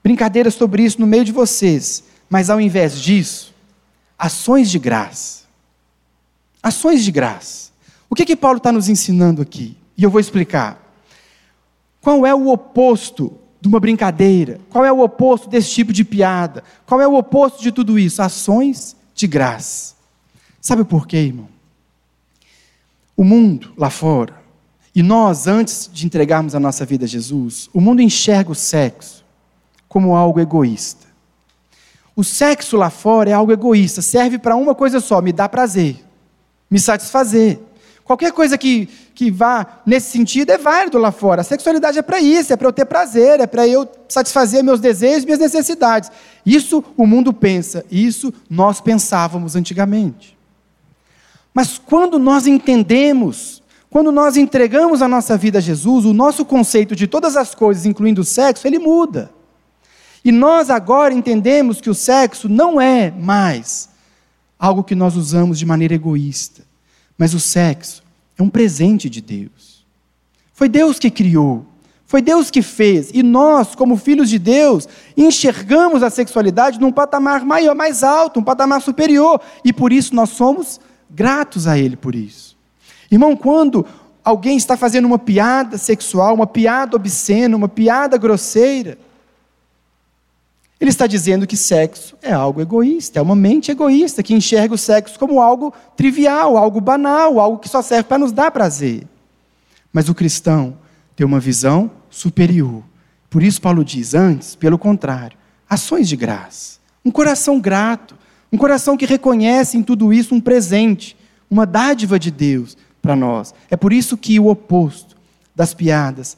brincadeiras 0.03 0.55
sobre 0.55 0.83
isso 0.83 0.99
no 0.99 1.07
meio 1.07 1.23
de 1.23 1.31
vocês, 1.31 2.03
mas 2.29 2.49
ao 2.49 2.59
invés 2.59 2.99
disso, 2.99 3.53
ações 4.17 4.69
de 4.69 4.79
graça. 4.79 5.43
Ações 6.61 7.03
de 7.03 7.11
graça. 7.11 7.71
O 8.09 8.15
que 8.15 8.25
que 8.25 8.35
Paulo 8.35 8.57
está 8.57 8.71
nos 8.71 8.89
ensinando 8.89 9.41
aqui? 9.41 9.77
E 9.97 10.03
eu 10.03 10.09
vou 10.09 10.19
explicar. 10.19 10.81
Qual 12.01 12.25
é 12.25 12.33
o 12.33 12.47
oposto 12.47 13.37
de 13.61 13.67
uma 13.67 13.79
brincadeira? 13.79 14.59
Qual 14.69 14.83
é 14.83 14.91
o 14.91 15.01
oposto 15.01 15.49
desse 15.49 15.69
tipo 15.71 15.93
de 15.93 16.03
piada? 16.03 16.63
Qual 16.85 16.99
é 16.99 17.07
o 17.07 17.15
oposto 17.15 17.61
de 17.61 17.71
tudo 17.71 17.97
isso? 17.97 18.21
Ações 18.21 18.95
de 19.13 19.27
graça. 19.27 19.95
Sabe 20.59 20.83
por 20.83 21.07
quê, 21.07 21.17
irmão? 21.17 21.52
O 23.15 23.23
mundo 23.23 23.73
lá 23.77 23.89
fora, 23.89 24.43
e 24.95 25.01
nós, 25.01 25.47
antes 25.47 25.89
de 25.91 26.05
entregarmos 26.05 26.53
a 26.53 26.59
nossa 26.59 26.85
vida 26.85 27.05
a 27.05 27.07
Jesus, 27.07 27.69
o 27.73 27.81
mundo 27.81 28.01
enxerga 28.01 28.51
o 28.51 28.55
sexo 28.55 29.23
como 29.87 30.15
algo 30.15 30.39
egoísta. 30.39 31.07
O 32.15 32.23
sexo 32.23 32.77
lá 32.77 32.91
fora 32.91 33.31
é 33.31 33.33
algo 33.33 33.51
egoísta, 33.51 34.01
serve 34.01 34.37
para 34.37 34.55
uma 34.55 34.75
coisa 34.75 34.99
só: 34.99 35.19
me 35.21 35.33
dar 35.33 35.49
prazer, 35.49 35.97
me 36.69 36.79
satisfazer. 36.79 37.59
Qualquer 38.03 38.33
coisa 38.33 38.57
que, 38.57 38.87
que 39.15 39.31
vá 39.31 39.81
nesse 39.85 40.11
sentido 40.11 40.51
é 40.51 40.57
válido 40.57 40.97
lá 40.97 41.11
fora. 41.11 41.41
A 41.41 41.43
sexualidade 41.43 41.97
é 41.97 42.01
para 42.01 42.19
isso, 42.19 42.51
é 42.51 42.57
para 42.57 42.67
eu 42.67 42.73
ter 42.73 42.85
prazer, 42.85 43.39
é 43.39 43.47
para 43.47 43.65
eu 43.65 43.89
satisfazer 44.09 44.61
meus 44.63 44.79
desejos, 44.79 45.23
minhas 45.23 45.39
necessidades. 45.39 46.11
Isso 46.45 46.83
o 46.97 47.07
mundo 47.07 47.31
pensa, 47.31 47.85
isso 47.89 48.33
nós 48.49 48.81
pensávamos 48.81 49.55
antigamente. 49.55 50.37
Mas 51.53 51.77
quando 51.77 52.17
nós 52.17 52.47
entendemos, 52.47 53.61
quando 53.89 54.11
nós 54.11 54.37
entregamos 54.37 55.01
a 55.01 55.07
nossa 55.07 55.37
vida 55.37 55.59
a 55.59 55.61
Jesus, 55.61 56.05
o 56.05 56.13
nosso 56.13 56.43
conceito 56.43 56.95
de 56.95 57.07
todas 57.07 57.37
as 57.37 57.53
coisas, 57.53 57.85
incluindo 57.85 58.21
o 58.21 58.25
sexo, 58.25 58.67
ele 58.67 58.79
muda. 58.79 59.31
E 60.25 60.31
nós 60.31 60.69
agora 60.69 61.13
entendemos 61.13 61.79
que 61.79 61.89
o 61.89 61.93
sexo 61.95 62.49
não 62.49 62.79
é 62.79 63.11
mais 63.11 63.89
algo 64.57 64.83
que 64.83 64.95
nós 64.95 65.15
usamos 65.15 65.59
de 65.59 65.65
maneira 65.65 65.93
egoísta 65.93 66.63
mas 67.17 67.33
o 67.33 67.39
sexo 67.39 68.03
é 68.37 68.43
um 68.43 68.49
presente 68.49 69.09
de 69.09 69.21
Deus. 69.21 69.85
Foi 70.53 70.67
Deus 70.67 70.99
que 70.99 71.09
criou, 71.09 71.65
foi 72.05 72.21
Deus 72.21 72.51
que 72.51 72.61
fez, 72.61 73.09
e 73.13 73.23
nós, 73.23 73.75
como 73.75 73.97
filhos 73.97 74.29
de 74.29 74.37
Deus, 74.37 74.87
enxergamos 75.17 76.03
a 76.03 76.09
sexualidade 76.09 76.79
num 76.79 76.91
patamar 76.91 77.45
maior, 77.45 77.75
mais 77.75 78.03
alto, 78.03 78.39
um 78.39 78.43
patamar 78.43 78.81
superior, 78.81 79.41
e 79.63 79.73
por 79.73 79.91
isso 79.91 80.13
nós 80.13 80.29
somos 80.29 80.79
gratos 81.13 81.67
a 81.67 81.77
Ele 81.77 81.95
por 81.95 82.15
isso. 82.15 82.57
Irmão, 83.11 83.35
quando 83.35 83.85
alguém 84.23 84.57
está 84.57 84.75
fazendo 84.75 85.05
uma 85.05 85.19
piada 85.19 85.77
sexual, 85.77 86.33
uma 86.33 86.47
piada 86.47 86.95
obscena, 86.95 87.55
uma 87.55 87.69
piada 87.69 88.17
grosseira, 88.17 88.97
ele 90.83 90.89
está 90.89 91.07
dizendo 91.07 91.47
que 91.47 91.55
sexo 91.55 92.17
é 92.21 92.33
algo 92.33 92.59
egoísta, 92.59 93.17
é 93.17 93.21
uma 93.21 93.37
mente 93.37 93.71
egoísta 93.71 94.21
que 94.21 94.33
enxerga 94.33 94.73
o 94.73 94.77
sexo 94.77 95.17
como 95.17 95.39
algo 95.39 95.73
trivial, 95.95 96.57
algo 96.57 96.81
banal, 96.81 97.39
algo 97.39 97.57
que 97.57 97.69
só 97.69 97.81
serve 97.81 98.03
para 98.03 98.17
nos 98.17 98.33
dar 98.33 98.51
prazer. 98.51 99.07
Mas 99.93 100.09
o 100.09 100.15
cristão 100.15 100.77
tem 101.15 101.25
uma 101.25 101.39
visão 101.39 101.89
superior. 102.09 102.83
Por 103.29 103.41
isso, 103.41 103.61
Paulo 103.61 103.85
diz: 103.85 104.13
antes, 104.13 104.55
pelo 104.55 104.77
contrário, 104.77 105.37
ações 105.69 106.09
de 106.09 106.17
graça, 106.17 106.79
um 107.05 107.11
coração 107.11 107.61
grato, 107.61 108.17
um 108.53 108.57
coração 108.57 108.95
que 108.95 109.07
reconhece 109.07 109.75
em 109.79 109.81
tudo 109.81 110.13
isso 110.13 110.35
um 110.35 110.39
presente, 110.39 111.17
uma 111.49 111.65
dádiva 111.65 112.19
de 112.19 112.29
Deus 112.29 112.77
para 113.01 113.15
nós. 113.15 113.51
É 113.67 113.75
por 113.75 113.91
isso 113.91 114.15
que 114.15 114.39
o 114.39 114.45
oposto 114.45 115.17
das 115.55 115.73
piadas 115.73 116.37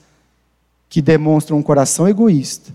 que 0.87 1.01
demonstram 1.01 1.57
um 1.57 1.61
coração 1.61 2.07
egoísta 2.07 2.73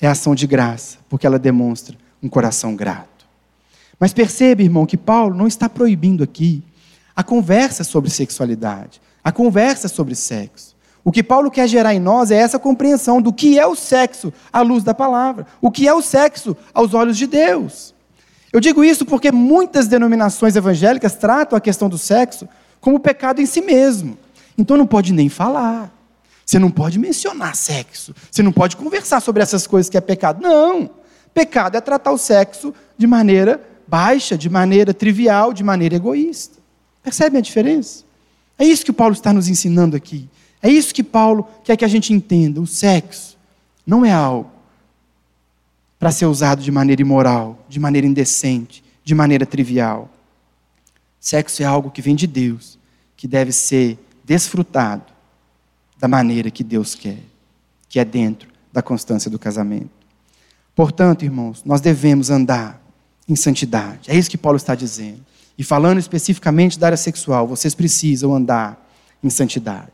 é 0.00 0.08
ação 0.08 0.34
de 0.34 0.46
graça, 0.46 0.96
porque 1.06 1.26
ela 1.26 1.38
demonstra 1.38 1.98
um 2.22 2.30
coração 2.30 2.74
grato. 2.74 3.26
Mas 4.00 4.14
perceba, 4.14 4.62
irmão, 4.62 4.86
que 4.86 4.96
Paulo 4.96 5.34
não 5.34 5.46
está 5.46 5.68
proibindo 5.68 6.24
aqui 6.24 6.62
a 7.14 7.22
conversa 7.22 7.84
sobre 7.84 8.08
sexualidade, 8.08 9.02
a 9.22 9.30
conversa 9.30 9.86
sobre 9.86 10.14
sexo. 10.14 10.74
O 11.04 11.12
que 11.12 11.22
Paulo 11.22 11.50
quer 11.50 11.68
gerar 11.68 11.94
em 11.94 12.00
nós 12.00 12.30
é 12.30 12.36
essa 12.36 12.58
compreensão 12.58 13.20
do 13.20 13.34
que 13.34 13.58
é 13.58 13.66
o 13.66 13.74
sexo 13.74 14.32
à 14.50 14.62
luz 14.62 14.82
da 14.82 14.94
palavra, 14.94 15.46
o 15.60 15.70
que 15.70 15.86
é 15.86 15.92
o 15.92 16.00
sexo 16.00 16.56
aos 16.72 16.94
olhos 16.94 17.18
de 17.18 17.26
Deus. 17.26 17.97
Eu 18.52 18.60
digo 18.60 18.82
isso 18.82 19.04
porque 19.04 19.30
muitas 19.30 19.86
denominações 19.86 20.56
evangélicas 20.56 21.14
tratam 21.14 21.56
a 21.56 21.60
questão 21.60 21.88
do 21.88 21.98
sexo 21.98 22.48
como 22.80 22.98
pecado 22.98 23.40
em 23.40 23.46
si 23.46 23.60
mesmo. 23.60 24.16
Então 24.56 24.76
não 24.76 24.86
pode 24.86 25.12
nem 25.12 25.28
falar. 25.28 25.92
Você 26.44 26.58
não 26.58 26.70
pode 26.70 26.98
mencionar 26.98 27.54
sexo. 27.54 28.14
Você 28.30 28.42
não 28.42 28.52
pode 28.52 28.76
conversar 28.76 29.20
sobre 29.20 29.42
essas 29.42 29.66
coisas 29.66 29.90
que 29.90 29.98
é 29.98 30.00
pecado. 30.00 30.40
Não. 30.40 30.90
Pecado 31.34 31.76
é 31.76 31.80
tratar 31.80 32.10
o 32.10 32.18
sexo 32.18 32.72
de 32.96 33.06
maneira 33.06 33.60
baixa, 33.86 34.36
de 34.36 34.48
maneira 34.48 34.94
trivial, 34.94 35.52
de 35.52 35.62
maneira 35.62 35.96
egoísta. 35.96 36.58
Percebem 37.02 37.38
a 37.38 37.42
diferença? 37.42 38.04
É 38.58 38.64
isso 38.64 38.84
que 38.84 38.92
Paulo 38.92 39.12
está 39.12 39.32
nos 39.32 39.48
ensinando 39.48 39.94
aqui. 39.94 40.28
É 40.62 40.70
isso 40.70 40.94
que 40.94 41.02
Paulo 41.02 41.46
quer 41.62 41.76
que 41.76 41.84
a 41.84 41.88
gente 41.88 42.12
entenda. 42.12 42.60
O 42.60 42.66
sexo 42.66 43.36
não 43.86 44.04
é 44.04 44.12
algo 44.12 44.57
para 45.98 46.12
ser 46.12 46.26
usado 46.26 46.62
de 46.62 46.70
maneira 46.70 47.02
imoral, 47.02 47.64
de 47.68 47.80
maneira 47.80 48.06
indecente, 48.06 48.84
de 49.04 49.14
maneira 49.14 49.44
trivial. 49.44 50.10
Sexo 51.18 51.62
é 51.62 51.66
algo 51.66 51.90
que 51.90 52.00
vem 52.00 52.14
de 52.14 52.26
Deus, 52.26 52.78
que 53.16 53.26
deve 53.26 53.52
ser 53.52 53.98
desfrutado 54.24 55.04
da 55.98 56.06
maneira 56.06 56.50
que 56.50 56.62
Deus 56.62 56.94
quer, 56.94 57.18
que 57.88 57.98
é 57.98 58.04
dentro 58.04 58.48
da 58.72 58.80
constância 58.80 59.30
do 59.30 59.38
casamento. 59.38 59.90
Portanto, 60.74 61.24
irmãos, 61.24 61.62
nós 61.64 61.80
devemos 61.80 62.30
andar 62.30 62.80
em 63.28 63.34
santidade. 63.34 64.08
É 64.10 64.16
isso 64.16 64.30
que 64.30 64.38
Paulo 64.38 64.56
está 64.56 64.74
dizendo. 64.74 65.26
E 65.58 65.64
falando 65.64 65.98
especificamente 65.98 66.78
da 66.78 66.86
área 66.86 66.96
sexual, 66.96 67.48
vocês 67.48 67.74
precisam 67.74 68.32
andar 68.32 68.88
em 69.22 69.28
santidade. 69.28 69.90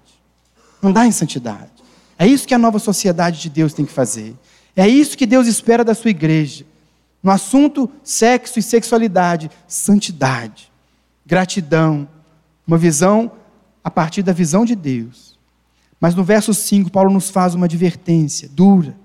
Andar 0.83 1.07
em 1.07 1.11
santidade. 1.11 1.71
É 2.19 2.27
isso 2.27 2.47
que 2.47 2.53
a 2.53 2.59
nova 2.59 2.79
sociedade 2.79 3.41
de 3.41 3.49
Deus 3.49 3.73
tem 3.73 3.87
que 3.87 3.93
fazer. 3.93 4.37
É 4.77 4.89
isso 4.89 5.17
que 5.17 5.27
Deus 5.27 5.47
espera 5.47 5.85
da 5.85 5.95
sua 5.95 6.11
igreja. 6.11 6.65
No 7.23 7.31
assunto 7.31 7.91
sexo 8.03 8.59
e 8.59 8.63
sexualidade, 8.63 9.51
santidade, 9.67 10.71
gratidão, 11.25 12.09
uma 12.67 12.77
visão 12.77 13.33
a 13.83 13.91
partir 13.91 14.23
da 14.23 14.33
visão 14.33 14.65
de 14.65 14.75
Deus 14.75 15.39
Mas 16.01 16.15
no 16.15 16.25
verso 16.25 16.53
5, 16.53 16.91
Paulo 16.91 17.11
nos 17.11 17.31
faz 17.31 17.55
uma 17.55 17.67
advertência 17.67 18.49
dura, 18.49 18.97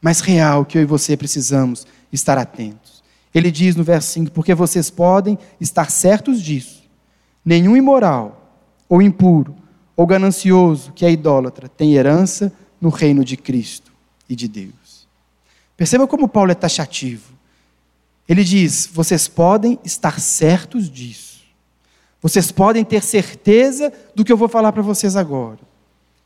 mas 0.00 0.20
real, 0.20 0.64
que 0.64 0.78
eu 0.78 0.82
e 0.82 0.86
você 0.86 1.16
precisamos 1.16 1.86
estar 2.12 2.38
atentos. 2.38 3.02
Ele 3.34 3.50
diz 3.50 3.76
no 3.76 3.84
verso 3.84 4.08
5: 4.12 4.30
Porque 4.30 4.54
vocês 4.54 4.88
podem 4.88 5.38
estar 5.60 5.90
certos 5.90 6.40
disso. 6.40 6.84
Nenhum 7.44 7.76
imoral, 7.76 8.56
ou 8.88 9.02
impuro, 9.02 9.54
ou 9.94 10.06
ganancioso, 10.06 10.92
que 10.92 11.04
é 11.04 11.10
idólatra, 11.10 11.68
tem 11.68 11.94
herança 11.94 12.52
no 12.80 12.88
reino 12.88 13.24
de 13.24 13.36
Cristo 13.36 13.85
e 14.28 14.36
de 14.36 14.48
Deus. 14.48 15.06
Perceba 15.76 16.06
como 16.06 16.28
Paulo 16.28 16.52
é 16.52 16.54
taxativo. 16.54 17.34
Ele 18.28 18.42
diz: 18.42 18.88
vocês 18.92 19.28
podem 19.28 19.78
estar 19.84 20.18
certos 20.20 20.90
disso. 20.90 21.44
Vocês 22.20 22.50
podem 22.50 22.84
ter 22.84 23.02
certeza 23.02 23.92
do 24.14 24.24
que 24.24 24.32
eu 24.32 24.36
vou 24.36 24.48
falar 24.48 24.72
para 24.72 24.82
vocês 24.82 25.16
agora. 25.16 25.60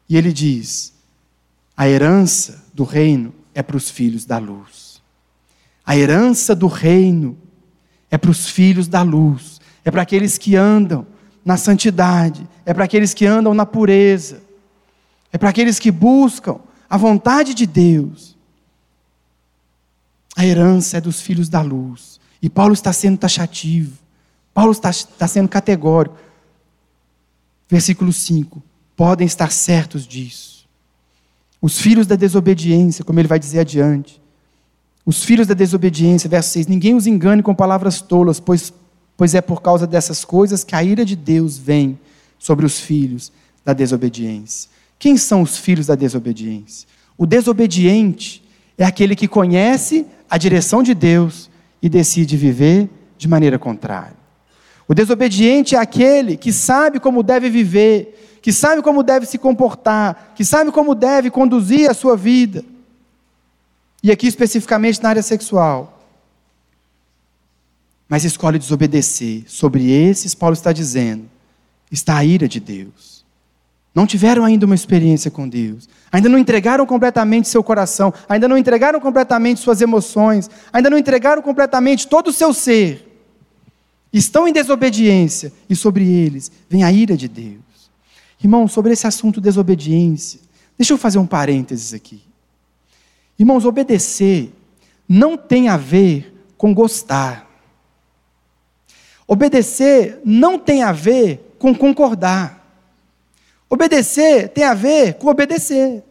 E 0.09 0.17
ele 0.17 0.33
diz: 0.33 0.93
a 1.77 1.89
herança 1.89 2.65
do 2.73 2.85
reino 2.85 3.35
é 3.55 3.63
para 3.63 3.77
os 3.77 3.91
filhos 3.91 4.25
da 4.25 4.39
luz. 4.39 5.01
A 5.85 5.97
herança 5.97 6.55
do 6.55 6.67
reino 6.67 7.37
é 8.11 8.19
para 8.19 8.31
os 8.31 8.49
filhos 8.49 8.87
da 8.89 9.03
luz, 9.03 9.61
é 9.85 9.91
para 9.91 10.03
aqueles 10.03 10.37
que 10.39 10.57
andam 10.57 11.07
na 11.45 11.57
santidade, 11.57 12.47
é 12.67 12.75
para 12.75 12.85
aqueles 12.85 13.15
que 13.15 13.27
andam 13.27 13.55
na 13.55 13.65
pureza, 13.65 14.43
é 15.33 15.39
para 15.39 15.49
aqueles 15.49 15.79
que 15.79 15.91
buscam 15.91 16.61
a 16.91 16.97
vontade 16.97 17.55
de 17.55 17.67
Deus. 17.67 18.37
A 20.37 20.45
herança 20.45 20.97
é 20.97 21.01
dos 21.01 21.21
filhos 21.21 21.49
da 21.49 21.63
luz. 21.63 22.19
E 22.43 22.51
Paulo 22.51 22.75
está 22.75 22.93
sendo 22.93 23.17
taxativo. 23.17 23.97
Paulo 24.53 24.73
está, 24.73 24.91
está 24.91 25.29
sendo 25.29 25.49
categórico. 25.49 26.17
Versículo 27.69 28.13
5: 28.13 28.61
podem 28.97 29.27
estar 29.27 29.53
certos 29.53 30.05
disso. 30.05 30.69
Os 31.63 31.79
filhos 31.79 32.07
da 32.07 32.17
desobediência, 32.17 33.05
como 33.05 33.21
ele 33.21 33.29
vai 33.29 33.39
dizer 33.39 33.61
adiante. 33.61 34.21
Os 35.07 35.23
filhos 35.23 35.47
da 35.47 35.55
desobediência, 35.55 36.29
verso 36.29 36.51
6: 36.51 36.67
Ninguém 36.67 36.97
os 36.97 37.07
engane 37.07 37.43
com 37.43 37.55
palavras 37.55 38.01
tolas, 38.01 38.41
pois, 38.41 38.73
pois 39.17 39.35
é 39.35 39.41
por 39.41 39.63
causa 39.63 39.87
dessas 39.87 40.25
coisas 40.25 40.65
que 40.65 40.75
a 40.75 40.83
ira 40.83 41.05
de 41.05 41.15
Deus 41.15 41.57
vem 41.57 41.99
sobre 42.39 42.67
os 42.67 42.81
filhos 42.81 43.31
da 43.65 43.73
desobediência. 43.73 44.71
Quem 45.01 45.17
são 45.17 45.41
os 45.41 45.57
filhos 45.57 45.87
da 45.87 45.95
desobediência? 45.95 46.87
O 47.17 47.25
desobediente 47.25 48.45
é 48.77 48.85
aquele 48.85 49.17
que 49.17 49.27
conhece 49.27 50.07
a 50.29 50.37
direção 50.37 50.83
de 50.83 50.93
Deus 50.93 51.51
e 51.81 51.89
decide 51.89 52.37
viver 52.37 52.89
de 53.17 53.27
maneira 53.27 53.59
contrária. 53.59 54.21
O 54.87 54.93
desobediente 54.95 55.75
é 55.75 55.79
aquele 55.79 56.37
que 56.37 56.53
sabe 56.53 57.01
como 57.01 57.23
deve 57.23 57.49
viver, 57.49 58.39
que 58.43 58.53
sabe 58.53 58.83
como 58.83 59.03
deve 59.03 59.25
se 59.25 59.39
comportar, 59.39 60.35
que 60.37 60.45
sabe 60.45 60.71
como 60.71 60.95
deve 60.95 61.31
conduzir 61.31 61.89
a 61.89 61.95
sua 61.95 62.15
vida. 62.15 62.63
E 64.03 64.13
aqui 64.13 64.27
especificamente 64.27 65.03
na 65.03 65.09
área 65.09 65.23
sexual. 65.23 66.05
Mas 68.07 68.25
escolhe 68.25 68.59
desobedecer. 68.59 69.45
Sobre 69.47 69.91
esses, 69.91 70.35
Paulo 70.35 70.55
está 70.55 70.73
dizendo, 70.73 71.25
está 71.91 72.19
a 72.19 72.25
ira 72.25 72.47
de 72.47 72.61
Deus. 72.61 73.10
Não 73.95 74.07
tiveram 74.07 74.45
ainda 74.45 74.67
uma 74.67 74.75
experiência 74.75 75.31
com 75.31 75.49
Deus, 75.49 75.89
ainda 76.13 76.29
não 76.29 76.39
entregaram 76.39 76.87
completamente 76.87 77.49
seu 77.49 77.63
coração, 77.63 78.15
ainda 78.29 78.47
não 78.47 78.57
entregaram 78.57 79.01
completamente 79.01 79.61
suas 79.61 79.81
emoções, 79.81 80.49
ainda 80.73 80.89
não 80.89 80.97
entregaram 80.97 81.43
completamente 81.43 82.07
todo 82.07 82.29
o 82.29 82.33
seu 82.33 82.55
ser 82.55 83.11
estão 84.13 84.49
em 84.49 84.53
desobediência 84.53 85.53
e 85.69 85.77
sobre 85.77 86.07
eles 86.09 86.51
vem 86.69 86.85
a 86.85 86.93
ira 86.93 87.17
de 87.17 87.29
Deus. 87.29 87.61
Irmão, 88.43 88.67
sobre 88.67 88.93
esse 88.93 89.07
assunto 89.07 89.41
desobediência, 89.41 90.41
deixa 90.77 90.93
eu 90.93 90.99
fazer 90.99 91.19
um 91.19 91.27
parênteses 91.27 91.95
aqui. 91.95 92.23
Irmãos, 93.39 93.65
obedecer 93.65 94.53
não 95.09 95.37
tem 95.37 95.69
a 95.69 95.77
ver 95.77 96.35
com 96.57 96.75
gostar. 96.75 97.49
Obedecer 99.27 100.21
não 100.25 100.59
tem 100.59 100.83
a 100.83 100.93
ver 100.93 101.55
com 101.59 101.75
concordar. 101.75 102.60
Obedecer 103.71 104.49
tem 104.49 104.65
a 104.65 104.75
ver 104.75 105.15
com 105.15 105.29
obedecer, 105.29 106.03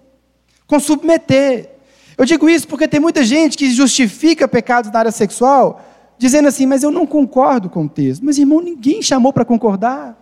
com 0.65 0.79
submeter. 0.79 1.69
Eu 2.17 2.23
digo 2.23 2.49
isso 2.49 2.65
porque 2.65 2.87
tem 2.87 2.99
muita 2.99 3.23
gente 3.23 3.57
que 3.57 3.69
justifica 3.69 4.47
pecados 4.47 4.89
na 4.89 4.99
área 4.99 5.11
sexual 5.11 5.85
dizendo 6.17 6.47
assim, 6.47 6.65
mas 6.65 6.83
eu 6.83 6.91
não 6.91 7.05
concordo 7.05 7.69
com 7.69 7.83
o 7.83 7.89
texto. 7.89 8.23
Mas, 8.23 8.37
irmão, 8.37 8.61
ninguém 8.61 9.01
chamou 9.01 9.31
para 9.33 9.45
concordar. 9.45 10.17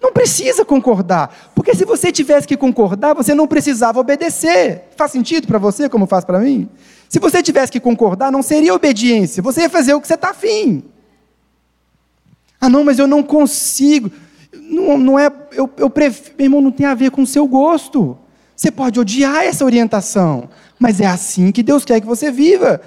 Não 0.00 0.12
precisa 0.12 0.66
concordar, 0.66 1.52
porque 1.54 1.74
se 1.74 1.86
você 1.86 2.12
tivesse 2.12 2.46
que 2.46 2.58
concordar, 2.58 3.14
você 3.14 3.34
não 3.34 3.46
precisava 3.46 3.98
obedecer. 3.98 4.90
Faz 4.96 5.10
sentido 5.10 5.46
para 5.46 5.58
você, 5.58 5.88
como 5.88 6.06
faz 6.06 6.26
para 6.26 6.40
mim? 6.40 6.68
Se 7.08 7.18
você 7.18 7.42
tivesse 7.42 7.72
que 7.72 7.80
concordar, 7.80 8.30
não 8.30 8.42
seria 8.42 8.74
obediência, 8.74 9.42
você 9.42 9.62
ia 9.62 9.70
fazer 9.70 9.94
o 9.94 10.00
que 10.02 10.06
você 10.06 10.12
está 10.12 10.28
afim. 10.28 10.84
Ah, 12.60 12.68
não, 12.68 12.84
mas 12.84 12.98
eu 12.98 13.06
não 13.06 13.22
consigo. 13.22 14.10
Não, 14.74 14.98
não 14.98 15.18
é, 15.18 15.30
eu, 15.52 15.70
eu 15.76 15.88
prefiro, 15.88 16.34
meu 16.36 16.46
irmão, 16.46 16.60
não 16.60 16.72
tem 16.72 16.86
a 16.86 16.94
ver 16.94 17.10
com 17.10 17.22
o 17.22 17.26
seu 17.26 17.46
gosto. 17.46 18.18
Você 18.56 18.70
pode 18.70 18.98
odiar 18.98 19.44
essa 19.44 19.64
orientação, 19.64 20.48
mas 20.78 21.00
é 21.00 21.06
assim 21.06 21.50
que 21.50 21.62
Deus 21.62 21.84
quer 21.84 22.00
que 22.00 22.06
você 22.06 22.30
viva. 22.30 22.80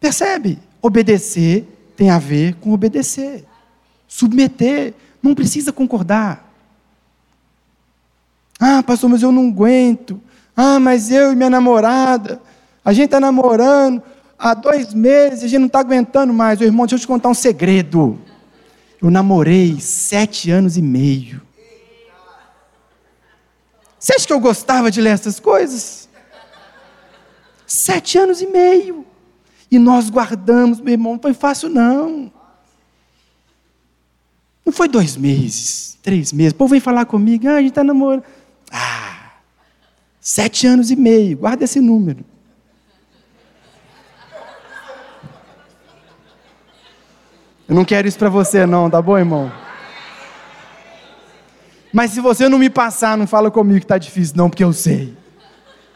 Percebe? 0.00 0.58
Obedecer 0.80 1.66
tem 1.96 2.10
a 2.10 2.18
ver 2.18 2.54
com 2.56 2.72
obedecer. 2.72 3.44
Submeter, 4.06 4.94
não 5.22 5.34
precisa 5.34 5.72
concordar. 5.72 6.52
Ah, 8.60 8.82
pastor, 8.82 9.10
mas 9.10 9.22
eu 9.22 9.32
não 9.32 9.48
aguento. 9.48 10.20
Ah, 10.56 10.78
mas 10.78 11.10
eu 11.10 11.32
e 11.32 11.36
minha 11.36 11.50
namorada, 11.50 12.40
a 12.84 12.92
gente 12.92 13.06
está 13.06 13.18
namorando 13.18 14.02
há 14.38 14.54
dois 14.54 14.92
meses, 14.92 15.44
a 15.44 15.48
gente 15.48 15.60
não 15.60 15.66
está 15.66 15.80
aguentando 15.80 16.32
mais. 16.32 16.60
O 16.60 16.64
irmão, 16.64 16.86
deixa 16.86 16.96
eu 16.96 17.00
te 17.00 17.06
contar 17.06 17.28
um 17.28 17.34
segredo. 17.34 18.18
Eu 19.04 19.10
namorei 19.10 19.78
sete 19.80 20.50
anos 20.50 20.78
e 20.78 20.82
meio. 20.82 21.42
Você 23.98 24.14
acha 24.14 24.26
que 24.26 24.32
eu 24.32 24.40
gostava 24.40 24.90
de 24.90 24.98
ler 24.98 25.10
essas 25.10 25.38
coisas? 25.38 26.08
Sete 27.66 28.16
anos 28.16 28.40
e 28.40 28.46
meio. 28.46 29.04
E 29.70 29.78
nós 29.78 30.08
guardamos, 30.08 30.80
meu 30.80 30.94
irmão, 30.94 31.12
não 31.12 31.20
foi 31.20 31.34
fácil, 31.34 31.68
não. 31.68 32.32
Não 34.64 34.72
foi 34.72 34.88
dois 34.88 35.18
meses, 35.18 35.98
três 36.02 36.32
meses. 36.32 36.52
O 36.54 36.56
povo 36.56 36.70
vem 36.70 36.80
falar 36.80 37.04
comigo, 37.04 37.46
ah, 37.46 37.56
a 37.56 37.60
gente 37.60 37.72
está 37.72 37.84
namorando. 37.84 38.24
Ah, 38.72 39.32
sete 40.18 40.66
anos 40.66 40.90
e 40.90 40.96
meio, 40.96 41.36
guarda 41.36 41.64
esse 41.64 41.78
número. 41.78 42.24
Eu 47.68 47.74
não 47.74 47.84
quero 47.84 48.06
isso 48.06 48.18
para 48.18 48.28
você, 48.28 48.66
não, 48.66 48.90
tá 48.90 49.00
bom, 49.00 49.16
irmão? 49.16 49.52
Mas 51.92 52.10
se 52.10 52.20
você 52.20 52.48
não 52.48 52.58
me 52.58 52.68
passar, 52.68 53.16
não 53.16 53.26
fala 53.26 53.50
comigo 53.50 53.78
que 53.78 53.84
está 53.84 53.96
difícil, 53.96 54.36
não, 54.36 54.50
porque 54.50 54.64
eu 54.64 54.72
sei. 54.72 55.16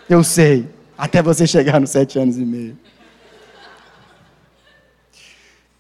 Eu 0.09 0.23
sei. 0.23 0.69
Até 0.97 1.21
você 1.23 1.47
chegar 1.47 1.81
nos 1.81 1.91
sete 1.91 2.19
anos 2.19 2.39
e 2.39 2.45
meio. 2.45 2.79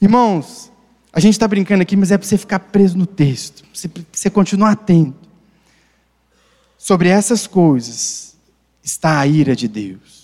Irmãos, 0.00 0.70
a 1.12 1.20
gente 1.20 1.34
está 1.34 1.48
brincando 1.48 1.82
aqui, 1.82 1.96
mas 1.96 2.12
é 2.12 2.18
para 2.18 2.26
você 2.26 2.36
ficar 2.36 2.58
preso 2.58 2.96
no 2.98 3.06
texto, 3.06 3.62
para 3.62 4.02
você 4.12 4.30
continuar 4.30 4.72
atento. 4.72 5.28
Sobre 6.76 7.08
essas 7.08 7.46
coisas 7.46 8.36
está 8.82 9.18
a 9.18 9.26
ira 9.26 9.56
de 9.56 9.66
Deus. 9.66 10.17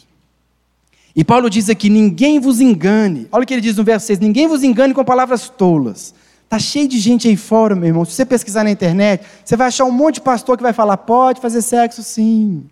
E 1.15 1.23
Paulo 1.25 1.49
diz 1.49 1.69
aqui: 1.71 1.89
ninguém 1.89 2.41
vos 2.41 2.61
engane. 2.61 3.29
Olha 3.31 3.45
o 3.45 3.47
que 3.47 3.55
ele 3.55 3.61
diz 3.61 3.77
no 3.77 3.85
verso 3.85 4.07
6: 4.07 4.19
ninguém 4.19 4.47
vos 4.47 4.63
engane 4.63 4.93
com 4.93 5.05
palavras 5.05 5.49
tolas. 5.49 6.15
Está 6.45 6.59
cheio 6.59 6.89
de 6.89 6.99
gente 6.99 7.29
aí 7.29 7.37
fora, 7.37 7.75
meu 7.75 7.89
irmão. 7.89 8.05
Se 8.05 8.13
você 8.13 8.25
pesquisar 8.25 8.65
na 8.65 8.71
internet, 8.71 9.25
você 9.45 9.57
vai 9.57 9.69
achar 9.69 9.85
um 9.85 9.91
monte 9.91 10.17
de 10.17 10.21
pastor 10.21 10.57
que 10.57 10.63
vai 10.63 10.73
falar: 10.73 10.97
pode 10.97 11.41
fazer 11.41 11.63
sexo 11.63 12.03
sim. 12.03 12.65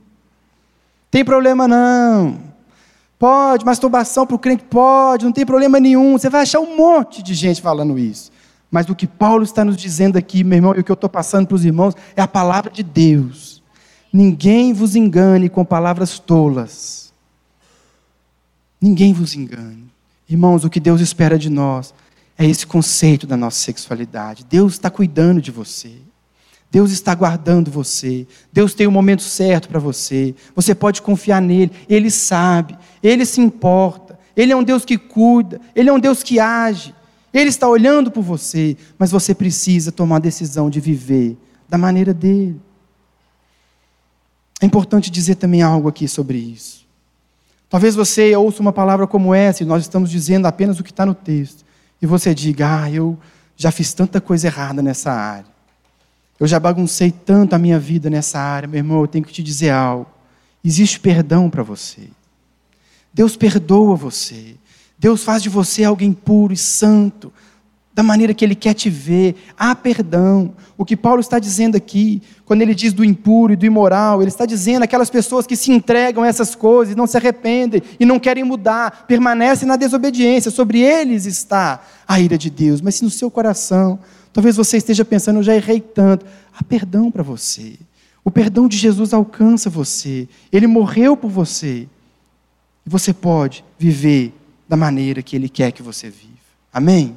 Tem 1.10 1.24
problema 1.24 1.68
não. 1.68 2.38
Pode, 3.18 3.64
masturbação 3.64 4.26
para 4.26 4.34
o 4.34 4.38
crente 4.38 4.64
pode, 4.64 5.24
não 5.24 5.32
tem 5.32 5.46
problema 5.46 5.78
nenhum. 5.78 6.18
Você 6.18 6.28
vai 6.28 6.42
achar 6.42 6.58
um 6.58 6.76
monte 6.76 7.22
de 7.22 7.34
gente 7.34 7.62
falando 7.62 7.96
isso. 7.96 8.32
Mas 8.68 8.88
o 8.88 8.96
que 8.96 9.06
Paulo 9.06 9.44
está 9.44 9.64
nos 9.64 9.76
dizendo 9.76 10.16
aqui, 10.16 10.42
meu 10.42 10.56
irmão, 10.56 10.74
e 10.74 10.80
o 10.80 10.84
que 10.84 10.90
eu 10.90 10.94
estou 10.94 11.08
passando 11.08 11.46
para 11.46 11.54
os 11.54 11.64
irmãos, 11.64 11.94
é 12.16 12.22
a 12.22 12.26
palavra 12.26 12.70
de 12.70 12.82
Deus. 12.82 13.62
Ninguém 14.12 14.72
vos 14.72 14.96
engane 14.96 15.48
com 15.48 15.64
palavras 15.64 16.18
tolas. 16.18 17.01
Ninguém 18.82 19.12
vos 19.12 19.36
engane. 19.36 19.84
Irmãos, 20.28 20.64
o 20.64 20.70
que 20.70 20.80
Deus 20.80 21.00
espera 21.00 21.38
de 21.38 21.48
nós 21.48 21.94
é 22.36 22.44
esse 22.44 22.66
conceito 22.66 23.28
da 23.28 23.36
nossa 23.36 23.60
sexualidade. 23.60 24.44
Deus 24.44 24.72
está 24.72 24.90
cuidando 24.90 25.40
de 25.40 25.52
você. 25.52 25.92
Deus 26.68 26.90
está 26.90 27.14
guardando 27.14 27.70
você. 27.70 28.26
Deus 28.52 28.74
tem 28.74 28.88
o 28.88 28.90
momento 28.90 29.22
certo 29.22 29.68
para 29.68 29.78
você. 29.78 30.34
Você 30.56 30.74
pode 30.74 31.00
confiar 31.00 31.40
nele. 31.40 31.70
Ele 31.88 32.10
sabe. 32.10 32.76
Ele 33.00 33.24
se 33.24 33.40
importa. 33.40 34.18
Ele 34.34 34.52
é 34.52 34.56
um 34.56 34.64
Deus 34.64 34.84
que 34.84 34.98
cuida. 34.98 35.60
Ele 35.76 35.88
é 35.88 35.92
um 35.92 36.00
Deus 36.00 36.24
que 36.24 36.40
age. 36.40 36.92
Ele 37.32 37.50
está 37.50 37.68
olhando 37.68 38.10
por 38.10 38.22
você. 38.22 38.76
Mas 38.98 39.12
você 39.12 39.32
precisa 39.32 39.92
tomar 39.92 40.16
a 40.16 40.20
decisão 40.20 40.68
de 40.68 40.80
viver 40.80 41.36
da 41.68 41.78
maneira 41.78 42.12
dele. 42.12 42.60
É 44.60 44.66
importante 44.66 45.10
dizer 45.10 45.36
também 45.36 45.62
algo 45.62 45.88
aqui 45.88 46.08
sobre 46.08 46.38
isso. 46.38 46.81
Talvez 47.72 47.94
você 47.94 48.36
ouça 48.36 48.60
uma 48.60 48.70
palavra 48.70 49.06
como 49.06 49.34
essa, 49.34 49.62
e 49.62 49.66
nós 49.66 49.80
estamos 49.80 50.10
dizendo 50.10 50.44
apenas 50.44 50.78
o 50.78 50.84
que 50.84 50.90
está 50.90 51.06
no 51.06 51.14
texto, 51.14 51.64
e 52.02 52.06
você 52.06 52.34
diga: 52.34 52.82
Ah, 52.82 52.90
eu 52.90 53.18
já 53.56 53.70
fiz 53.70 53.94
tanta 53.94 54.20
coisa 54.20 54.46
errada 54.46 54.82
nessa 54.82 55.10
área. 55.10 55.46
Eu 56.38 56.46
já 56.46 56.60
baguncei 56.60 57.10
tanto 57.10 57.54
a 57.54 57.58
minha 57.58 57.78
vida 57.78 58.10
nessa 58.10 58.38
área, 58.38 58.68
meu 58.68 58.76
irmão, 58.76 59.00
eu 59.00 59.06
tenho 59.06 59.24
que 59.24 59.32
te 59.32 59.42
dizer 59.42 59.70
algo. 59.70 60.06
Existe 60.62 61.00
perdão 61.00 61.48
para 61.48 61.62
você. 61.62 62.10
Deus 63.10 63.36
perdoa 63.36 63.96
você. 63.96 64.54
Deus 64.98 65.24
faz 65.24 65.42
de 65.42 65.48
você 65.48 65.82
alguém 65.82 66.12
puro 66.12 66.52
e 66.52 66.58
santo, 66.58 67.32
da 67.94 68.02
maneira 68.02 68.32
que 68.32 68.44
Ele 68.44 68.54
quer 68.54 68.74
te 68.74 68.88
ver. 68.88 69.34
Há 69.56 69.74
perdão. 69.74 70.54
O 70.76 70.84
que 70.84 70.96
Paulo 70.96 71.20
está 71.20 71.38
dizendo 71.38 71.76
aqui, 71.76 72.22
quando 72.44 72.62
ele 72.62 72.74
diz 72.74 72.92
do 72.92 73.04
impuro 73.04 73.52
e 73.52 73.56
do 73.56 73.64
imoral, 73.64 74.20
ele 74.20 74.28
está 74.28 74.44
dizendo 74.44 74.82
aquelas 74.82 75.08
pessoas 75.08 75.46
que 75.46 75.54
se 75.54 75.70
entregam 75.70 76.24
a 76.24 76.26
essas 76.26 76.54
coisas, 76.54 76.96
não 76.96 77.06
se 77.06 77.16
arrependem 77.16 77.82
e 78.00 78.04
não 78.04 78.18
querem 78.18 78.44
mudar, 78.44 79.04
permanecem 79.06 79.68
na 79.68 79.76
desobediência. 79.76 80.50
Sobre 80.50 80.80
eles 80.80 81.24
está 81.24 81.82
a 82.06 82.18
ira 82.18 82.36
de 82.36 82.50
Deus. 82.50 82.80
Mas 82.80 82.96
se 82.96 83.04
no 83.04 83.10
seu 83.10 83.30
coração, 83.30 83.98
talvez 84.32 84.56
você 84.56 84.76
esteja 84.76 85.04
pensando, 85.04 85.38
eu 85.38 85.42
já 85.42 85.54
errei 85.54 85.80
tanto, 85.80 86.26
há 86.58 86.62
perdão 86.64 87.10
para 87.10 87.22
você. 87.22 87.78
O 88.24 88.30
perdão 88.30 88.68
de 88.68 88.76
Jesus 88.76 89.12
alcança 89.12 89.68
você. 89.68 90.28
Ele 90.50 90.66
morreu 90.66 91.16
por 91.16 91.30
você. 91.30 91.88
E 92.84 92.90
você 92.90 93.12
pode 93.12 93.64
viver 93.78 94.32
da 94.68 94.76
maneira 94.76 95.22
que 95.22 95.36
Ele 95.36 95.48
quer 95.48 95.72
que 95.72 95.82
você 95.82 96.08
viva. 96.08 96.32
Amém? 96.72 97.16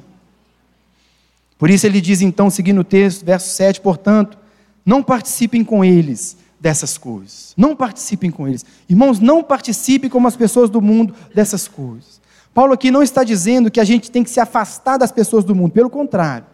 Por 1.58 1.70
isso 1.70 1.86
ele 1.86 2.00
diz 2.00 2.20
então, 2.20 2.50
seguindo 2.50 2.80
o 2.80 2.84
texto, 2.84 3.24
verso 3.24 3.48
7, 3.50 3.80
portanto, 3.80 4.38
não 4.84 5.02
participem 5.02 5.64
com 5.64 5.84
eles 5.84 6.36
dessas 6.60 6.98
coisas. 6.98 7.54
Não 7.56 7.74
participem 7.74 8.30
com 8.30 8.46
eles. 8.46 8.64
Irmãos, 8.88 9.18
não 9.18 9.42
participem 9.42 10.10
como 10.10 10.28
as 10.28 10.36
pessoas 10.36 10.68
do 10.68 10.80
mundo 10.80 11.14
dessas 11.34 11.66
coisas. 11.66 12.20
Paulo 12.52 12.72
aqui 12.72 12.90
não 12.90 13.02
está 13.02 13.22
dizendo 13.22 13.70
que 13.70 13.80
a 13.80 13.84
gente 13.84 14.10
tem 14.10 14.24
que 14.24 14.30
se 14.30 14.40
afastar 14.40 14.96
das 14.96 15.12
pessoas 15.12 15.44
do 15.44 15.54
mundo, 15.54 15.72
pelo 15.72 15.90
contrário. 15.90 16.46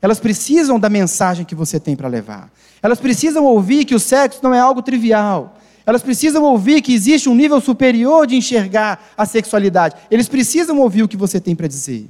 Elas 0.00 0.18
precisam 0.18 0.80
da 0.80 0.88
mensagem 0.88 1.44
que 1.44 1.54
você 1.54 1.78
tem 1.78 1.94
para 1.94 2.08
levar. 2.08 2.50
Elas 2.82 2.98
precisam 2.98 3.44
ouvir 3.44 3.84
que 3.84 3.94
o 3.94 4.00
sexo 4.00 4.40
não 4.42 4.54
é 4.54 4.58
algo 4.58 4.80
trivial. 4.80 5.58
Elas 5.84 6.02
precisam 6.02 6.42
ouvir 6.44 6.80
que 6.80 6.94
existe 6.94 7.28
um 7.28 7.34
nível 7.34 7.60
superior 7.60 8.26
de 8.26 8.36
enxergar 8.36 9.12
a 9.16 9.26
sexualidade. 9.26 9.96
Eles 10.10 10.28
precisam 10.28 10.78
ouvir 10.78 11.02
o 11.02 11.08
que 11.08 11.16
você 11.16 11.38
tem 11.38 11.54
para 11.54 11.66
dizer. 11.66 12.08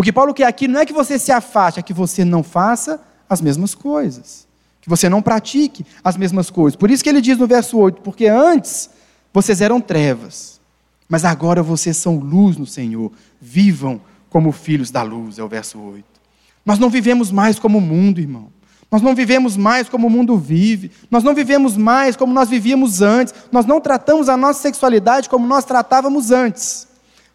O 0.00 0.02
que 0.02 0.10
Paulo 0.10 0.32
quer 0.32 0.46
aqui 0.46 0.66
não 0.66 0.80
é 0.80 0.86
que 0.86 0.94
você 0.94 1.18
se 1.18 1.30
afaste, 1.30 1.78
é 1.78 1.82
que 1.82 1.92
você 1.92 2.24
não 2.24 2.42
faça 2.42 2.98
as 3.28 3.42
mesmas 3.42 3.74
coisas. 3.74 4.48
Que 4.80 4.88
você 4.88 5.10
não 5.10 5.20
pratique 5.20 5.84
as 6.02 6.16
mesmas 6.16 6.48
coisas. 6.48 6.74
Por 6.74 6.90
isso 6.90 7.04
que 7.04 7.10
ele 7.10 7.20
diz 7.20 7.36
no 7.36 7.46
verso 7.46 7.76
8: 7.76 8.00
Porque 8.00 8.26
antes 8.26 8.88
vocês 9.30 9.60
eram 9.60 9.78
trevas, 9.78 10.58
mas 11.06 11.22
agora 11.22 11.62
vocês 11.62 11.98
são 11.98 12.16
luz 12.16 12.56
no 12.56 12.64
Senhor. 12.64 13.12
Vivam 13.38 14.00
como 14.30 14.52
filhos 14.52 14.90
da 14.90 15.02
luz, 15.02 15.38
é 15.38 15.42
o 15.42 15.48
verso 15.48 15.78
8. 15.78 16.02
Nós 16.64 16.78
não 16.78 16.88
vivemos 16.88 17.30
mais 17.30 17.58
como 17.58 17.76
o 17.76 17.82
mundo, 17.82 18.20
irmão. 18.20 18.48
Nós 18.90 19.02
não 19.02 19.14
vivemos 19.14 19.54
mais 19.54 19.86
como 19.86 20.06
o 20.06 20.10
mundo 20.10 20.38
vive. 20.38 20.90
Nós 21.10 21.22
não 21.22 21.34
vivemos 21.34 21.76
mais 21.76 22.16
como 22.16 22.32
nós 22.32 22.48
vivíamos 22.48 23.02
antes. 23.02 23.34
Nós 23.52 23.66
não 23.66 23.82
tratamos 23.82 24.30
a 24.30 24.36
nossa 24.38 24.62
sexualidade 24.62 25.28
como 25.28 25.46
nós 25.46 25.66
tratávamos 25.66 26.30
antes. 26.30 26.88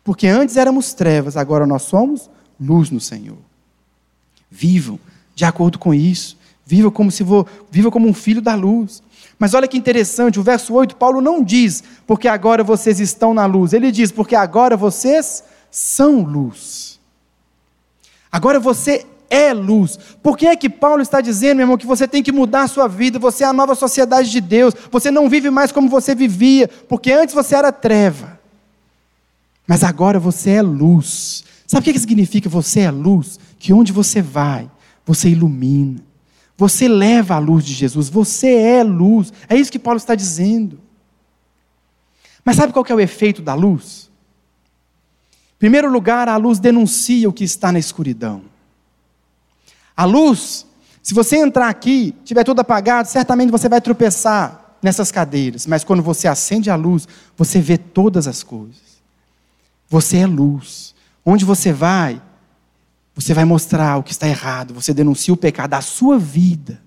Porque 0.03 0.25
antes 0.25 0.57
éramos 0.57 0.95
trevas, 0.95 1.37
agora 1.37 1.67
nós 1.67 1.83
somos 1.83 2.33
luz 2.59 2.89
no 2.89 2.99
Senhor. 2.99 3.37
Vivam 4.49 4.99
de 5.35 5.45
acordo 5.45 5.77
com 5.77 5.93
isso. 5.93 6.37
Viva 6.65 6.89
como 6.89 7.11
se 7.11 7.23
vou, 7.23 7.47
viva 7.69 7.91
como 7.91 8.07
um 8.07 8.13
filho 8.13 8.41
da 8.41 8.55
luz. 8.55 9.03
Mas 9.37 9.53
olha 9.53 9.67
que 9.67 9.77
interessante, 9.77 10.39
o 10.39 10.43
verso 10.43 10.73
8, 10.73 10.95
Paulo 10.95 11.21
não 11.21 11.43
diz 11.43 11.83
porque 12.07 12.27
agora 12.27 12.63
vocês 12.63 12.99
estão 12.99 13.33
na 13.33 13.45
luz. 13.45 13.73
Ele 13.73 13.91
diz 13.91 14.11
porque 14.11 14.35
agora 14.35 14.75
vocês 14.75 15.43
são 15.69 16.21
luz. 16.21 16.99
Agora 18.31 18.59
você 18.59 19.05
é 19.29 19.53
luz. 19.53 19.97
Por 20.23 20.37
que 20.37 20.47
é 20.47 20.55
que 20.55 20.69
Paulo 20.69 21.01
está 21.01 21.21
dizendo, 21.21 21.57
meu 21.57 21.63
irmão, 21.65 21.77
que 21.77 21.85
você 21.85 22.07
tem 22.07 22.23
que 22.23 22.31
mudar 22.31 22.63
a 22.63 22.67
sua 22.67 22.87
vida, 22.87 23.19
você 23.19 23.43
é 23.43 23.47
a 23.47 23.53
nova 23.53 23.75
sociedade 23.75 24.31
de 24.31 24.41
Deus, 24.41 24.73
você 24.91 25.11
não 25.11 25.29
vive 25.29 25.49
mais 25.49 25.71
como 25.71 25.89
você 25.89 26.15
vivia, 26.15 26.67
porque 26.89 27.11
antes 27.11 27.35
você 27.35 27.55
era 27.55 27.71
treva. 27.71 28.39
Mas 29.67 29.83
agora 29.83 30.19
você 30.19 30.51
é 30.51 30.61
luz. 30.61 31.43
Sabe 31.67 31.89
o 31.89 31.93
que 31.93 31.99
significa 31.99 32.47
você 32.47 32.81
é 32.81 32.91
luz? 32.91 33.39
Que 33.57 33.73
onde 33.73 33.91
você 33.91 34.21
vai, 34.21 34.69
você 35.05 35.29
ilumina. 35.29 36.03
Você 36.57 36.87
leva 36.87 37.35
a 37.35 37.39
luz 37.39 37.65
de 37.65 37.73
Jesus, 37.73 38.07
você 38.07 38.55
é 38.55 38.83
luz. 38.83 39.33
É 39.49 39.55
isso 39.55 39.71
que 39.71 39.79
Paulo 39.79 39.97
está 39.97 40.15
dizendo. 40.15 40.79
Mas 42.43 42.55
sabe 42.55 42.71
qual 42.71 42.85
é 42.87 42.93
o 42.93 42.99
efeito 42.99 43.41
da 43.41 43.53
luz? 43.53 44.09
Em 45.55 45.59
primeiro 45.59 45.91
lugar, 45.91 46.29
a 46.29 46.37
luz 46.37 46.59
denuncia 46.59 47.27
o 47.27 47.33
que 47.33 47.43
está 47.43 47.71
na 47.71 47.79
escuridão. 47.79 48.43
A 49.97 50.05
luz, 50.05 50.65
se 51.01 51.13
você 51.13 51.37
entrar 51.37 51.69
aqui, 51.69 52.13
tiver 52.23 52.43
tudo 52.43 52.59
apagado, 52.59 53.07
certamente 53.07 53.49
você 53.49 53.67
vai 53.67 53.81
tropeçar 53.81 54.77
nessas 54.81 55.11
cadeiras, 55.11 55.65
mas 55.65 55.83
quando 55.83 56.03
você 56.03 56.27
acende 56.27 56.69
a 56.69 56.75
luz, 56.75 57.07
você 57.35 57.59
vê 57.59 57.77
todas 57.77 58.27
as 58.27 58.43
coisas. 58.43 59.01
Você 59.89 60.17
é 60.17 60.27
luz. 60.27 60.94
Onde 61.25 61.43
você 61.43 61.73
vai, 61.73 62.21
você 63.15 63.33
vai 63.33 63.45
mostrar 63.45 63.97
o 63.97 64.03
que 64.03 64.11
está 64.11 64.27
errado, 64.27 64.73
você 64.73 64.93
denuncia 64.93 65.33
o 65.33 65.37
pecado 65.37 65.71
da 65.71 65.81
sua 65.81 66.19
vida, 66.19 66.81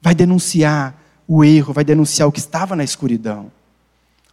vai 0.00 0.14
denunciar 0.14 1.00
o 1.28 1.44
erro, 1.44 1.72
vai 1.72 1.84
denunciar 1.84 2.26
o 2.28 2.32
que 2.32 2.40
estava 2.40 2.74
na 2.74 2.82
escuridão. 2.82 3.52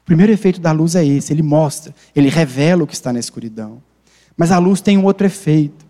O 0.02 0.06
primeiro 0.06 0.32
efeito 0.32 0.60
da 0.60 0.72
luz 0.72 0.96
é 0.96 1.06
esse: 1.06 1.32
ele 1.32 1.44
mostra, 1.44 1.94
ele 2.16 2.30
revela 2.30 2.84
o 2.84 2.88
que 2.88 2.96
está 2.96 3.14
na 3.14 3.20
escuridão. 3.20 3.82
Mas 4.36 4.52
a 4.52 4.58
luz 4.58 4.82
tem 4.82 4.98
um 4.98 5.04
outro 5.04 5.28
efeito. 5.28 5.86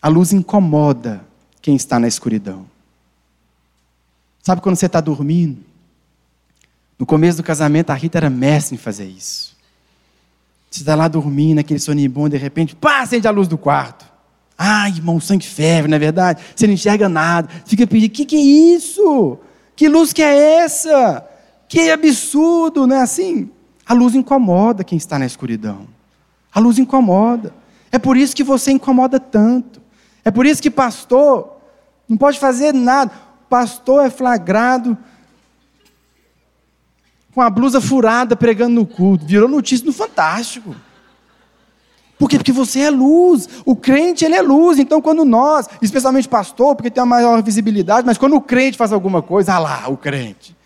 A 0.00 0.08
luz 0.08 0.32
incomoda 0.32 1.24
quem 1.60 1.74
está 1.74 1.98
na 1.98 2.06
escuridão. 2.06 2.66
Sabe 4.42 4.60
quando 4.60 4.76
você 4.76 4.86
está 4.86 5.00
dormindo? 5.00 5.62
No 6.98 7.06
começo 7.06 7.38
do 7.38 7.42
casamento, 7.42 7.90
a 7.90 7.94
Rita 7.94 8.18
era 8.18 8.30
mestre 8.30 8.74
em 8.74 8.78
fazer 8.78 9.06
isso. 9.06 9.51
Você 10.72 10.80
está 10.80 10.94
lá 10.94 11.06
dormindo, 11.06 11.58
aquele 11.58 11.78
soninho 11.78 12.10
bom, 12.10 12.30
de 12.30 12.38
repente, 12.38 12.74
pá, 12.74 13.02
acende 13.02 13.28
a 13.28 13.30
luz 13.30 13.46
do 13.46 13.58
quarto. 13.58 14.06
Ai, 14.56 14.88
irmão, 14.88 15.16
o 15.16 15.20
sangue 15.20 15.46
ferve, 15.46 15.86
não 15.86 15.96
é 15.96 15.98
verdade? 15.98 16.42
Você 16.56 16.66
não 16.66 16.72
enxerga 16.72 17.10
nada. 17.10 17.46
Fica 17.66 17.86
pedindo, 17.86 18.08
o 18.08 18.14
que, 18.14 18.24
que 18.24 18.36
é 18.36 18.40
isso? 18.40 19.38
Que 19.76 19.86
luz 19.86 20.14
que 20.14 20.22
é 20.22 20.62
essa? 20.62 21.28
Que 21.68 21.90
absurdo, 21.90 22.86
não 22.86 22.96
é 22.96 23.02
assim? 23.02 23.50
A 23.84 23.92
luz 23.92 24.14
incomoda 24.14 24.82
quem 24.82 24.96
está 24.96 25.18
na 25.18 25.26
escuridão. 25.26 25.86
A 26.50 26.58
luz 26.58 26.78
incomoda. 26.78 27.52
É 27.90 27.98
por 27.98 28.16
isso 28.16 28.34
que 28.34 28.42
você 28.42 28.72
incomoda 28.72 29.20
tanto. 29.20 29.82
É 30.24 30.30
por 30.30 30.46
isso 30.46 30.62
que 30.62 30.70
pastor 30.70 31.58
não 32.08 32.16
pode 32.16 32.38
fazer 32.38 32.72
nada. 32.72 33.12
Pastor 33.50 34.06
é 34.06 34.10
flagrado 34.10 34.96
com 37.34 37.40
a 37.40 37.50
blusa 37.50 37.80
furada 37.80 38.36
pregando 38.36 38.74
no 38.74 38.86
culto. 38.86 39.24
Virou 39.24 39.48
notícia 39.48 39.86
no 39.86 39.92
Fantástico. 39.92 40.74
Por 42.18 42.28
quê? 42.28 42.36
Porque 42.36 42.52
você 42.52 42.80
é 42.80 42.90
luz. 42.90 43.48
O 43.64 43.74
crente, 43.74 44.24
ele 44.24 44.36
é 44.36 44.42
luz. 44.42 44.78
Então, 44.78 45.00
quando 45.00 45.24
nós, 45.24 45.68
especialmente 45.80 46.28
pastor, 46.28 46.76
porque 46.76 46.90
tem 46.90 47.02
uma 47.02 47.16
maior 47.16 47.42
visibilidade, 47.42 48.06
mas 48.06 48.16
quando 48.16 48.36
o 48.36 48.40
crente 48.40 48.78
faz 48.78 48.92
alguma 48.92 49.20
coisa, 49.20 49.54
ah 49.54 49.58
lá, 49.58 49.88
o 49.88 49.96
crente. 49.96 50.56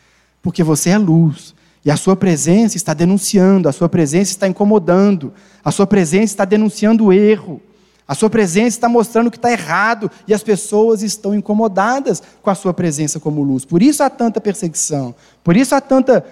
Porque 0.42 0.62
você 0.62 0.90
é 0.90 0.98
luz. 0.98 1.54
E 1.82 1.90
a 1.90 1.96
sua 1.96 2.16
presença 2.16 2.76
está 2.76 2.92
denunciando, 2.92 3.68
a 3.68 3.72
sua 3.72 3.88
presença 3.88 4.32
está 4.32 4.48
incomodando, 4.48 5.32
a 5.64 5.70
sua 5.70 5.86
presença 5.86 6.24
está 6.24 6.44
denunciando 6.44 7.06
o 7.06 7.12
erro. 7.12 7.62
A 8.08 8.14
sua 8.14 8.28
presença 8.28 8.76
está 8.76 8.88
mostrando 8.88 9.30
que 9.30 9.36
está 9.36 9.50
errado 9.50 10.10
e 10.28 10.34
as 10.34 10.42
pessoas 10.42 11.02
estão 11.02 11.34
incomodadas 11.34 12.22
com 12.42 12.50
a 12.50 12.54
sua 12.54 12.74
presença 12.74 13.18
como 13.18 13.42
luz. 13.42 13.64
Por 13.64 13.82
isso 13.82 14.02
há 14.02 14.10
tanta 14.10 14.40
perseguição, 14.40 15.14
por 15.42 15.56
isso 15.56 15.74
há 15.74 15.80
tanta 15.80 16.24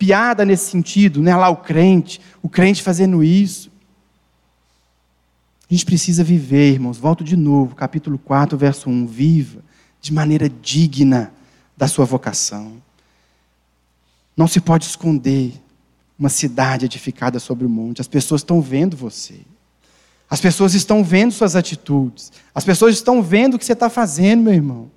piada 0.00 0.46
nesse 0.46 0.70
sentido, 0.70 1.20
né? 1.20 1.36
Lá 1.36 1.50
o 1.50 1.58
crente, 1.58 2.22
o 2.42 2.48
crente 2.48 2.82
fazendo 2.82 3.22
isso. 3.22 3.70
A 5.70 5.74
gente 5.74 5.84
precisa 5.84 6.24
viver, 6.24 6.72
irmãos. 6.72 6.96
Volto 6.96 7.22
de 7.22 7.36
novo, 7.36 7.76
capítulo 7.76 8.18
4, 8.18 8.56
verso 8.56 8.88
1. 8.88 9.06
Viva 9.06 9.62
de 10.00 10.10
maneira 10.10 10.48
digna 10.48 11.30
da 11.76 11.86
sua 11.86 12.06
vocação. 12.06 12.82
Não 14.34 14.48
se 14.48 14.58
pode 14.58 14.86
esconder 14.86 15.52
uma 16.18 16.30
cidade 16.30 16.86
edificada 16.86 17.38
sobre 17.38 17.66
o 17.66 17.70
monte. 17.70 18.00
As 18.00 18.08
pessoas 18.08 18.40
estão 18.40 18.62
vendo 18.62 18.96
você. 18.96 19.40
As 20.30 20.40
pessoas 20.40 20.72
estão 20.72 21.04
vendo 21.04 21.30
suas 21.30 21.54
atitudes. 21.54 22.32
As 22.54 22.64
pessoas 22.64 22.94
estão 22.94 23.22
vendo 23.22 23.54
o 23.54 23.58
que 23.58 23.66
você 23.66 23.74
está 23.74 23.90
fazendo, 23.90 24.44
meu 24.44 24.54
irmão. 24.54 24.90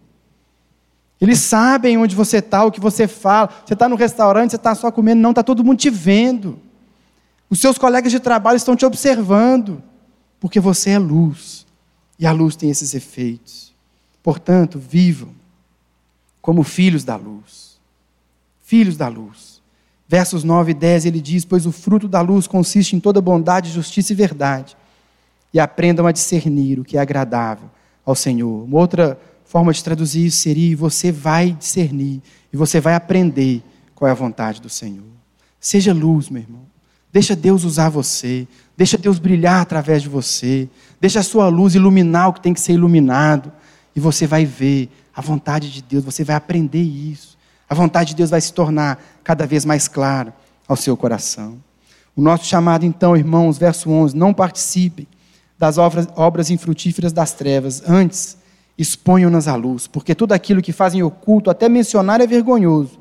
Eles 1.24 1.40
sabem 1.40 1.98
onde 1.98 2.18
você 2.18 2.40
está, 2.40 2.66
o 2.66 2.72
que 2.72 2.82
você 2.82 3.08
fala. 3.08 3.50
Você 3.66 3.76
está 3.76 3.88
no 3.88 3.96
restaurante, 3.96 4.50
você 4.50 4.58
está 4.58 4.76
só 4.76 4.92
comendo, 4.92 5.22
não, 5.22 5.30
está 5.30 5.42
todo 5.42 5.64
mundo 5.64 5.78
te 5.78 5.90
vendo. 5.90 6.60
Os 7.50 7.62
seus 7.62 7.78
colegas 7.78 8.12
de 8.12 8.20
trabalho 8.20 8.58
estão 8.58 8.76
te 8.76 8.86
observando, 8.86 9.82
porque 10.38 10.60
você 10.60 10.90
é 10.90 11.00
luz. 11.00 11.66
E 12.20 12.26
a 12.26 12.34
luz 12.34 12.58
tem 12.58 12.70
esses 12.70 12.94
efeitos. 12.94 13.74
Portanto, 14.22 14.78
vivam 14.78 15.30
como 16.42 16.62
filhos 16.62 17.06
da 17.06 17.16
luz. 17.16 17.80
filhos 18.62 18.98
da 18.98 19.08
luz. 19.08 19.62
Versos 20.06 20.44
9 20.44 20.72
e 20.72 20.74
10 20.74 21.06
ele 21.06 21.22
diz: 21.22 21.46
Pois 21.46 21.66
o 21.66 21.72
fruto 21.72 22.10
da 22.10 22.20
luz 22.20 22.48
consiste 22.48 22.98
em 22.98 23.00
toda 23.00 23.22
bondade, 23.22 23.72
justiça 23.72 24.12
e 24.12 24.16
verdade. 24.16 24.76
E 25.54 25.60
aprendam 25.60 26.06
a 26.06 26.12
discernir 26.12 26.82
o 26.82 26.84
que 26.84 26.98
é 26.98 27.00
agradável 27.00 27.70
ao 28.06 28.14
Senhor. 28.14 28.66
Uma 28.66 28.80
outra 28.80 29.18
forma 29.54 29.72
de 29.72 29.84
traduzir 29.84 30.26
isso 30.26 30.38
seria: 30.38 30.76
você 30.76 31.12
vai 31.12 31.52
discernir 31.52 32.24
e 32.52 32.58
você 32.58 32.80
vai 32.80 32.96
aprender 32.96 33.62
qual 33.94 34.10
é 34.10 34.12
a 34.12 34.16
vontade 34.16 34.60
do 34.60 34.68
Senhor. 34.68 35.06
Seja 35.60 35.94
luz, 35.94 36.28
meu 36.28 36.42
irmão. 36.42 36.64
Deixa 37.12 37.36
Deus 37.36 37.64
usar 37.64 37.90
você. 37.90 38.48
Deixa 38.76 38.98
Deus 38.98 39.20
brilhar 39.20 39.62
através 39.62 40.02
de 40.02 40.10
você. 40.10 40.68
Deixa 41.00 41.20
a 41.20 41.24
sua 41.24 41.50
luz 41.50 41.76
iluminar 41.76 42.30
o 42.30 42.34
que 42.34 42.42
tem 42.42 42.52
que 42.52 42.60
ser 42.60 42.74
iluminado. 42.74 43.54
E 43.96 44.00
você 44.00 44.26
vai 44.26 44.44
ver 44.44 44.90
a 45.16 45.22
vontade 45.22 45.72
de 45.72 45.84
Deus, 45.84 46.04
você 46.04 46.24
vai 46.24 46.36
aprender 46.36 46.82
isso. 46.82 47.38
A 47.70 47.76
vontade 47.76 48.10
de 48.10 48.16
Deus 48.16 48.32
vai 48.32 48.42
se 48.42 48.52
tornar 48.52 49.00
cada 49.24 49.46
vez 49.46 49.66
mais 49.66 49.88
clara 49.88 50.36
ao 50.68 50.76
seu 50.76 50.98
coração. 50.98 51.62
O 52.16 52.22
nosso 52.24 52.46
chamado, 52.46 52.88
então, 52.88 53.16
irmãos, 53.16 53.60
verso 53.60 53.92
11: 53.92 54.18
não 54.18 54.34
participem 54.34 55.08
das 55.60 55.78
obras, 55.78 56.08
obras 56.16 56.50
infrutíferas 56.50 57.14
das 57.14 57.34
trevas, 57.34 57.84
antes 57.88 58.42
exponham-nas 58.78 59.48
à 59.48 59.56
luz, 59.56 59.88
porque 59.88 60.16
tudo 60.16 60.34
aquilo 60.34 60.62
que 60.62 60.72
fazem 60.72 61.04
oculto, 61.04 61.50
até 61.50 61.70
mencionar, 61.70 62.22
é 62.22 62.28
vergonhoso, 62.28 63.00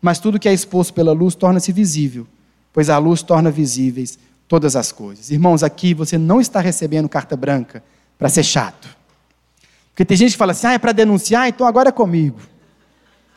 mas 0.00 0.18
tudo 0.18 0.38
que 0.38 0.48
é 0.48 0.52
exposto 0.52 0.92
pela 0.92 1.12
luz 1.12 1.34
torna-se 1.34 1.70
visível, 1.72 2.26
pois 2.72 2.90
a 2.90 2.98
luz 2.98 3.22
torna 3.22 3.50
visíveis 3.50 4.18
todas 4.48 4.74
as 4.74 4.90
coisas. 4.90 5.30
Irmãos, 5.30 5.62
aqui 5.62 5.94
você 5.94 6.18
não 6.18 6.40
está 6.40 6.60
recebendo 6.60 7.08
carta 7.08 7.36
branca 7.36 7.82
para 8.18 8.28
ser 8.28 8.42
chato. 8.42 8.88
Porque 9.90 10.04
tem 10.04 10.16
gente 10.16 10.32
que 10.32 10.38
fala 10.38 10.52
assim, 10.52 10.66
ah, 10.66 10.72
é 10.72 10.78
para 10.78 10.92
denunciar, 10.92 11.48
então 11.48 11.66
agora 11.66 11.90
é 11.90 11.92
comigo. 11.92 12.38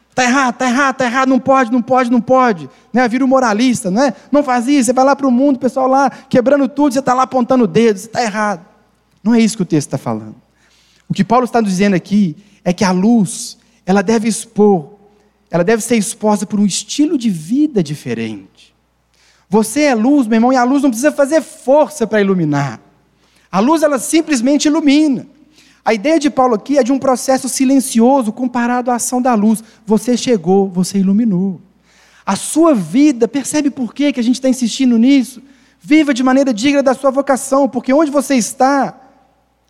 Está 0.09 0.23
errado, 0.23 0.53
está 0.53 0.65
errado, 0.65 0.93
está 0.93 1.05
errado, 1.05 1.27
não 1.27 1.39
pode, 1.39 1.71
não 1.71 1.81
pode, 1.81 2.09
não 2.09 2.21
pode. 2.21 2.69
Né? 2.93 3.05
Vira 3.07 3.25
um 3.25 3.27
moralista, 3.27 3.91
não 3.91 4.01
é? 4.01 4.13
Não 4.31 4.41
faz 4.41 4.65
isso, 4.67 4.85
você 4.85 4.93
vai 4.93 5.03
lá 5.03 5.15
para 5.15 5.27
o 5.27 5.31
mundo, 5.31 5.57
o 5.57 5.59
pessoal 5.59 5.87
lá 5.87 6.09
quebrando 6.09 6.69
tudo, 6.69 6.93
você 6.93 6.99
está 6.99 7.13
lá 7.13 7.23
apontando 7.23 7.65
o 7.65 7.67
dedo, 7.67 7.99
você 7.99 8.07
está 8.07 8.23
errado. 8.23 8.65
Não 9.21 9.35
é 9.35 9.41
isso 9.41 9.57
que 9.57 9.63
o 9.63 9.65
texto 9.65 9.87
está 9.87 9.97
falando. 9.97 10.44
O 11.09 11.13
que 11.13 11.23
Paulo 11.23 11.45
está 11.45 11.61
dizendo 11.61 11.95
aqui 11.95 12.35
é 12.63 12.73
que 12.73 12.83
a 12.83 12.91
luz, 12.91 13.57
ela 13.85 14.01
deve 14.01 14.27
expor, 14.27 14.89
ela 15.49 15.63
deve 15.63 15.81
ser 15.81 15.95
exposta 15.95 16.45
por 16.45 16.59
um 16.59 16.65
estilo 16.65 17.17
de 17.17 17.29
vida 17.29 17.83
diferente. 17.83 18.73
Você 19.49 19.81
é 19.81 19.95
luz, 19.95 20.27
meu 20.27 20.37
irmão, 20.37 20.51
e 20.51 20.55
a 20.55 20.63
luz 20.63 20.81
não 20.81 20.89
precisa 20.89 21.11
fazer 21.11 21.41
força 21.41 22.07
para 22.07 22.19
iluminar. 22.19 22.81
A 23.51 23.59
luz, 23.59 23.83
ela 23.83 23.99
simplesmente 23.99 24.65
ilumina. 24.65 25.27
A 25.83 25.93
ideia 25.93 26.19
de 26.19 26.31
Paulo 26.31 26.55
aqui 26.55 26.79
é 26.79 26.83
de 26.83 26.91
um 26.91 26.97
processo 26.97 27.47
silencioso 27.47 28.33
comparado 28.33 28.89
à 28.89 28.95
ação 28.95 29.21
da 29.21 29.35
luz. 29.35 29.63
Você 29.85 30.17
chegou, 30.17 30.67
você 30.67 30.97
iluminou. 30.97 31.61
A 32.25 32.35
sua 32.35 32.73
vida, 32.73 33.27
percebe 33.27 33.69
por 33.69 33.93
que 33.93 34.05
a 34.05 34.23
gente 34.23 34.35
está 34.35 34.49
insistindo 34.49 34.97
nisso? 34.97 35.43
Viva 35.79 36.11
de 36.11 36.23
maneira 36.23 36.51
digna 36.51 36.81
da 36.81 36.95
sua 36.95 37.11
vocação, 37.11 37.69
porque 37.69 37.93
onde 37.93 38.09
você 38.09 38.33
está, 38.33 38.99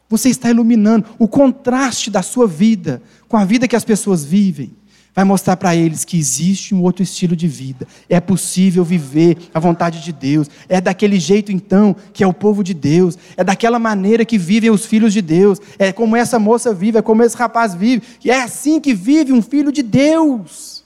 você 0.09 0.29
está 0.29 0.49
iluminando 0.49 1.05
o 1.17 1.27
contraste 1.27 2.09
da 2.09 2.21
sua 2.21 2.47
vida 2.47 3.01
com 3.27 3.37
a 3.37 3.45
vida 3.45 3.67
que 3.67 3.75
as 3.75 3.85
pessoas 3.85 4.23
vivem. 4.23 4.71
Vai 5.15 5.23
mostrar 5.23 5.55
para 5.55 5.73
eles 5.73 6.03
que 6.03 6.17
existe 6.17 6.75
um 6.75 6.81
outro 6.81 7.01
estilo 7.01 7.37
de 7.37 7.47
vida. 7.47 7.87
É 8.09 8.19
possível 8.19 8.83
viver 8.83 9.37
a 9.53 9.59
vontade 9.61 10.03
de 10.03 10.11
Deus. 10.11 10.49
É 10.67 10.81
daquele 10.81 11.17
jeito, 11.21 11.53
então, 11.53 11.95
que 12.11 12.21
é 12.21 12.27
o 12.27 12.33
povo 12.33 12.61
de 12.61 12.73
Deus. 12.73 13.17
É 13.37 13.43
daquela 13.43 13.79
maneira 13.79 14.25
que 14.25 14.37
vivem 14.37 14.69
os 14.69 14.85
filhos 14.85 15.13
de 15.13 15.21
Deus. 15.21 15.61
É 15.79 15.93
como 15.93 16.17
essa 16.17 16.37
moça 16.37 16.73
vive, 16.73 16.97
é 16.97 17.01
como 17.01 17.23
esse 17.23 17.37
rapaz 17.37 17.73
vive. 17.73 18.03
E 18.25 18.29
é 18.29 18.43
assim 18.43 18.77
que 18.77 18.93
vive 18.93 19.31
um 19.31 19.41
filho 19.41 19.71
de 19.71 19.81
Deus. 19.81 20.83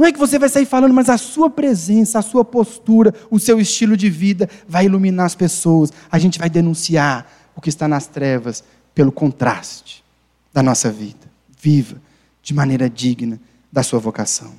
Não 0.00 0.06
é 0.06 0.12
que 0.12 0.18
você 0.18 0.38
vai 0.38 0.48
sair 0.48 0.64
falando, 0.64 0.94
mas 0.94 1.10
a 1.10 1.18
sua 1.18 1.50
presença, 1.50 2.18
a 2.18 2.22
sua 2.22 2.42
postura, 2.42 3.14
o 3.30 3.38
seu 3.38 3.60
estilo 3.60 3.94
de 3.94 4.08
vida 4.08 4.48
vai 4.66 4.86
iluminar 4.86 5.26
as 5.26 5.34
pessoas. 5.34 5.92
A 6.10 6.18
gente 6.18 6.38
vai 6.38 6.48
denunciar 6.48 7.30
o 7.54 7.60
que 7.60 7.68
está 7.68 7.86
nas 7.86 8.06
trevas 8.06 8.64
pelo 8.94 9.12
contraste 9.12 10.04
da 10.52 10.62
nossa 10.62 10.90
vida. 10.90 11.30
Viva 11.60 12.00
de 12.42 12.54
maneira 12.54 12.88
digna 12.88 13.40
da 13.70 13.82
sua 13.82 13.98
vocação. 13.98 14.52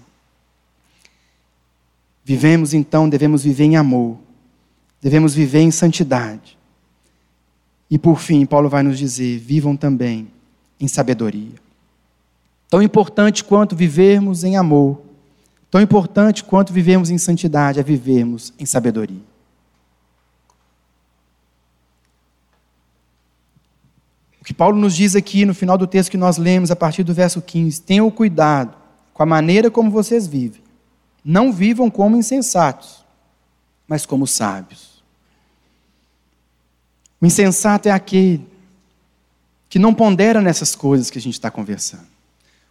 Vivemos 2.24 2.74
então, 2.74 3.10
devemos 3.10 3.44
viver 3.44 3.66
em 3.66 3.76
amor, 3.76 4.18
devemos 5.02 5.34
viver 5.34 5.62
em 5.62 5.72
santidade. 5.72 6.58
E 7.90 7.98
por 7.98 8.20
fim, 8.20 8.46
Paulo 8.46 8.70
vai 8.70 8.84
nos 8.84 8.98
dizer: 8.98 9.40
vivam 9.40 9.76
também 9.76 10.28
em 10.80 10.88
sabedoria. 10.88 11.56
Tão 12.70 12.82
importante 12.82 13.44
quanto 13.44 13.76
vivermos 13.76 14.44
em 14.44 14.56
amor, 14.56 15.02
tão 15.70 15.82
importante 15.82 16.44
quanto 16.44 16.72
vivermos 16.72 17.10
em 17.10 17.18
santidade 17.18 17.80
é 17.80 17.84
vivermos 17.84 18.54
em 18.58 18.66
sabedoria. 18.66 19.31
O 24.42 24.44
que 24.44 24.54
Paulo 24.54 24.78
nos 24.78 24.96
diz 24.96 25.16
aqui 25.16 25.46
no 25.46 25.54
final 25.54 25.78
do 25.78 25.86
texto 25.86 26.10
que 26.10 26.18
nós 26.18 26.38
lemos, 26.38 26.72
a 26.72 26.76
partir 26.76 27.04
do 27.04 27.14
verso 27.14 27.42
15: 27.42 27.82
tenham 27.82 28.10
cuidado 28.10 28.76
com 29.14 29.22
a 29.22 29.26
maneira 29.26 29.70
como 29.70 29.92
vocês 29.92 30.26
vivem. 30.26 30.62
Não 31.24 31.54
vivam 31.54 31.92
como 31.92 32.18
insensatos, 32.18 33.06
mas 33.88 34.06
como 34.06 34.26
sábios. 34.26 35.04
O 37.22 37.26
insensato 37.26 37.88
é 37.88 37.92
aquele 37.92 38.48
que 39.70 39.78
não 39.78 39.94
pondera 39.94 40.42
nessas 40.42 40.76
coisas 40.76 41.12
que 41.12 41.20
a 41.20 41.22
gente 41.22 41.36
está 41.36 41.52
conversando. 41.52 42.08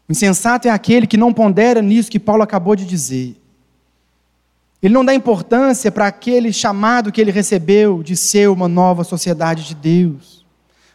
O 0.09 0.12
insensato 0.12 0.66
é 0.66 0.73
aquele 0.73 1.07
que 1.07 1.16
não 1.16 1.33
pondera 1.33 1.81
nisso 1.81 2.11
que 2.11 2.18
Paulo 2.18 2.43
acabou 2.43 2.75
de 2.75 2.85
dizer. 2.85 3.41
Ele 4.83 4.93
não 4.93 5.05
dá 5.05 5.14
importância 5.14 5.93
para 5.93 6.09
aquele 6.09 6.53
chamado 6.53 7.12
que 7.12 7.21
ele 7.21 7.31
recebeu 7.31 8.03
de 8.03 8.16
ser 8.16 8.49
uma 8.49 8.66
nova 8.66 9.05
sociedade 9.05 9.64
de 9.68 9.75
Deus. 9.77 10.39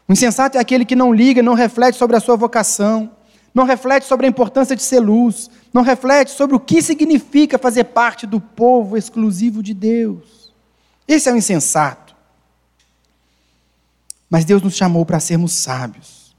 O 0.07 0.13
insensato 0.13 0.57
é 0.57 0.61
aquele 0.61 0.85
que 0.85 0.95
não 0.95 1.13
liga, 1.13 1.41
não 1.41 1.53
reflete 1.53 1.97
sobre 1.97 2.15
a 2.15 2.19
sua 2.19 2.35
vocação, 2.35 3.11
não 3.53 3.63
reflete 3.63 4.05
sobre 4.05 4.25
a 4.25 4.29
importância 4.29 4.75
de 4.75 4.83
ser 4.83 4.99
luz, 4.99 5.49
não 5.73 5.81
reflete 5.81 6.31
sobre 6.31 6.55
o 6.55 6.59
que 6.59 6.81
significa 6.81 7.57
fazer 7.57 7.85
parte 7.85 8.27
do 8.27 8.39
povo 8.39 8.97
exclusivo 8.97 9.63
de 9.63 9.73
Deus. 9.73 10.53
Esse 11.07 11.29
é 11.29 11.33
o 11.33 11.37
insensato. 11.37 12.15
Mas 14.29 14.43
Deus 14.43 14.61
nos 14.61 14.75
chamou 14.75 15.05
para 15.05 15.19
sermos 15.19 15.53
sábios. 15.53 16.35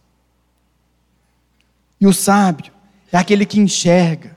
E 2.01 2.07
o 2.07 2.12
sábio 2.12 2.73
é 3.11 3.17
aquele 3.17 3.47
que 3.47 3.59
enxerga 3.59 4.37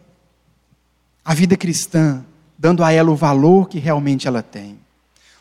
a 1.24 1.34
vida 1.34 1.58
cristã, 1.58 2.26
dando 2.58 2.84
a 2.84 2.92
ela 2.92 3.12
o 3.12 3.16
valor 3.16 3.68
que 3.68 3.78
realmente 3.78 4.28
ela 4.28 4.42
tem. 4.42 4.79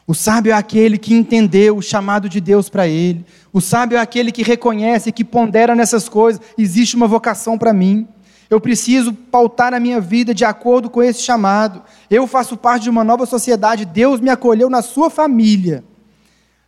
O 0.09 0.15
sábio 0.15 0.53
é 0.53 0.55
aquele 0.55 0.97
que 0.97 1.13
entendeu 1.13 1.77
o 1.77 1.83
chamado 1.83 2.31
de 2.31 2.41
Deus 2.41 2.71
para 2.71 2.89
ele. 2.89 3.27
O 3.53 3.61
sábio 3.61 3.99
é 3.99 4.01
aquele 4.01 4.33
que 4.33 4.43
reconhece, 4.43 5.13
que 5.13 5.23
pondera 5.23 5.75
nessas 5.75 6.09
coisas. 6.09 6.41
Existe 6.57 6.97
uma 6.97 7.07
vocação 7.07 7.59
para 7.59 7.75
mim. 7.75 8.09
Eu 8.49 8.59
preciso 8.59 9.13
pautar 9.13 9.75
a 9.75 9.79
minha 9.79 10.01
vida 10.01 10.33
de 10.33 10.47
acordo 10.47 10.89
com 10.89 11.03
esse 11.03 11.21
chamado. 11.21 11.83
Eu 12.11 12.27
faço 12.27 12.57
parte 12.57 12.85
de 12.85 12.91
uma 12.91 13.05
nova 13.05 13.27
sociedade. 13.27 13.85
Deus 13.85 14.19
me 14.19 14.31
acolheu 14.31 14.71
na 14.71 14.81
sua 14.81 15.11
família. 15.11 15.85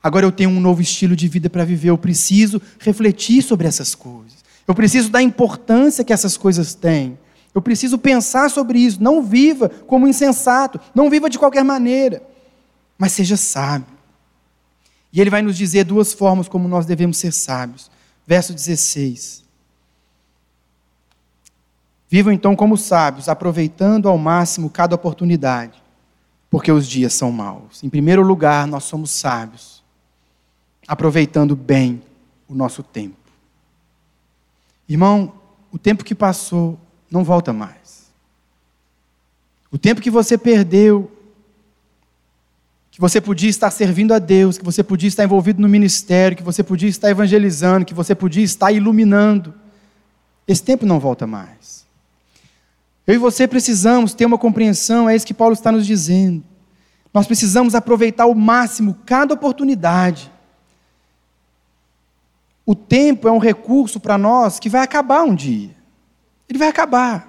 Agora 0.02 0.26
eu 0.26 0.32
tenho 0.32 0.50
um 0.50 0.60
novo 0.60 0.82
estilo 0.82 1.16
de 1.16 1.26
vida 1.26 1.48
para 1.48 1.64
viver. 1.64 1.88
Eu 1.88 1.96
preciso 1.96 2.60
refletir 2.78 3.40
sobre 3.40 3.66
essas 3.66 3.94
coisas. 3.94 4.34
Eu 4.68 4.74
preciso 4.74 5.08
dar 5.08 5.22
importância 5.22 6.04
que 6.04 6.12
essas 6.12 6.36
coisas 6.36 6.74
têm. 6.74 7.18
Eu 7.54 7.62
preciso 7.62 7.96
pensar 7.96 8.50
sobre 8.50 8.80
isso. 8.80 9.02
Não 9.02 9.22
viva 9.22 9.70
como 9.86 10.06
insensato. 10.06 10.78
Não 10.94 11.08
viva 11.08 11.30
de 11.30 11.38
qualquer 11.38 11.64
maneira 11.64 12.28
mas 13.00 13.12
seja 13.12 13.34
sábio. 13.34 13.96
E 15.10 15.22
ele 15.22 15.30
vai 15.30 15.40
nos 15.40 15.56
dizer 15.56 15.84
duas 15.84 16.12
formas 16.12 16.48
como 16.48 16.68
nós 16.68 16.84
devemos 16.84 17.16
ser 17.16 17.32
sábios. 17.32 17.90
Verso 18.26 18.52
16. 18.52 19.42
Vivam 22.10 22.30
então 22.30 22.54
como 22.54 22.76
sábios, 22.76 23.26
aproveitando 23.26 24.06
ao 24.06 24.18
máximo 24.18 24.68
cada 24.68 24.96
oportunidade, 24.96 25.82
porque 26.50 26.70
os 26.70 26.86
dias 26.86 27.14
são 27.14 27.32
maus. 27.32 27.82
Em 27.82 27.88
primeiro 27.88 28.20
lugar, 28.20 28.66
nós 28.66 28.84
somos 28.84 29.10
sábios, 29.12 29.82
aproveitando 30.86 31.56
bem 31.56 32.02
o 32.46 32.54
nosso 32.54 32.82
tempo. 32.82 33.16
Irmão, 34.86 35.32
o 35.72 35.78
tempo 35.78 36.04
que 36.04 36.14
passou 36.14 36.78
não 37.10 37.24
volta 37.24 37.50
mais. 37.50 38.10
O 39.72 39.78
tempo 39.78 40.02
que 40.02 40.10
você 40.10 40.36
perdeu 40.36 41.10
que 42.90 43.00
você 43.00 43.20
podia 43.20 43.48
estar 43.48 43.70
servindo 43.70 44.12
a 44.12 44.18
Deus, 44.18 44.58
que 44.58 44.64
você 44.64 44.82
podia 44.82 45.08
estar 45.08 45.24
envolvido 45.24 45.62
no 45.62 45.68
ministério, 45.68 46.36
que 46.36 46.42
você 46.42 46.62
podia 46.62 46.88
estar 46.88 47.10
evangelizando, 47.10 47.84
que 47.84 47.94
você 47.94 48.14
podia 48.14 48.42
estar 48.42 48.72
iluminando. 48.72 49.54
Esse 50.46 50.62
tempo 50.62 50.84
não 50.84 50.98
volta 50.98 51.26
mais. 51.26 51.86
Eu 53.06 53.14
e 53.14 53.18
você 53.18 53.46
precisamos 53.46 54.12
ter 54.12 54.26
uma 54.26 54.38
compreensão, 54.38 55.08
é 55.08 55.14
isso 55.14 55.26
que 55.26 55.34
Paulo 55.34 55.54
está 55.54 55.70
nos 55.70 55.86
dizendo. 55.86 56.42
Nós 57.12 57.26
precisamos 57.26 57.74
aproveitar 57.74 58.24
ao 58.24 58.34
máximo 58.34 58.96
cada 59.06 59.34
oportunidade. 59.34 60.30
O 62.64 62.74
tempo 62.74 63.26
é 63.26 63.32
um 63.32 63.38
recurso 63.38 63.98
para 63.98 64.16
nós 64.16 64.60
que 64.60 64.68
vai 64.68 64.82
acabar 64.82 65.22
um 65.22 65.34
dia. 65.34 65.74
Ele 66.48 66.58
vai 66.58 66.68
acabar. 66.68 67.28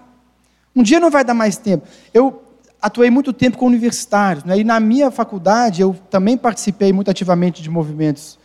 Um 0.76 0.84
dia 0.84 1.00
não 1.00 1.10
vai 1.10 1.24
dar 1.24 1.34
mais 1.34 1.58
tempo. 1.58 1.88
Eu 2.14 2.41
atuei 2.82 3.10
muito 3.10 3.32
tempo 3.32 3.58
com 3.58 3.68
universitários, 3.68 4.44
né? 4.44 4.58
e 4.60 4.64
na 4.64 4.80
minha 4.80 5.12
faculdade 5.12 5.82
eu 5.82 5.96
também 6.10 6.36
participei 6.36 6.92
muito 6.92 7.12
ativamente 7.12 7.62
de 7.62 7.70
movimentos 7.70 8.40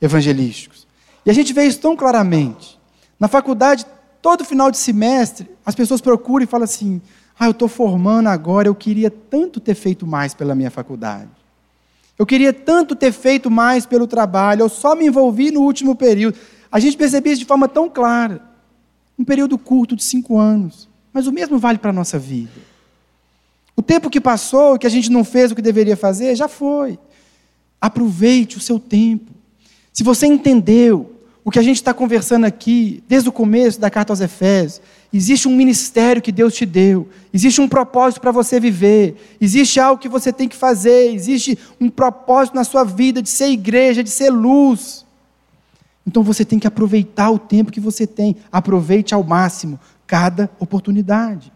evangelísticos. 0.00 0.86
E 1.26 1.30
a 1.30 1.34
gente 1.34 1.52
vê 1.52 1.64
isso 1.64 1.78
tão 1.78 1.94
claramente. 1.94 2.78
Na 3.20 3.28
faculdade, 3.28 3.84
todo 4.20 4.44
final 4.44 4.70
de 4.70 4.78
semestre, 4.78 5.48
as 5.64 5.74
pessoas 5.74 6.00
procuram 6.00 6.44
e 6.44 6.48
falam 6.48 6.64
assim: 6.64 7.00
ah, 7.38 7.46
eu 7.46 7.52
estou 7.52 7.68
formando 7.68 8.28
agora, 8.28 8.66
eu 8.66 8.74
queria 8.74 9.10
tanto 9.10 9.60
ter 9.60 9.74
feito 9.74 10.06
mais 10.06 10.34
pela 10.34 10.54
minha 10.54 10.70
faculdade. 10.70 11.30
Eu 12.18 12.26
queria 12.26 12.52
tanto 12.52 12.94
ter 12.94 13.12
feito 13.12 13.50
mais 13.50 13.86
pelo 13.86 14.06
trabalho, 14.06 14.62
eu 14.62 14.68
só 14.68 14.94
me 14.94 15.06
envolvi 15.06 15.50
no 15.50 15.60
último 15.60 15.94
período. 15.94 16.38
A 16.70 16.80
gente 16.80 16.96
percebia 16.96 17.32
isso 17.32 17.40
de 17.40 17.46
forma 17.46 17.68
tão 17.68 17.88
clara. 17.88 18.42
Um 19.18 19.24
período 19.24 19.58
curto 19.58 19.94
de 19.94 20.02
cinco 20.02 20.38
anos. 20.38 20.88
Mas 21.12 21.26
o 21.26 21.32
mesmo 21.32 21.58
vale 21.58 21.78
para 21.78 21.90
a 21.90 21.92
nossa 21.92 22.18
vida. 22.18 22.71
O 23.76 23.82
tempo 23.82 24.10
que 24.10 24.20
passou, 24.20 24.78
que 24.78 24.86
a 24.86 24.90
gente 24.90 25.10
não 25.10 25.24
fez 25.24 25.50
o 25.50 25.54
que 25.54 25.62
deveria 25.62 25.96
fazer, 25.96 26.36
já 26.36 26.48
foi. 26.48 26.98
Aproveite 27.80 28.56
o 28.56 28.60
seu 28.60 28.78
tempo. 28.78 29.32
Se 29.92 30.02
você 30.02 30.26
entendeu 30.26 31.10
o 31.44 31.50
que 31.50 31.58
a 31.58 31.62
gente 31.62 31.76
está 31.76 31.92
conversando 31.92 32.44
aqui, 32.44 33.02
desde 33.08 33.28
o 33.28 33.32
começo 33.32 33.80
da 33.80 33.90
carta 33.90 34.12
aos 34.12 34.20
Efésios, 34.20 34.80
existe 35.12 35.48
um 35.48 35.56
ministério 35.56 36.22
que 36.22 36.30
Deus 36.30 36.54
te 36.54 36.64
deu, 36.64 37.08
existe 37.34 37.60
um 37.60 37.68
propósito 37.68 38.20
para 38.20 38.30
você 38.30 38.60
viver, 38.60 39.36
existe 39.40 39.80
algo 39.80 40.00
que 40.00 40.08
você 40.08 40.32
tem 40.32 40.48
que 40.48 40.54
fazer, 40.54 41.12
existe 41.12 41.58
um 41.80 41.90
propósito 41.90 42.54
na 42.54 42.62
sua 42.62 42.84
vida 42.84 43.20
de 43.20 43.28
ser 43.28 43.48
igreja, 43.48 44.04
de 44.04 44.10
ser 44.10 44.30
luz. 44.30 45.04
Então 46.06 46.22
você 46.22 46.44
tem 46.44 46.58
que 46.58 46.66
aproveitar 46.66 47.30
o 47.30 47.38
tempo 47.38 47.72
que 47.72 47.80
você 47.80 48.06
tem, 48.06 48.36
aproveite 48.52 49.14
ao 49.14 49.24
máximo 49.24 49.80
cada 50.06 50.48
oportunidade 50.60 51.52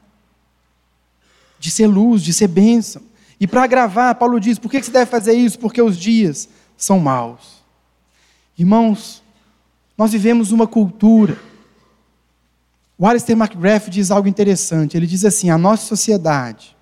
de 1.58 1.70
ser 1.70 1.86
luz, 1.86 2.22
de 2.22 2.32
ser 2.32 2.48
bênção. 2.48 3.02
E 3.38 3.46
para 3.46 3.64
agravar, 3.64 4.14
Paulo 4.14 4.40
diz: 4.40 4.58
por 4.58 4.70
que 4.70 4.82
você 4.82 4.90
deve 4.90 5.10
fazer 5.10 5.34
isso? 5.34 5.58
Porque 5.58 5.80
os 5.80 5.96
dias 5.96 6.48
são 6.76 6.98
maus. 6.98 7.62
Irmãos, 8.58 9.22
nós 9.96 10.12
vivemos 10.12 10.52
uma 10.52 10.66
cultura. 10.66 11.38
O 12.98 13.06
Alistair 13.06 13.38
McGrath 13.38 13.88
diz 13.88 14.10
algo 14.10 14.28
interessante. 14.28 14.96
Ele 14.96 15.06
diz 15.06 15.24
assim: 15.24 15.50
a 15.50 15.58
nossa 15.58 15.86
sociedade 15.86 16.76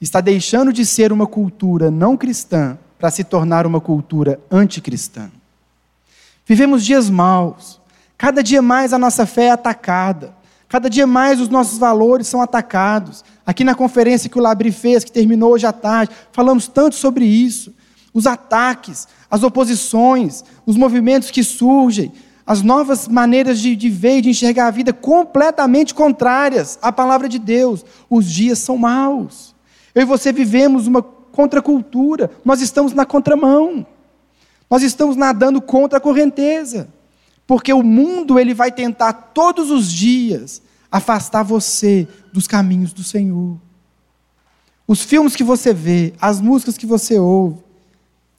está 0.00 0.20
deixando 0.20 0.72
de 0.72 0.84
ser 0.84 1.12
uma 1.12 1.26
cultura 1.26 1.90
não 1.90 2.16
cristã 2.16 2.78
para 2.98 3.10
se 3.10 3.24
tornar 3.24 3.66
uma 3.66 3.80
cultura 3.80 4.40
anticristã. 4.50 5.30
Vivemos 6.46 6.84
dias 6.84 7.08
maus. 7.08 7.80
Cada 8.16 8.42
dia 8.42 8.62
mais 8.62 8.92
a 8.92 8.98
nossa 8.98 9.26
fé 9.26 9.46
é 9.46 9.50
atacada. 9.50 10.34
Cada 10.74 10.90
dia 10.90 11.06
mais 11.06 11.40
os 11.40 11.48
nossos 11.48 11.78
valores 11.78 12.26
são 12.26 12.42
atacados. 12.42 13.24
Aqui 13.46 13.62
na 13.62 13.76
conferência 13.76 14.28
que 14.28 14.36
o 14.36 14.42
Labri 14.42 14.72
fez, 14.72 15.04
que 15.04 15.12
terminou 15.12 15.52
hoje 15.52 15.64
à 15.64 15.72
tarde, 15.72 16.12
falamos 16.32 16.66
tanto 16.66 16.96
sobre 16.96 17.24
isso. 17.24 17.72
Os 18.12 18.26
ataques, 18.26 19.06
as 19.30 19.44
oposições, 19.44 20.42
os 20.66 20.76
movimentos 20.76 21.30
que 21.30 21.44
surgem, 21.44 22.12
as 22.44 22.60
novas 22.60 23.06
maneiras 23.06 23.60
de, 23.60 23.76
de 23.76 23.88
ver 23.88 24.18
e 24.18 24.22
de 24.22 24.30
enxergar 24.30 24.66
a 24.66 24.72
vida 24.72 24.92
completamente 24.92 25.94
contrárias 25.94 26.76
à 26.82 26.90
palavra 26.90 27.28
de 27.28 27.38
Deus. 27.38 27.84
Os 28.10 28.28
dias 28.28 28.58
são 28.58 28.76
maus. 28.76 29.54
Eu 29.94 30.02
e 30.02 30.04
você 30.04 30.32
vivemos 30.32 30.88
uma 30.88 31.02
contracultura, 31.02 32.32
nós 32.44 32.60
estamos 32.60 32.92
na 32.92 33.06
contramão. 33.06 33.86
Nós 34.68 34.82
estamos 34.82 35.14
nadando 35.14 35.62
contra 35.62 35.98
a 35.98 36.02
correnteza. 36.02 36.88
Porque 37.46 37.72
o 37.72 37.82
mundo 37.84 38.40
ele 38.40 38.54
vai 38.54 38.72
tentar 38.72 39.12
todos 39.12 39.70
os 39.70 39.92
dias 39.92 40.63
afastar 40.94 41.42
você 41.42 42.06
dos 42.32 42.46
caminhos 42.46 42.92
do 42.92 43.02
Senhor. 43.02 43.58
Os 44.86 45.02
filmes 45.02 45.34
que 45.34 45.42
você 45.42 45.74
vê, 45.74 46.14
as 46.20 46.40
músicas 46.40 46.78
que 46.78 46.86
você 46.86 47.18
ouve, 47.18 47.58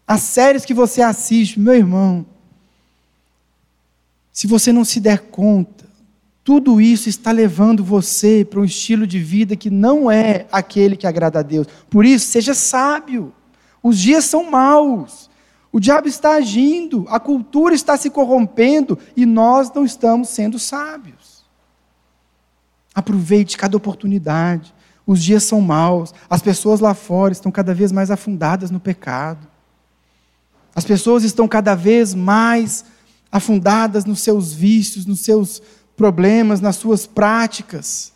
as 0.08 0.22
séries 0.22 0.64
que 0.64 0.74
você 0.74 1.02
assiste, 1.02 1.60
meu 1.60 1.74
irmão, 1.74 2.26
se 4.32 4.48
você 4.48 4.72
não 4.72 4.86
se 4.86 5.02
der 5.02 5.20
conta, 5.20 5.84
tudo 6.46 6.80
isso 6.80 7.10
está 7.10 7.30
levando 7.30 7.84
você 7.84 8.48
para 8.50 8.62
um 8.62 8.66
estilo 8.66 9.06
de 9.06 9.20
vida 9.20 9.58
que 9.58 9.70
não 9.70 10.10
é 10.10 10.46
aquele 10.50 10.96
que 10.96 11.06
agrada 11.06 11.40
a 11.40 11.44
Deus. 11.44 11.68
Por 11.90 12.06
isso, 12.06 12.28
seja 12.28 12.54
sábio. 12.54 13.34
Os 13.84 14.00
dias 14.00 14.24
são 14.24 14.50
maus. 14.50 15.30
O 15.74 15.80
diabo 15.82 16.08
está 16.08 16.36
agindo, 16.36 17.06
a 17.10 17.20
cultura 17.20 17.76
está 17.76 17.98
se 17.98 18.10
corrompendo 18.10 18.98
e 19.14 19.26
nós 19.26 19.70
não 19.74 19.84
estamos 19.84 20.30
sendo 20.30 20.58
sábios. 20.58 21.35
Aproveite 22.96 23.58
cada 23.58 23.76
oportunidade. 23.76 24.74
Os 25.06 25.22
dias 25.22 25.44
são 25.44 25.62
maus, 25.62 26.14
as 26.28 26.42
pessoas 26.42 26.80
lá 26.80 26.96
fora 26.96 27.32
estão 27.32 27.52
cada 27.52 27.74
vez 27.74 27.92
mais 27.92 28.10
afundadas 28.10 28.72
no 28.72 28.80
pecado. 28.80 29.48
As 30.74 30.84
pessoas 30.84 31.24
estão 31.24 31.48
cada 31.48 31.76
vez 31.76 32.16
mais 32.16 32.86
afundadas 33.32 34.04
nos 34.06 34.22
seus 34.22 34.54
vícios, 34.54 35.06
nos 35.06 35.20
seus 35.20 35.62
problemas, 35.96 36.60
nas 36.60 36.78
suas 36.78 37.06
práticas. 37.06 38.14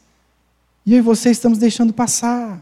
E 0.85 0.93
eu 0.93 0.99
e 0.99 1.01
você 1.01 1.29
estamos 1.29 1.59
deixando 1.59 1.93
passar. 1.93 2.59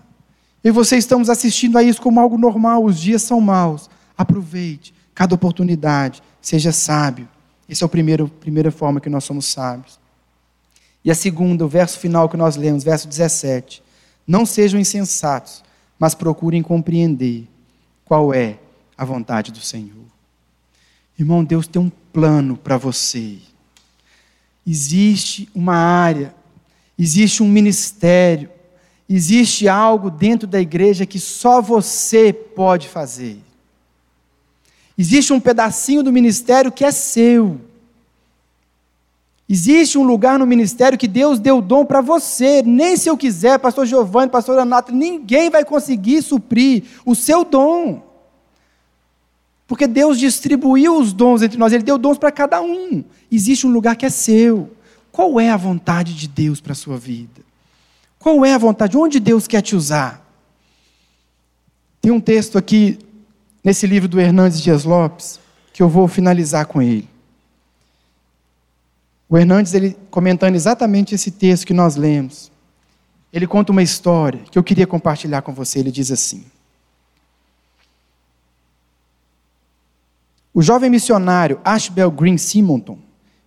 Eu 0.64 0.70
e 0.70 0.72
você 0.72 0.98
estamos 0.98 1.30
assistindo 1.30 1.78
a 1.78 1.84
isso 1.84 2.02
como 2.02 2.20
algo 2.20 2.38
normal. 2.38 2.84
Os 2.84 3.00
dias 3.00 3.22
são 3.22 3.40
maus. 3.40 3.90
Aproveite 4.18 4.94
cada 5.16 5.34
oportunidade. 5.34 6.22
Seja 6.42 6.72
sábio. 6.72 7.28
Essa 7.70 7.86
é 7.86 7.88
a 7.88 7.90
primeira, 7.90 8.28
primeira 8.28 8.72
forma 8.72 9.00
que 9.00 9.10
nós 9.10 9.24
somos 9.24 9.46
sábios. 9.46 10.00
E 11.08 11.10
a 11.10 11.16
segunda, 11.16 11.64
o 11.64 11.70
verso 11.70 11.98
final 12.00 12.28
que 12.28 12.36
nós 12.36 12.58
lemos, 12.58 12.84
verso 12.84 13.08
17. 13.08 13.82
Não 14.28 14.46
sejam 14.46 14.78
insensatos, 14.78 15.64
mas 15.98 16.14
procurem 16.14 16.62
compreender 16.62 17.48
qual 18.04 18.34
é 18.34 18.60
a 18.98 19.06
vontade 19.06 19.54
do 19.54 19.62
Senhor. 19.62 20.04
Irmão, 21.18 21.46
Deus 21.46 21.66
tem 21.66 21.82
um 21.82 21.90
plano 22.12 22.58
para 22.58 22.76
você. 22.76 23.38
Existe 24.68 25.48
uma 25.56 25.76
área, 25.78 26.36
existe 27.00 27.42
um 27.42 27.48
ministério, 27.48 28.50
existe 29.08 29.66
algo 29.66 30.12
dentro 30.12 30.46
da 30.46 30.60
igreja 30.60 31.06
que 31.06 31.22
só 31.22 31.62
você 31.62 32.34
pode 32.34 32.90
fazer. 32.90 33.40
Existe 34.98 35.32
um 35.32 35.40
pedacinho 35.40 36.04
do 36.04 36.12
ministério 36.12 36.70
que 36.70 36.84
é 36.84 36.92
seu. 36.92 37.62
Existe 39.50 39.98
um 39.98 40.04
lugar 40.04 40.38
no 40.38 40.46
ministério 40.46 40.98
que 40.98 41.08
Deus 41.08 41.40
deu 41.40 41.62
dom 41.62 41.86
para 41.86 42.02
você. 42.02 42.62
Nem 42.62 42.98
se 42.98 43.10
eu 43.10 43.16
quiser, 43.16 43.58
pastor 43.60 43.86
Giovanni, 43.86 44.30
pastor 44.30 44.60
Anato, 44.60 44.92
ninguém 44.92 45.50
vai 45.50 45.64
conseguir 45.64 46.22
suprir 46.22 46.84
o 47.06 47.16
seu 47.16 47.46
dom. 47.46 48.04
Porque 49.66 49.88
Deus 49.88 50.20
distribuiu 50.20 50.98
os 50.98 51.14
dons 51.14 51.42
entre 51.42 51.58
nós, 51.58 51.72
Ele 51.72 51.84
deu 51.84 51.98
dons 51.98 52.18
para 52.18 52.32
cada 52.32 52.62
um. 52.62 53.04
Existe 53.32 53.66
um 53.66 53.72
lugar 53.72 53.96
que 53.96 54.06
é 54.06 54.10
seu. 54.10 54.72
Qual 55.12 55.40
é 55.40 55.50
a 55.50 55.58
vontade 55.58 56.14
de 56.14 56.28
Deus 56.28 56.60
para 56.60 56.74
a 56.74 56.76
sua 56.76 56.98
vida? 56.98 57.42
Qual 58.20 58.46
é 58.46 58.54
a 58.54 58.58
vontade? 58.58 58.98
Onde 58.98 59.20
Deus 59.20 59.48
quer 59.48 59.62
te 59.62 59.76
usar? 59.76 60.26
Tem 62.02 62.12
um 62.12 62.20
texto 62.20 62.58
aqui, 62.58 63.00
nesse 63.64 63.88
livro 63.88 64.08
do 64.08 64.20
Hernandes 64.20 64.62
Dias 64.62 64.84
Lopes, 64.84 65.40
que 65.74 65.82
eu 65.82 65.90
vou 65.90 66.08
finalizar 66.08 66.66
com 66.66 66.82
ele. 66.82 67.08
O 69.30 69.38
Hernandes, 69.38 69.74
ele 69.74 69.98
comentando 70.10 70.56
exatamente 70.56 71.14
esse 71.14 71.32
texto 71.32 71.68
que 71.68 71.74
nós 71.74 71.96
lemos, 71.96 72.50
ele 73.32 73.46
conta 73.46 73.72
uma 73.72 73.84
história 73.84 74.42
que 74.50 74.58
eu 74.58 74.64
queria 74.64 74.88
compartilhar 74.88 75.42
com 75.42 75.54
você. 75.54 75.80
Ele 75.80 75.92
diz 75.92 76.12
assim: 76.12 76.46
O 80.54 80.62
jovem 80.62 80.90
missionário 80.90 81.60
Ashbel 81.64 82.10
Green 82.10 82.38
Simonton, 82.38 82.98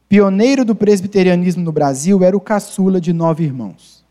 pioneiro 0.09 0.65
do 0.65 0.75
presbiterianismo 0.75 1.63
no 1.63 1.73
Brasil, 1.73 2.23
era 2.23 2.37
o 2.37 2.41
caçula 2.41 3.01
de 3.01 3.13
nove 3.13 3.45
irmãos. 3.45 4.05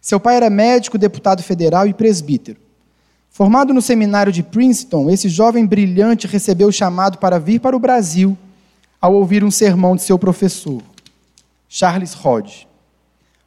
Seu 0.00 0.20
pai 0.20 0.36
era 0.36 0.48
médico, 0.48 0.96
deputado 0.96 1.42
federal 1.42 1.86
e 1.86 1.92
presbítero. 1.92 2.58
Formado 3.28 3.74
no 3.74 3.82
seminário 3.82 4.32
de 4.32 4.42
Princeton, 4.42 5.10
esse 5.10 5.28
jovem 5.28 5.66
brilhante 5.66 6.26
recebeu 6.26 6.68
o 6.68 6.72
chamado 6.72 7.18
para 7.18 7.38
vir 7.38 7.60
para 7.60 7.76
o 7.76 7.80
Brasil 7.80 8.36
ao 9.00 9.14
ouvir 9.14 9.42
um 9.42 9.50
sermão 9.50 9.96
de 9.96 10.02
seu 10.02 10.18
professor, 10.18 10.82
Charles 11.68 12.14
Hodge. 12.14 12.68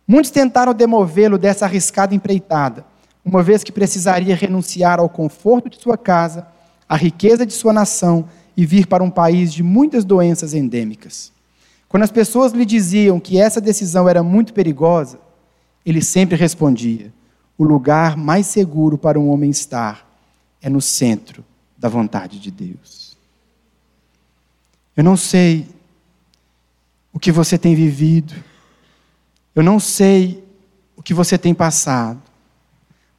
Muitos 0.08 0.32
tentaram 0.32 0.74
demovê-lo 0.74 1.38
dessa 1.38 1.66
arriscada 1.66 2.16
empreitada, 2.16 2.86
uma 3.24 3.44
vez 3.44 3.64
que 3.64 3.72
precisaria 3.72 4.36
renunciar 4.36 5.00
ao 5.00 5.08
conforto 5.08 5.70
de 5.70 5.80
sua 5.80 5.98
casa, 5.98 6.48
à 6.90 6.96
riqueza 6.96 7.46
de 7.46 7.54
sua 7.54 7.72
nação 7.72 8.28
e 8.58 8.66
vir 8.66 8.88
para 8.88 9.04
um 9.04 9.10
país 9.10 9.54
de 9.54 9.64
muitas 9.64 10.04
doenças 10.04 10.54
endêmicas. 10.54 11.32
Quando 11.88 12.04
as 12.04 12.12
pessoas 12.12 12.52
lhe 12.52 12.66
diziam 12.66 13.20
que 13.20 13.40
essa 13.40 13.62
decisão 13.62 14.10
era 14.10 14.24
muito 14.24 14.54
perigosa, 14.54 15.20
ele 15.86 16.02
sempre 16.02 16.36
respondia: 16.36 17.14
o 17.58 17.64
lugar 17.64 18.18
mais 18.18 18.48
seguro 18.48 18.98
para 18.98 19.20
um 19.20 19.30
homem 19.30 19.50
estar 19.50 20.08
é 20.62 20.70
no 20.70 20.82
centro 20.82 21.46
da 21.78 21.88
vontade 21.88 22.40
de 22.40 22.50
Deus. 22.50 23.13
Eu 24.96 25.04
não 25.04 25.18
sei 25.18 25.68
o 27.12 27.20
que 27.20 27.32
você 27.32 27.58
tem 27.58 27.76
vivido, 27.76 28.34
eu 29.56 29.64
não 29.64 29.80
sei 29.80 30.44
o 30.96 31.02
que 31.02 31.14
você 31.14 31.38
tem 31.38 31.54
passado. 31.54 32.22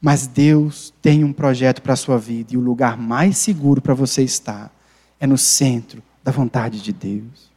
Mas 0.00 0.26
Deus 0.26 0.92
tem 1.00 1.24
um 1.24 1.32
projeto 1.32 1.80
para 1.80 1.94
a 1.94 1.96
sua 1.96 2.18
vida 2.18 2.52
e 2.52 2.56
o 2.58 2.60
lugar 2.60 2.98
mais 2.98 3.38
seguro 3.38 3.80
para 3.80 3.94
você 3.94 4.22
estar 4.22 4.70
é 5.18 5.26
no 5.26 5.38
centro 5.38 6.02
da 6.22 6.30
vontade 6.30 6.82
de 6.82 6.92
Deus. 6.92 7.50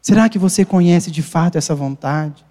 Será 0.00 0.28
que 0.28 0.38
você 0.38 0.64
conhece 0.64 1.10
de 1.10 1.22
fato 1.22 1.58
essa 1.58 1.74
vontade? 1.74 2.44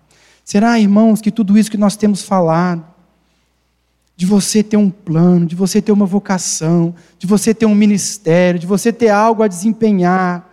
Será, 0.43 0.78
irmãos, 0.78 1.22
que 1.22 1.32
tudo 1.32 1.58
isso 1.58 1.72
que 1.72 1.78
nós 1.78 1.95
temos 1.95 2.24
falado, 2.24 2.84
de 4.18 4.26
você 4.26 4.62
ter 4.62 4.78
um 4.78 4.89
plano, 4.89 5.45
de 5.45 5.56
você 5.56 5.82
ter 5.82 5.93
uma 5.93 6.06
vocação, 6.06 6.93
de 7.18 7.26
você 7.26 7.54
ter 7.54 7.66
um 7.66 7.74
ministério, 7.74 8.60
de 8.60 8.68
você 8.68 8.91
ter 8.91 9.10
algo 9.10 9.43
a 9.43 9.47
desempenhar, 9.47 10.47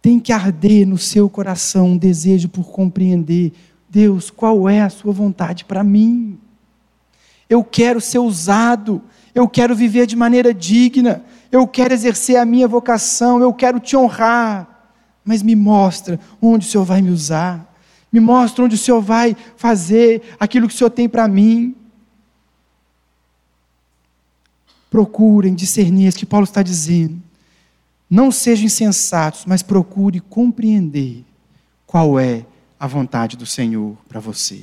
tem 0.00 0.18
que 0.20 0.32
arder 0.32 0.86
no 0.86 0.96
seu 0.96 1.28
coração 1.28 1.88
um 1.88 1.96
desejo 1.96 2.48
por 2.48 2.64
compreender, 2.64 3.52
Deus, 3.88 4.30
qual 4.30 4.68
é 4.68 4.80
a 4.80 4.90
sua 4.90 5.12
vontade 5.12 5.64
para 5.64 5.82
mim? 5.82 6.38
Eu 7.48 7.64
quero 7.64 8.00
ser 8.00 8.18
usado, 8.18 9.02
eu 9.34 9.48
quero 9.48 9.74
viver 9.74 10.06
de 10.06 10.14
maneira 10.14 10.52
digna, 10.52 11.24
eu 11.50 11.66
quero 11.66 11.94
exercer 11.94 12.36
a 12.36 12.44
minha 12.44 12.68
vocação, 12.68 13.40
eu 13.40 13.52
quero 13.52 13.80
te 13.80 13.96
honrar. 13.96 14.92
Mas 15.24 15.42
me 15.42 15.56
mostra 15.56 16.20
onde 16.40 16.66
o 16.66 16.70
Senhor 16.70 16.84
vai 16.84 17.02
me 17.02 17.10
usar, 17.10 17.74
me 18.12 18.20
mostra 18.20 18.64
onde 18.64 18.74
o 18.74 18.78
Senhor 18.78 19.00
vai 19.00 19.36
fazer 19.56 20.22
aquilo 20.38 20.68
que 20.68 20.74
o 20.74 20.76
Senhor 20.76 20.90
tem 20.90 21.08
para 21.08 21.26
mim. 21.26 21.74
Procurem 24.90 25.54
discernir 25.54 26.06
isso 26.06 26.18
que 26.18 26.26
Paulo 26.26 26.44
está 26.44 26.62
dizendo. 26.62 27.27
Não 28.10 28.30
sejam 28.30 28.66
insensatos, 28.66 29.44
mas 29.46 29.62
procure 29.62 30.20
compreender 30.20 31.24
qual 31.86 32.18
é 32.18 32.44
a 32.78 32.86
vontade 32.86 33.36
do 33.36 33.44
Senhor 33.44 33.96
para 34.08 34.20
você. 34.20 34.62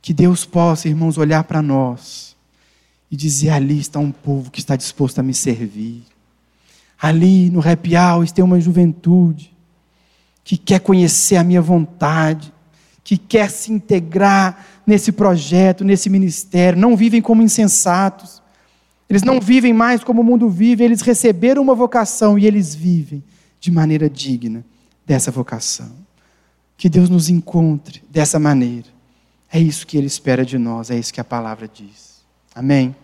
Que 0.00 0.12
Deus 0.12 0.44
possa, 0.44 0.88
irmãos, 0.88 1.18
olhar 1.18 1.44
para 1.44 1.60
nós 1.60 2.36
e 3.10 3.16
dizer: 3.16 3.50
ali 3.50 3.78
está 3.78 3.98
um 3.98 4.12
povo 4.12 4.50
que 4.50 4.60
está 4.60 4.76
disposto 4.76 5.18
a 5.18 5.22
me 5.22 5.34
servir. 5.34 6.02
Ali 7.00 7.50
no 7.50 7.60
hour 7.60 8.30
tem 8.32 8.44
uma 8.44 8.60
juventude 8.60 9.56
que 10.42 10.56
quer 10.56 10.80
conhecer 10.80 11.36
a 11.36 11.44
minha 11.44 11.62
vontade, 11.62 12.52
que 13.04 13.16
quer 13.16 13.50
se 13.50 13.72
integrar 13.72 14.66
nesse 14.86 15.12
projeto, 15.12 15.84
nesse 15.84 16.10
ministério. 16.10 16.78
Não 16.78 16.96
vivem 16.96 17.20
como 17.20 17.42
insensatos. 17.42 18.37
Eles 19.08 19.22
não 19.22 19.40
vivem 19.40 19.72
mais 19.72 20.04
como 20.04 20.20
o 20.20 20.24
mundo 20.24 20.48
vive, 20.50 20.84
eles 20.84 21.00
receberam 21.00 21.62
uma 21.62 21.74
vocação 21.74 22.38
e 22.38 22.46
eles 22.46 22.74
vivem 22.74 23.24
de 23.58 23.70
maneira 23.70 24.08
digna 24.08 24.64
dessa 25.06 25.30
vocação. 25.30 25.90
Que 26.76 26.88
Deus 26.88 27.08
nos 27.08 27.28
encontre 27.28 28.02
dessa 28.10 28.38
maneira. 28.38 28.86
É 29.50 29.58
isso 29.58 29.86
que 29.86 29.96
Ele 29.96 30.06
espera 30.06 30.44
de 30.44 30.58
nós, 30.58 30.90
é 30.90 30.98
isso 30.98 31.12
que 31.12 31.20
a 31.20 31.24
palavra 31.24 31.66
diz. 31.66 32.22
Amém. 32.54 32.94